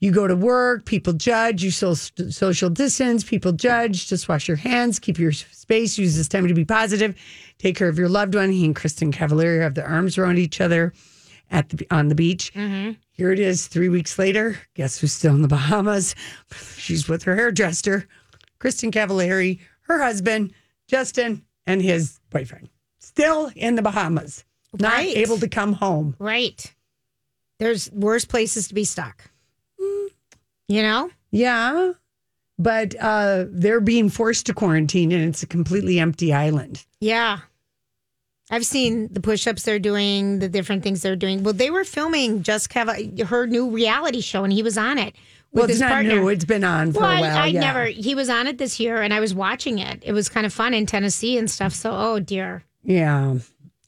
You 0.00 0.10
go 0.10 0.26
to 0.26 0.34
work, 0.34 0.84
people 0.84 1.12
judge, 1.12 1.62
you 1.62 1.70
so, 1.70 1.94
social 1.94 2.70
distance, 2.70 3.22
people 3.22 3.52
judge, 3.52 4.08
just 4.08 4.28
wash 4.28 4.48
your 4.48 4.56
hands, 4.56 4.98
keep 4.98 5.16
your 5.18 5.30
space, 5.30 5.96
use 5.96 6.16
this 6.16 6.26
time 6.26 6.48
to 6.48 6.54
be 6.54 6.64
positive, 6.64 7.14
take 7.58 7.76
care 7.76 7.88
of 7.88 7.98
your 7.98 8.08
loved 8.08 8.34
one. 8.34 8.50
He 8.50 8.64
and 8.64 8.74
Kristin 8.74 9.12
Cavallari 9.12 9.60
have 9.60 9.74
their 9.74 9.86
arms 9.86 10.18
around 10.18 10.38
each 10.38 10.60
other 10.60 10.92
at 11.52 11.68
the 11.68 11.86
on 11.92 12.08
the 12.08 12.16
beach. 12.16 12.52
Mm-hmm. 12.54 12.92
Here 13.12 13.30
it 13.30 13.38
is, 13.38 13.66
three 13.66 13.88
weeks 13.88 14.18
later. 14.18 14.58
Guess 14.74 14.98
who's 14.98 15.12
still 15.12 15.34
in 15.34 15.42
the 15.42 15.48
Bahamas? 15.48 16.14
She's 16.76 17.08
with 17.08 17.22
her 17.24 17.36
hairdresser, 17.36 18.08
Kristin 18.58 18.90
Cavallari, 18.90 19.60
her 19.82 20.02
husband, 20.02 20.52
Justin, 20.88 21.44
and 21.66 21.82
his 21.82 22.18
boyfriend. 22.30 22.68
Still 22.98 23.50
in 23.54 23.74
the 23.74 23.82
Bahamas, 23.82 24.44
not 24.78 24.94
Right. 24.94 25.16
able 25.16 25.38
to 25.38 25.48
come 25.48 25.74
home. 25.74 26.16
Right. 26.18 26.74
There's 27.58 27.90
worse 27.92 28.24
places 28.24 28.68
to 28.68 28.74
be 28.74 28.84
stuck. 28.84 29.30
You 29.78 30.82
know? 30.82 31.10
Yeah, 31.30 31.92
but 32.58 32.94
uh, 32.98 33.44
they're 33.48 33.80
being 33.80 34.08
forced 34.08 34.46
to 34.46 34.54
quarantine, 34.54 35.12
and 35.12 35.22
it's 35.24 35.42
a 35.42 35.46
completely 35.46 35.98
empty 35.98 36.32
island. 36.32 36.84
Yeah. 37.00 37.40
I've 38.52 38.66
seen 38.66 39.08
the 39.10 39.20
push-ups 39.20 39.62
they're 39.62 39.78
doing, 39.78 40.38
the 40.38 40.48
different 40.48 40.82
things 40.82 41.00
they're 41.00 41.16
doing. 41.16 41.42
Well, 41.42 41.54
they 41.54 41.70
were 41.70 41.84
filming 41.84 42.42
just 42.42 42.68
Cav- 42.70 43.20
her 43.26 43.46
new 43.46 43.70
reality 43.70 44.20
show, 44.20 44.44
and 44.44 44.52
he 44.52 44.62
was 44.62 44.76
on 44.76 44.98
it 44.98 45.14
with 45.52 45.62
well, 45.62 45.64
it's 45.64 45.72
his 45.72 45.80
not 45.80 45.90
partner. 45.90 46.16
new; 46.16 46.28
it's 46.28 46.44
been 46.44 46.62
on 46.62 46.92
for 46.92 47.00
well, 47.00 47.10
a 47.10 47.14
I, 47.14 47.20
while. 47.22 47.36
I 47.38 47.46
yeah. 47.46 47.60
never. 47.60 47.84
He 47.86 48.14
was 48.14 48.28
on 48.28 48.46
it 48.46 48.58
this 48.58 48.78
year, 48.78 49.00
and 49.00 49.12
I 49.14 49.20
was 49.20 49.34
watching 49.34 49.78
it. 49.78 50.02
It 50.04 50.12
was 50.12 50.28
kind 50.28 50.44
of 50.46 50.52
fun 50.52 50.74
in 50.74 50.84
Tennessee 50.86 51.38
and 51.38 51.50
stuff. 51.50 51.72
So, 51.72 51.92
oh 51.92 52.20
dear. 52.20 52.62
Yeah. 52.84 53.36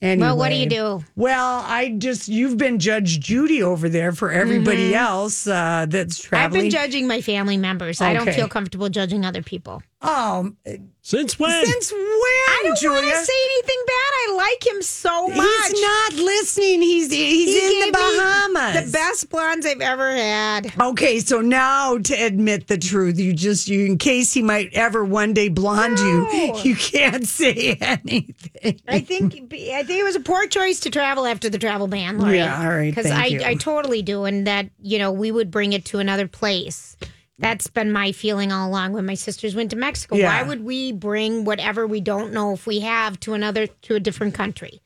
Anyway. 0.02 0.26
Well, 0.26 0.36
what 0.36 0.50
do 0.50 0.56
you 0.56 0.66
do? 0.68 1.02
Well, 1.16 1.62
I 1.66 1.94
just 1.96 2.28
you've 2.28 2.58
been 2.58 2.78
Judge 2.78 3.20
Judy 3.20 3.62
over 3.62 3.88
there 3.88 4.12
for 4.12 4.30
everybody 4.30 4.90
Mhm. 4.90 4.96
else 4.96 5.46
uh, 5.46 5.86
that's 5.88 6.18
traveling. 6.22 6.44
I've 6.44 6.62
been 6.64 6.70
judging 6.70 7.06
my 7.06 7.22
family 7.22 7.56
members. 7.56 8.02
I 8.02 8.12
don't 8.12 8.30
feel 8.32 8.48
comfortable 8.48 8.90
judging 8.90 9.24
other 9.24 9.42
people. 9.42 9.82
Oh, 10.06 10.52
since 11.00 11.38
when? 11.38 11.64
Since 11.66 11.92
when? 11.92 12.00
I 12.00 12.60
don't 12.80 12.92
want 12.92 13.06
to 13.06 13.24
say 13.24 13.32
anything 13.44 13.82
bad. 13.86 13.94
I 13.94 14.34
like 14.36 14.66
him 14.66 14.82
so 14.82 15.28
much. 15.28 15.36
He's 15.70 15.80
not 15.80 16.12
listening. 16.14 16.82
He's 16.82 17.10
he's 17.10 17.48
He 17.48 17.82
in 17.82 17.92
the 17.92 17.98
gave 17.98 18.12
me 18.12 18.18
Bahamas. 18.18 18.84
The 18.86 18.92
best 18.92 19.30
blondes 19.30 19.66
I've 19.66 19.80
ever 19.80 20.14
had. 20.14 20.72
Okay, 20.78 21.20
so 21.20 21.40
now 21.40 21.98
to 21.98 22.14
admit 22.14 22.68
the 22.68 22.76
truth, 22.78 23.18
you 23.18 23.32
just 23.32 23.68
you 23.68 23.86
in 23.86 23.96
case 23.98 24.32
he 24.34 24.42
might 24.42 24.70
ever 24.74 25.04
one 25.04 25.32
day 25.32 25.48
blonde 25.48 25.98
you, 25.98 26.28
No. 26.32 26.58
you 26.62 26.76
can't 26.76 27.26
say 27.28 27.76
anything. 27.80 28.80
I 28.88 29.00
think 29.00 29.34
I 29.54 29.82
think 29.84 30.00
it 30.00 30.04
was 30.04 30.16
a 30.16 30.20
poor 30.20 30.46
choice 30.46 30.80
to 30.80 30.90
travel 30.90 31.26
after 31.26 31.48
the 31.48 31.58
travel 31.58 31.86
ban, 31.86 32.18
Lori. 32.18 32.36
Yeah, 32.38 32.60
all 32.62 32.68
right, 32.68 32.94
Because 32.94 33.10
I, 33.10 33.26
you. 33.26 33.42
I 33.42 33.54
totally 33.54 34.02
do, 34.02 34.24
and 34.24 34.46
that 34.46 34.68
you 34.82 34.98
know 34.98 35.12
we 35.12 35.30
would 35.30 35.50
bring 35.50 35.72
it 35.72 35.84
to 35.86 35.98
another 35.98 36.28
place. 36.28 36.96
That's 37.38 37.66
been 37.66 37.90
my 37.90 38.12
feeling 38.12 38.52
all 38.52 38.68
along. 38.68 38.92
When 38.92 39.06
my 39.06 39.14
sisters 39.14 39.54
went 39.56 39.70
to 39.70 39.76
Mexico, 39.76 40.16
Yeah. 40.16 40.28
why 40.42 40.46
would 40.48 40.64
we 40.64 40.92
bring 40.92 41.44
whatever 41.44 41.86
we 41.86 42.00
don't 42.00 42.32
know 42.32 42.52
if 42.52 42.66
we 42.66 42.80
have 42.80 43.18
to 43.20 43.34
another 43.34 43.66
to 43.66 43.94
a 43.96 44.00
different 44.00 44.34
country? 44.34 44.80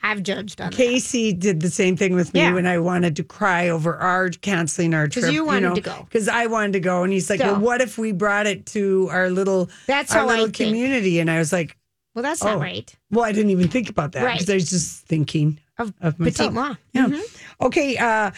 I've 0.00 0.22
judged 0.22 0.60
on 0.60 0.70
that. 0.70 0.76
Casey 0.76 1.32
did 1.32 1.60
the 1.60 1.70
same 1.70 1.96
thing 1.96 2.14
with 2.14 2.32
me 2.32 2.40
Yeah. 2.40 2.52
when 2.54 2.66
I 2.66 2.78
wanted 2.78 3.16
to 3.16 3.24
cry 3.24 3.68
over 3.68 3.96
our 3.96 4.28
canceling 4.28 4.94
our 4.94 5.08
trip. 5.08 5.22
Because 5.22 5.34
you 5.34 5.44
wanted 5.44 5.74
to 5.74 5.80
go. 5.80 6.06
Because 6.08 6.28
I 6.28 6.46
wanted 6.46 6.74
to 6.74 6.80
go. 6.80 7.02
And 7.02 7.12
he's 7.12 7.28
like, 7.28 7.40
So- 7.40 7.52
well, 7.54 7.60
what 7.60 7.80
if 7.80 7.98
we 7.98 8.12
brought 8.12 8.46
it 8.46 8.64
to 8.66 9.08
our 9.10 9.28
little, 9.28 9.68
That's 9.88 10.12
our 10.12 10.18
how 10.20 10.24
I 10.26 10.28
little 10.30 10.44
think. 10.46 10.56
community? 10.56 11.18
And 11.18 11.28
I 11.28 11.38
was 11.38 11.52
like, 11.52 11.76
Well, 12.14 12.22
that's 12.22 12.44
oh. 12.44 12.52
not 12.52 12.60
right. 12.60 12.94
Well, 13.10 13.24
I 13.24 13.32
didn't 13.32 13.50
even 13.50 13.66
think 13.68 13.90
about 13.90 14.12
that 14.12 14.22
Right. 14.24 14.34
because 14.38 14.48
I 14.50 14.54
was 14.54 14.70
just 14.70 15.04
thinking 15.06 15.58
Of, 15.78 15.92
of 16.00 16.16
myself. 16.20 16.36
Petit 16.36 16.54
moi. 16.54 16.74
Yeah. 16.92 17.06
Mhm. 17.06 17.36
Okay. 17.62 17.96
Uh, 17.96 18.30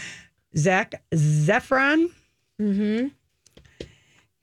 Zac 0.56 1.02
Efron 1.12 2.08
Mm-hmm. 2.60 3.08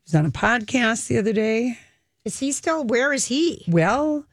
Was 0.08 0.16
on 0.16 0.26
a 0.26 0.32
podcast 0.32 1.08
the 1.08 1.18
other 1.18 1.34
day. 1.34 1.78
Is 2.24 2.40
he 2.40 2.52
still? 2.52 2.84
Where 2.84 3.14
is 3.14 3.26
he? 3.26 3.66
Well, 3.68 4.26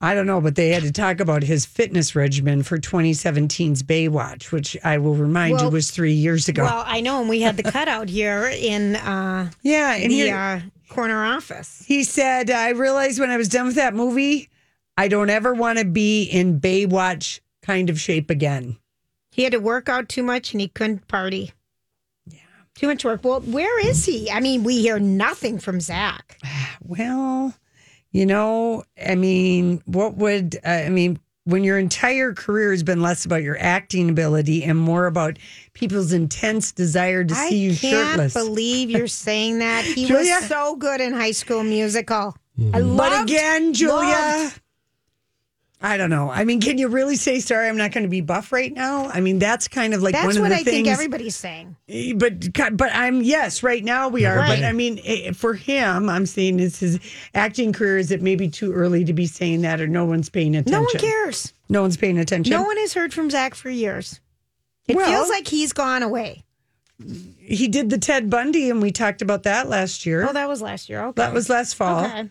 I 0.00 0.14
don't 0.14 0.26
know, 0.26 0.40
but 0.40 0.56
they 0.56 0.70
had 0.70 0.82
to 0.82 0.92
talk 0.92 1.20
about 1.20 1.42
his 1.42 1.66
fitness 1.66 2.14
regimen 2.14 2.62
for 2.62 2.78
2017's 2.78 3.82
Baywatch, 3.82 4.50
which 4.52 4.76
I 4.84 4.98
will 4.98 5.14
remind 5.14 5.60
you 5.60 5.68
was 5.68 5.90
three 5.90 6.12
years 6.12 6.48
ago. 6.48 6.64
Well, 6.64 6.84
I 6.86 7.00
know, 7.00 7.20
and 7.20 7.28
we 7.28 7.40
had 7.40 7.56
the 7.56 7.64
cutout 7.64 8.08
here 8.08 8.46
in 8.46 8.96
uh, 8.96 9.50
yeah, 9.62 9.94
in 9.94 10.10
the 10.10 10.14
here, 10.14 10.36
uh, 10.36 10.60
corner 10.88 11.24
office. 11.24 11.84
he 11.86 12.04
said, 12.04 12.50
I 12.50 12.70
realized 12.70 13.20
when 13.20 13.30
I 13.30 13.36
was 13.36 13.48
done 13.48 13.66
with 13.66 13.76
that 13.76 13.94
movie, 13.94 14.48
I 14.96 15.08
don't 15.08 15.30
ever 15.30 15.54
want 15.54 15.78
to 15.78 15.84
be 15.84 16.24
in 16.24 16.60
Baywatch 16.60 17.40
kind 17.62 17.90
of 17.90 18.00
shape 18.00 18.30
again. 18.30 18.78
He 19.30 19.44
had 19.44 19.52
to 19.52 19.58
work 19.58 19.88
out 19.88 20.08
too 20.08 20.22
much 20.22 20.52
and 20.52 20.60
he 20.60 20.68
couldn't 20.68 21.06
party. 21.06 21.52
Yeah. 22.78 22.80
Too 22.80 22.86
much 22.88 23.04
work. 23.04 23.20
Well, 23.24 23.40
where 23.40 23.86
is 23.86 24.04
he? 24.04 24.30
I 24.30 24.40
mean, 24.40 24.62
we 24.64 24.80
hear 24.80 24.98
nothing 24.98 25.58
from 25.58 25.80
Zac. 25.80 26.38
Well, 26.80 27.52
you 28.12 28.24
know, 28.24 28.82
I 29.06 29.14
mean, 29.14 29.82
what 29.84 30.16
would, 30.16 30.56
uh, 30.64 30.68
I 30.68 30.88
mean, 30.88 31.18
when 31.44 31.64
your 31.64 31.78
entire 31.78 32.32
career 32.32 32.70
has 32.70 32.82
been 32.82 33.02
less 33.02 33.24
about 33.26 33.42
your 33.42 33.58
acting 33.58 34.08
ability 34.08 34.64
and 34.64 34.78
more 34.78 35.06
about 35.06 35.38
people's 35.74 36.12
intense 36.14 36.72
desire 36.72 37.24
to 37.24 37.34
I 37.34 37.48
see 37.50 37.58
you 37.58 37.74
shirtless. 37.74 38.34
I 38.36 38.40
can't 38.40 38.48
believe 38.48 38.90
you're 38.90 39.06
saying 39.26 39.58
that. 39.58 39.84
He 39.84 40.06
Julia? 40.06 40.36
was 40.36 40.46
so 40.46 40.76
good 40.76 41.00
in 41.02 41.12
High 41.12 41.32
School 41.32 41.62
Musical. 41.62 42.34
Mm-hmm. 42.58 42.74
I 42.74 42.80
But 42.96 43.22
again, 43.24 43.74
Julia, 43.74 43.94
loved- 44.08 44.60
I 45.80 45.96
don't 45.96 46.10
know. 46.10 46.28
I 46.28 46.42
mean, 46.42 46.60
can 46.60 46.76
you 46.76 46.88
really 46.88 47.14
say 47.14 47.38
sorry? 47.38 47.68
I'm 47.68 47.76
not 47.76 47.92
going 47.92 48.02
to 48.02 48.08
be 48.08 48.20
buff 48.20 48.50
right 48.50 48.72
now. 48.72 49.08
I 49.10 49.20
mean, 49.20 49.38
that's 49.38 49.68
kind 49.68 49.94
of 49.94 50.02
like 50.02 50.12
That's 50.12 50.26
one 50.26 50.36
of 50.36 50.42
what 50.42 50.48
the 50.48 50.54
I 50.56 50.58
things. 50.64 50.70
think 50.70 50.88
everybody's 50.88 51.36
saying. 51.36 51.76
But 52.16 52.52
but 52.76 52.90
I'm 52.92 53.22
yes, 53.22 53.62
right 53.62 53.84
now 53.84 54.08
we 54.08 54.24
are. 54.26 54.36
Right. 54.36 54.58
But 54.60 54.64
I 54.64 54.72
mean, 54.72 54.98
eh, 55.04 55.30
for 55.32 55.54
him, 55.54 56.08
I'm 56.08 56.26
saying 56.26 56.58
is 56.58 56.80
his 56.80 56.98
acting 57.32 57.72
career. 57.72 57.96
Is 57.98 58.10
it 58.10 58.22
maybe 58.22 58.48
too 58.48 58.72
early 58.72 59.04
to 59.04 59.12
be 59.12 59.26
saying 59.26 59.62
that, 59.62 59.80
or 59.80 59.86
no 59.86 60.04
one's 60.04 60.28
paying 60.28 60.56
attention? 60.56 60.72
No 60.72 60.80
one 60.80 60.98
cares. 60.98 61.52
No 61.68 61.82
one's 61.82 61.96
paying 61.96 62.18
attention. 62.18 62.50
No 62.50 62.64
one 62.64 62.76
has 62.78 62.92
heard 62.94 63.14
from 63.14 63.30
Zac 63.30 63.54
for 63.54 63.70
years. 63.70 64.20
It 64.88 64.96
Well- 64.96 65.06
feels 65.08 65.28
like 65.28 65.46
he's 65.46 65.72
gone 65.72 66.02
away. 66.02 66.44
He 67.38 67.68
did 67.68 67.90
the 67.90 67.98
Ted 67.98 68.28
Bundy, 68.28 68.68
and 68.70 68.82
we 68.82 68.90
talked 68.90 69.22
about 69.22 69.44
that 69.44 69.68
last 69.68 70.04
year. 70.04 70.28
Oh, 70.28 70.32
that 70.32 70.48
was 70.48 70.60
last 70.60 70.88
year. 70.88 71.00
Okay. 71.04 71.22
That 71.22 71.32
was 71.32 71.48
last 71.48 71.74
fall. 71.74 72.04
Okay. 72.04 72.28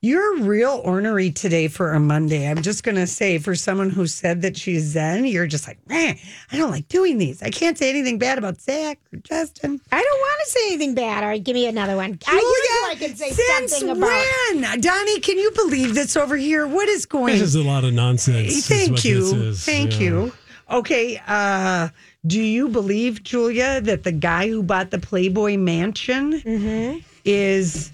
You're 0.00 0.42
real 0.42 0.80
ornery 0.84 1.32
today 1.32 1.66
for 1.66 1.92
a 1.92 1.98
Monday. 1.98 2.48
I'm 2.48 2.62
just 2.62 2.84
going 2.84 2.94
to 2.94 3.06
say, 3.06 3.38
for 3.38 3.56
someone 3.56 3.90
who 3.90 4.06
said 4.06 4.42
that 4.42 4.56
she's 4.56 4.84
Zen, 4.84 5.24
you're 5.24 5.48
just 5.48 5.66
like, 5.66 5.76
man, 5.88 6.16
I 6.52 6.56
don't 6.56 6.70
like 6.70 6.86
doing 6.86 7.18
these. 7.18 7.42
I 7.42 7.50
can't 7.50 7.76
say 7.76 7.90
anything 7.90 8.16
bad 8.16 8.38
about 8.38 8.60
Zac 8.60 9.00
or 9.12 9.18
Justin. 9.18 9.80
I 9.90 10.00
don't 10.00 10.20
want 10.20 10.40
to 10.44 10.50
say 10.50 10.66
anything 10.68 10.94
bad. 10.94 11.24
All 11.24 11.30
right, 11.30 11.42
give 11.42 11.54
me 11.54 11.66
another 11.66 11.96
one. 11.96 12.16
I 12.28 12.32
usually 12.32 12.92
I 12.92 13.08
can 13.08 13.16
say 13.16 13.30
Since 13.32 13.72
something 13.72 13.96
about. 13.96 14.08
when? 14.52 14.80
Donnie, 14.80 15.18
can 15.18 15.36
you 15.36 15.50
believe 15.50 15.96
this 15.96 16.16
over 16.16 16.36
here? 16.36 16.68
What 16.68 16.88
is 16.88 17.04
going 17.04 17.32
This 17.32 17.42
is 17.42 17.54
a 17.56 17.64
lot 17.64 17.82
of 17.82 17.92
nonsense. 17.92 18.68
Thank 18.68 19.04
you. 19.04 19.52
Thank 19.54 19.94
Yeah. 19.94 19.98
you. 20.00 20.32
Okay. 20.70 21.20
Uh, 21.26 21.88
do 22.24 22.40
you 22.40 22.68
believe, 22.68 23.24
Julia, 23.24 23.80
that 23.80 24.04
the 24.04 24.12
guy 24.12 24.48
who 24.48 24.62
bought 24.62 24.92
the 24.92 25.00
Playboy 25.00 25.56
mansion 25.56 26.34
Mm-hmm. 26.42 26.98
is 27.24 27.90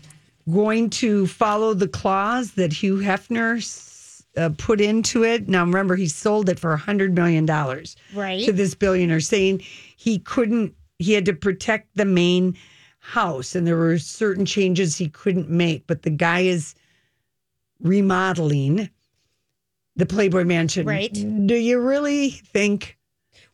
going 0.51 0.91
to 0.91 1.27
follow 1.27 1.75
the 1.75 1.89
clause 1.89 2.53
that 2.53 2.73
Hugh 2.73 2.97
Hefner 2.99 3.63
uh, 4.37 4.51
put 4.59 4.81
into 4.81 5.25
it? 5.25 5.49
Now, 5.49 5.65
remember, 5.65 5.97
he 5.97 6.07
sold 6.09 6.49
it 6.49 6.59
for 6.59 6.77
$100 6.77 7.13
million 7.15 7.47
Right. 8.15 8.45
to 8.45 8.53
this 8.53 8.75
billionaire, 8.75 9.21
saying 9.21 9.61
he 9.97 10.19
couldn't, 10.19 10.75
he 10.99 11.13
had 11.13 11.25
to 11.27 11.33
protect 11.35 11.97
the 11.97 12.05
main 12.05 12.57
house 12.99 13.55
and 13.55 13.67
there 13.67 13.77
were 13.77 13.99
certain 13.99 14.47
changes 14.47 14.97
he 14.97 15.09
couldn't 15.11 15.51
make. 15.51 15.87
But 15.87 16.03
the 16.03 16.11
guy 16.11 16.41
is 16.41 16.75
remodeling 17.81 18.89
the 19.97 20.07
Playboy 20.07 20.45
Mansion. 20.45 20.87
Right. 20.87 21.13
Do 21.13 21.55
you 21.55 21.81
really 21.81 22.31
think? 22.31 22.97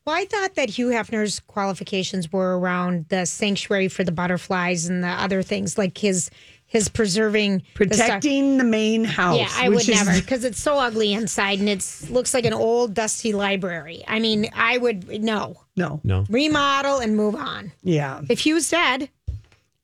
Well, 0.07 0.16
I 0.16 0.24
thought 0.24 0.55
that 0.55 0.70
Hugh 0.70 0.88
Hefner's 0.88 1.41
qualifications 1.41 2.32
were 2.32 2.59
around 2.59 3.07
the 3.09 3.26
sanctuary 3.26 3.88
for 3.88 4.03
the 4.05 4.12
butterflies 4.12 4.88
and 4.88 5.05
the 5.05 5.09
other 5.09 5.43
things, 5.43 5.76
like 5.76 5.99
his 5.99 6.30
his 6.71 6.89
preserving 6.89 7.62
Protecting 7.75 8.57
the 8.57 8.64
main 8.64 9.05
house. 9.05 9.39
Yeah, 9.39 9.49
I 9.53 9.68
would 9.68 9.81
is- 9.81 9.89
never 9.89 10.12
because 10.18 10.45
it's 10.45 10.61
so 10.62 10.79
ugly 10.79 11.12
inside 11.12 11.59
and 11.59 11.68
it 11.68 11.85
looks 12.09 12.33
like 12.33 12.45
an 12.47 12.53
old 12.55 12.95
dusty 12.95 13.33
library. 13.33 14.03
I 14.09 14.21
mean, 14.21 14.49
I 14.55 14.79
would 14.79 15.09
no 15.23 15.57
No. 15.77 16.01
No. 16.05 16.25
remodel 16.31 16.99
and 16.99 17.16
move 17.16 17.35
on. 17.35 17.73
Yeah. 17.83 18.23
If 18.31 18.47
Hugh's 18.47 18.71
dead, 18.71 19.09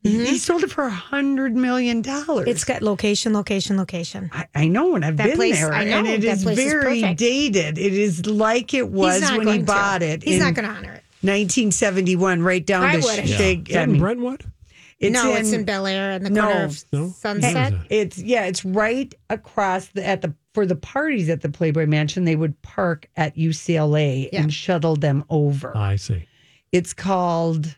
He, 0.05 0.25
he 0.27 0.39
sold 0.39 0.63
it 0.63 0.71
for 0.71 0.85
a 0.85 0.91
hundred 0.91 1.57
million 1.57 2.03
dollars. 2.03 2.47
it's 2.47 2.63
got 2.63 2.81
location, 2.83 3.33
location, 3.35 3.77
location. 3.77 4.31
I, 4.33 4.47
I 4.55 4.69
know, 4.69 4.95
and 4.95 5.05
I've 5.05 5.17
That 5.17 5.27
been 5.31 5.37
place- 5.37 5.57
there, 5.59 5.73
I 5.75 5.83
know, 5.85 5.99
and 5.99 6.07
it 6.07 6.21
that 6.21 6.37
is 6.37 6.43
place 6.45 6.59
is 6.59 6.65
very 6.73 7.01
perfect. 7.01 7.19
dated. 7.19 7.79
It 7.79 7.93
is 7.95 8.27
like 8.27 8.73
it 8.75 8.89
was 8.89 9.23
when 9.23 9.41
he 9.41 9.45
going 9.45 9.59
to. 9.61 9.65
bought 9.67 10.03
it. 10.03 10.23
He's 10.23 10.35
in 10.35 10.43
not 10.43 10.55
going 10.55 10.69
to 10.69 10.73
honor 10.73 10.93
it. 10.93 11.03
1971, 11.23 12.43
right 12.43 12.65
down 12.65 12.85
I 12.85 12.93
to 12.93 13.05
would've. 13.05 13.25
Shig. 13.25 13.69
Is 13.69 13.75
that 13.75 13.89
in 13.89 13.99
Brentwood? 13.99 14.45
It's 14.99 15.13
no, 15.13 15.33
in, 15.33 15.37
it's 15.39 15.53
in 15.53 15.65
Bel 15.65 15.87
Air 15.87 16.13
in 16.13 16.23
the 16.25 16.31
No. 16.31 16.43
corner 16.43 16.65
of 16.65 16.85
No? 16.93 17.09
Sunset. 17.11 17.75
It's 17.91 18.19
yeah, 18.19 18.45
it's 18.47 18.65
right 18.65 19.15
across 19.29 19.89
the 19.89 20.07
at 20.07 20.23
the 20.23 20.35
for 20.55 20.65
the 20.65 20.77
parties 20.77 21.29
at 21.29 21.43
the 21.43 21.51
Playboy 21.51 21.87
Mansion. 21.87 22.25
They 22.25 22.37
would 22.37 22.61
park 22.63 23.09
at 23.17 23.37
UCLA 23.37 24.31
Yeah. 24.33 24.43
and 24.43 24.53
shuttle 24.53 24.97
them 24.97 25.25
over. 25.29 25.73
Ah, 25.75 25.89
I 25.89 25.97
see. 25.97 26.27
It's 26.73 26.95
called. 26.95 27.77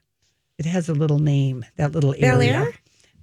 It 0.59 0.67
has 0.67 0.89
a 0.89 0.95
little 0.95 1.19
name. 1.19 1.65
That 1.77 1.93
little 1.93 2.15
Bel 2.19 2.41
area. 2.41 2.53
Air? 2.53 2.75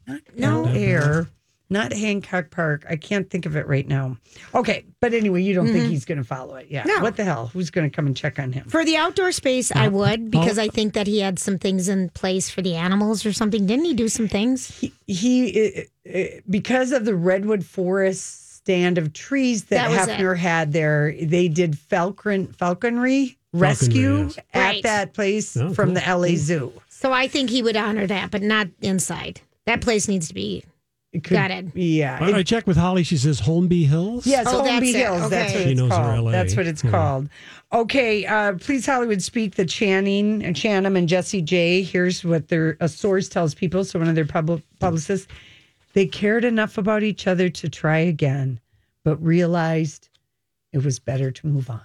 Not 0.08 0.22
No. 0.38 0.64
Bel 0.66 0.76
Air. 0.76 1.28
Not 1.70 1.92
Hancock 1.94 2.52
Park. 2.52 2.86
I 2.88 2.96
can't 2.96 3.30
think 3.30 3.46
of 3.48 3.56
it 3.56 3.68
right 3.68 3.88
now. 3.88 4.18
Okay, 4.54 4.86
but 5.00 5.14
anyway, 5.14 5.42
you 5.42 5.54
don't 5.56 5.68
think 5.68 5.90
he's 5.90 6.06
going 6.06 6.20
to 6.20 6.24
follow 6.24 6.56
it? 6.56 6.68
Yeah. 6.70 6.82
Mm-hmm. 6.84 6.90
No. 6.90 7.00
What 7.02 7.18
the 7.18 7.24
hell? 7.24 7.48
Who's 7.48 7.70
going 7.72 7.90
to 7.90 7.96
come 7.96 8.06
and 8.06 8.16
check 8.16 8.38
on 8.38 8.52
him? 8.52 8.68
For 8.70 8.86
the 8.86 8.98
outdoor 8.98 9.32
space, 9.32 9.72
I 9.76 9.88
would 9.88 10.30
because 10.30 10.60
I 10.60 10.68
think 10.68 10.94
that 10.94 11.08
he 11.08 11.20
had 11.22 11.40
some 11.40 11.58
things 11.58 11.90
in 11.90 12.10
place 12.10 12.50
for 12.50 12.62
the 12.62 12.76
animals 12.76 13.26
or 13.26 13.34
something. 13.34 13.66
Didn't 13.66 13.86
he 13.86 13.94
do 13.96 14.08
some 14.08 14.28
things? 14.28 14.68
He, 14.78 14.94
he 15.08 15.88
uh, 16.06 16.18
uh, 16.20 16.24
because 16.50 16.92
of 16.92 17.06
the 17.06 17.16
redwood 17.16 17.66
forest 17.66 18.58
stand 18.58 18.98
of 18.98 19.14
trees 19.14 19.66
that, 19.66 19.90
That 19.90 20.08
was 20.08 20.20
it. 20.20 20.38
Had 20.38 20.74
there, 20.74 21.16
they 21.22 21.48
did 21.48 21.78
falcon 21.78 22.48
falconry 22.54 23.38
rescue 23.54 24.24
yes. 24.24 24.38
at 24.54 24.60
Right. 24.62 24.84
that 24.84 25.14
place 25.14 25.56
Oh, 25.58 25.74
from 25.74 25.96
cool. 25.96 26.02
the 26.04 26.16
LA 26.32 26.36
Zoo. 26.36 26.74
So 26.90 27.12
I 27.14 27.28
think 27.28 27.50
he 27.50 27.62
would 27.62 27.78
honor 27.78 28.06
that, 28.08 28.32
but 28.32 28.42
not 28.42 28.68
inside. 28.82 29.42
That 29.66 29.82
place 29.82 30.08
needs 30.08 30.28
to 30.28 30.34
be 30.34 30.64
Got 31.24 31.52
it 31.52 31.54
could- 31.56 31.72
gutted. 31.72 31.72
Yeah. 31.76 32.18
I, 32.22 32.32
I 32.34 32.44
checked 32.44 32.68
with 32.68 32.78
Holly. 32.78 33.04
She 33.04 33.18
says 33.18 33.42
Holmby 33.42 33.86
Hills. 33.88 34.26
Yes, 34.26 34.46
Oh, 34.48 34.62
Holmby 34.62 34.66
that's 34.66 34.86
it. 34.88 34.96
Hills. 34.96 35.30
That's 35.30 35.54
what 35.54 35.64
She 35.64 35.70
it's 35.72 35.80
knows 35.80 35.90
called. 35.92 36.24
LA. 36.26 36.32
That's 36.32 36.56
what 36.56 36.68
it's 36.68 36.84
Yeah. 36.84 36.92
called. 36.92 37.30
Okay, 37.74 38.26
uh, 38.26 38.54
please 38.54 38.86
Hollywood 38.86 39.22
speak 39.22 39.56
the 39.56 39.66
Channing 39.66 40.44
and 40.44 40.56
Channing 40.56 40.96
and 40.96 41.10
Jessie 41.10 41.42
J. 41.42 41.82
Here's 41.84 42.24
what 42.24 42.48
their 42.48 42.78
a 42.80 42.88
source 42.88 43.28
tells 43.28 43.54
people. 43.54 43.84
So 43.84 44.00
one 44.00 44.08
of 44.08 44.16
their 44.16 44.26
pub- 44.26 44.62
publicists, 44.80 45.28
they 45.94 46.06
cared 46.06 46.46
enough 46.46 46.78
about 46.78 47.04
each 47.04 47.28
other 47.28 47.50
to 47.50 47.70
try 47.70 47.98
again, 48.00 48.60
but 49.04 49.16
realized 49.24 50.10
it 50.72 50.84
was 50.84 51.00
better 51.00 51.32
to 51.32 51.48
move 51.48 51.70
on. 51.70 51.82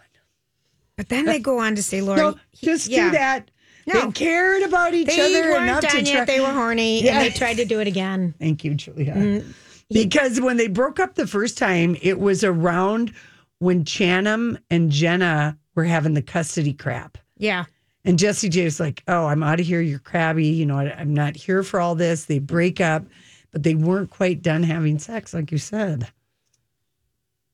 But 0.97 1.09
then 1.09 1.24
they 1.24 1.39
go 1.39 1.59
on 1.61 1.74
to 1.76 1.83
say, 1.83 2.03
Laura, 2.03 2.18
No, 2.18 2.35
just 2.62 2.89
yeah. 2.89 3.07
do 3.07 3.11
that. 3.12 3.50
No. 3.87 4.07
They 4.07 4.12
cared 4.12 4.62
about 4.62 4.95
each 4.95 5.07
they 5.09 5.20
other 5.39 5.51
weren't 5.51 5.64
enough 5.64 5.83
done 5.83 5.91
to 5.93 5.99
yet. 6.03 6.12
try. 6.12 6.24
They 6.24 6.41
were 6.41 6.53
horny 6.53 7.03
Yeah. 7.03 7.20
and 7.20 7.24
they 7.33 7.37
tried 7.37 7.57
to 7.57 7.64
do 7.64 7.81
it 7.81 7.87
again. 7.87 8.35
Thank 8.39 8.64
you, 8.64 8.74
Julia. 8.74 9.14
Mm. 9.14 9.53
Because 9.91 10.41
when 10.41 10.57
they 10.57 10.68
broke 10.68 11.01
up 11.01 11.14
the 11.16 11.26
first 11.26 11.59
time, 11.59 11.97
it 12.01 12.20
was 12.20 12.45
around 12.45 13.12
when 13.59 13.85
Channing 13.85 14.59
and 14.70 14.91
Jenna 14.91 15.59
were 15.74 15.85
having 15.85 16.14
the 16.14 16.22
custody 16.22 16.72
crap. 16.72 17.18
Yeah. 17.37 17.64
And 18.05 18.18
Jessie 18.18 18.49
J 18.49 18.64
was 18.64 18.81
like, 18.81 19.03
Oh, 19.09 19.26
I'm 19.26 19.43
out 19.43 19.61
of 19.61 19.66
here. 19.66 19.81
You're 19.81 19.99
crabby. 19.99 20.47
You 20.47 20.66
know, 20.66 20.78
I, 20.78 20.93
I'm 20.97 21.12
not 21.12 21.37
here 21.37 21.62
for 21.62 21.81
all 21.81 21.95
this. 21.95 22.26
They 22.26 22.39
break 22.39 22.81
up, 22.81 23.05
but 23.51 23.62
they 23.62 23.74
weren't 23.74 24.11
quite 24.11 24.43
done 24.43 24.62
having 24.62 24.99
sex, 24.99 25.35
like 25.35 25.51
you 25.53 25.59
said. 25.59 26.07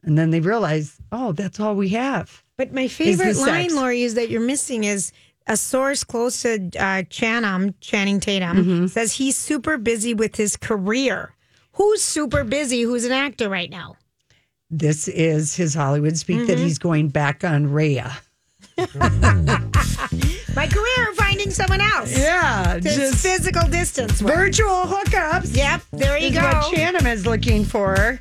And 0.02 0.16
then 0.16 0.30
they 0.30 0.40
realized, 0.40 1.00
Oh, 1.10 1.32
that's 1.32 1.58
all 1.58 1.74
we 1.74 1.88
have. 1.90 2.44
But 2.56 2.72
my 2.72 2.88
favorite 2.88 3.36
line, 3.36 3.68
sex. 3.70 3.74
Lori, 3.74 4.02
is 4.02 4.14
that 4.14 4.30
you're 4.30 4.40
missing 4.40 4.84
is 4.84 5.10
a 5.46 5.56
source 5.56 6.02
close 6.04 6.42
to 6.42 6.70
uh, 6.78 7.02
Channing, 7.10 7.74
Channing 7.80 8.20
Tatum, 8.20 8.56
Mm-hmm. 8.56 8.86
says 8.88 9.12
he's 9.12 9.36
super 9.36 9.78
busy 9.78 10.14
with 10.14 10.36
his 10.36 10.56
career. 10.56 11.32
Who's 11.74 12.02
super 12.02 12.42
busy? 12.44 12.82
Who's 12.82 13.04
an 13.04 13.12
actor 13.12 13.48
right 13.48 13.70
now? 13.70 13.96
This 14.70 15.06
is 15.08 15.54
his 15.54 15.74
Hollywood 15.74 16.16
speak 16.16 16.46
that 16.48 16.58
he's 16.58 16.78
going 16.78 17.08
back 17.08 17.44
on 17.44 17.68
Raya. 17.68 18.12
My 20.56 20.66
career, 20.66 21.14
finding 21.14 21.50
someone 21.50 21.80
else. 21.82 22.16
Yeah, 22.18 22.78
This 22.78 22.96
just 22.96 23.22
physical 23.22 23.68
distance. 23.68 24.22
work. 24.22 24.34
virtual 24.34 24.84
hookups. 24.86 25.54
Yep, 25.54 25.82
there 25.92 26.16
you 26.18 26.32
go. 26.32 26.40
what 26.40 26.74
Channing 26.74 27.06
is 27.06 27.26
looking 27.26 27.62
for. 27.64 28.18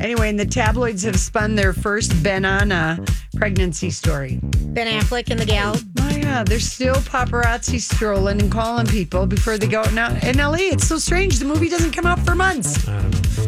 Anyway, 0.00 0.28
and 0.28 0.38
the 0.38 0.46
tabloids 0.46 1.02
have 1.02 1.18
spun 1.18 1.54
their 1.56 1.72
first 1.72 2.22
Ben 2.22 2.44
Anna 2.44 3.02
pregnancy 3.36 3.90
story. 3.90 4.38
Ben 4.42 4.86
Affleck 5.00 5.30
and 5.30 5.40
the 5.40 5.46
gal. 5.46 5.74
Oh 6.00 6.16
yeah, 6.30 6.44
there's 6.44 6.64
still 6.64 6.94
paparazzi 6.94 7.80
strolling 7.80 8.40
and 8.40 8.52
calling 8.52 8.86
people 8.86 9.26
before 9.26 9.58
they 9.58 9.66
go. 9.66 9.80
Out. 9.80 9.92
Now 9.92 10.16
in 10.22 10.38
LA, 10.38 10.70
it's 10.74 10.86
so 10.86 10.96
strange. 10.96 11.38
The 11.38 11.44
movie 11.44 11.68
doesn't 11.68 11.90
come 11.90 12.06
out 12.06 12.20
for 12.20 12.34
months. 12.36 12.86
I 12.88 13.02
don't 13.02 13.10
know. 13.10 13.46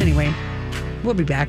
Anyway, 0.00 0.34
we'll 1.04 1.14
be 1.14 1.24
back. 1.24 1.48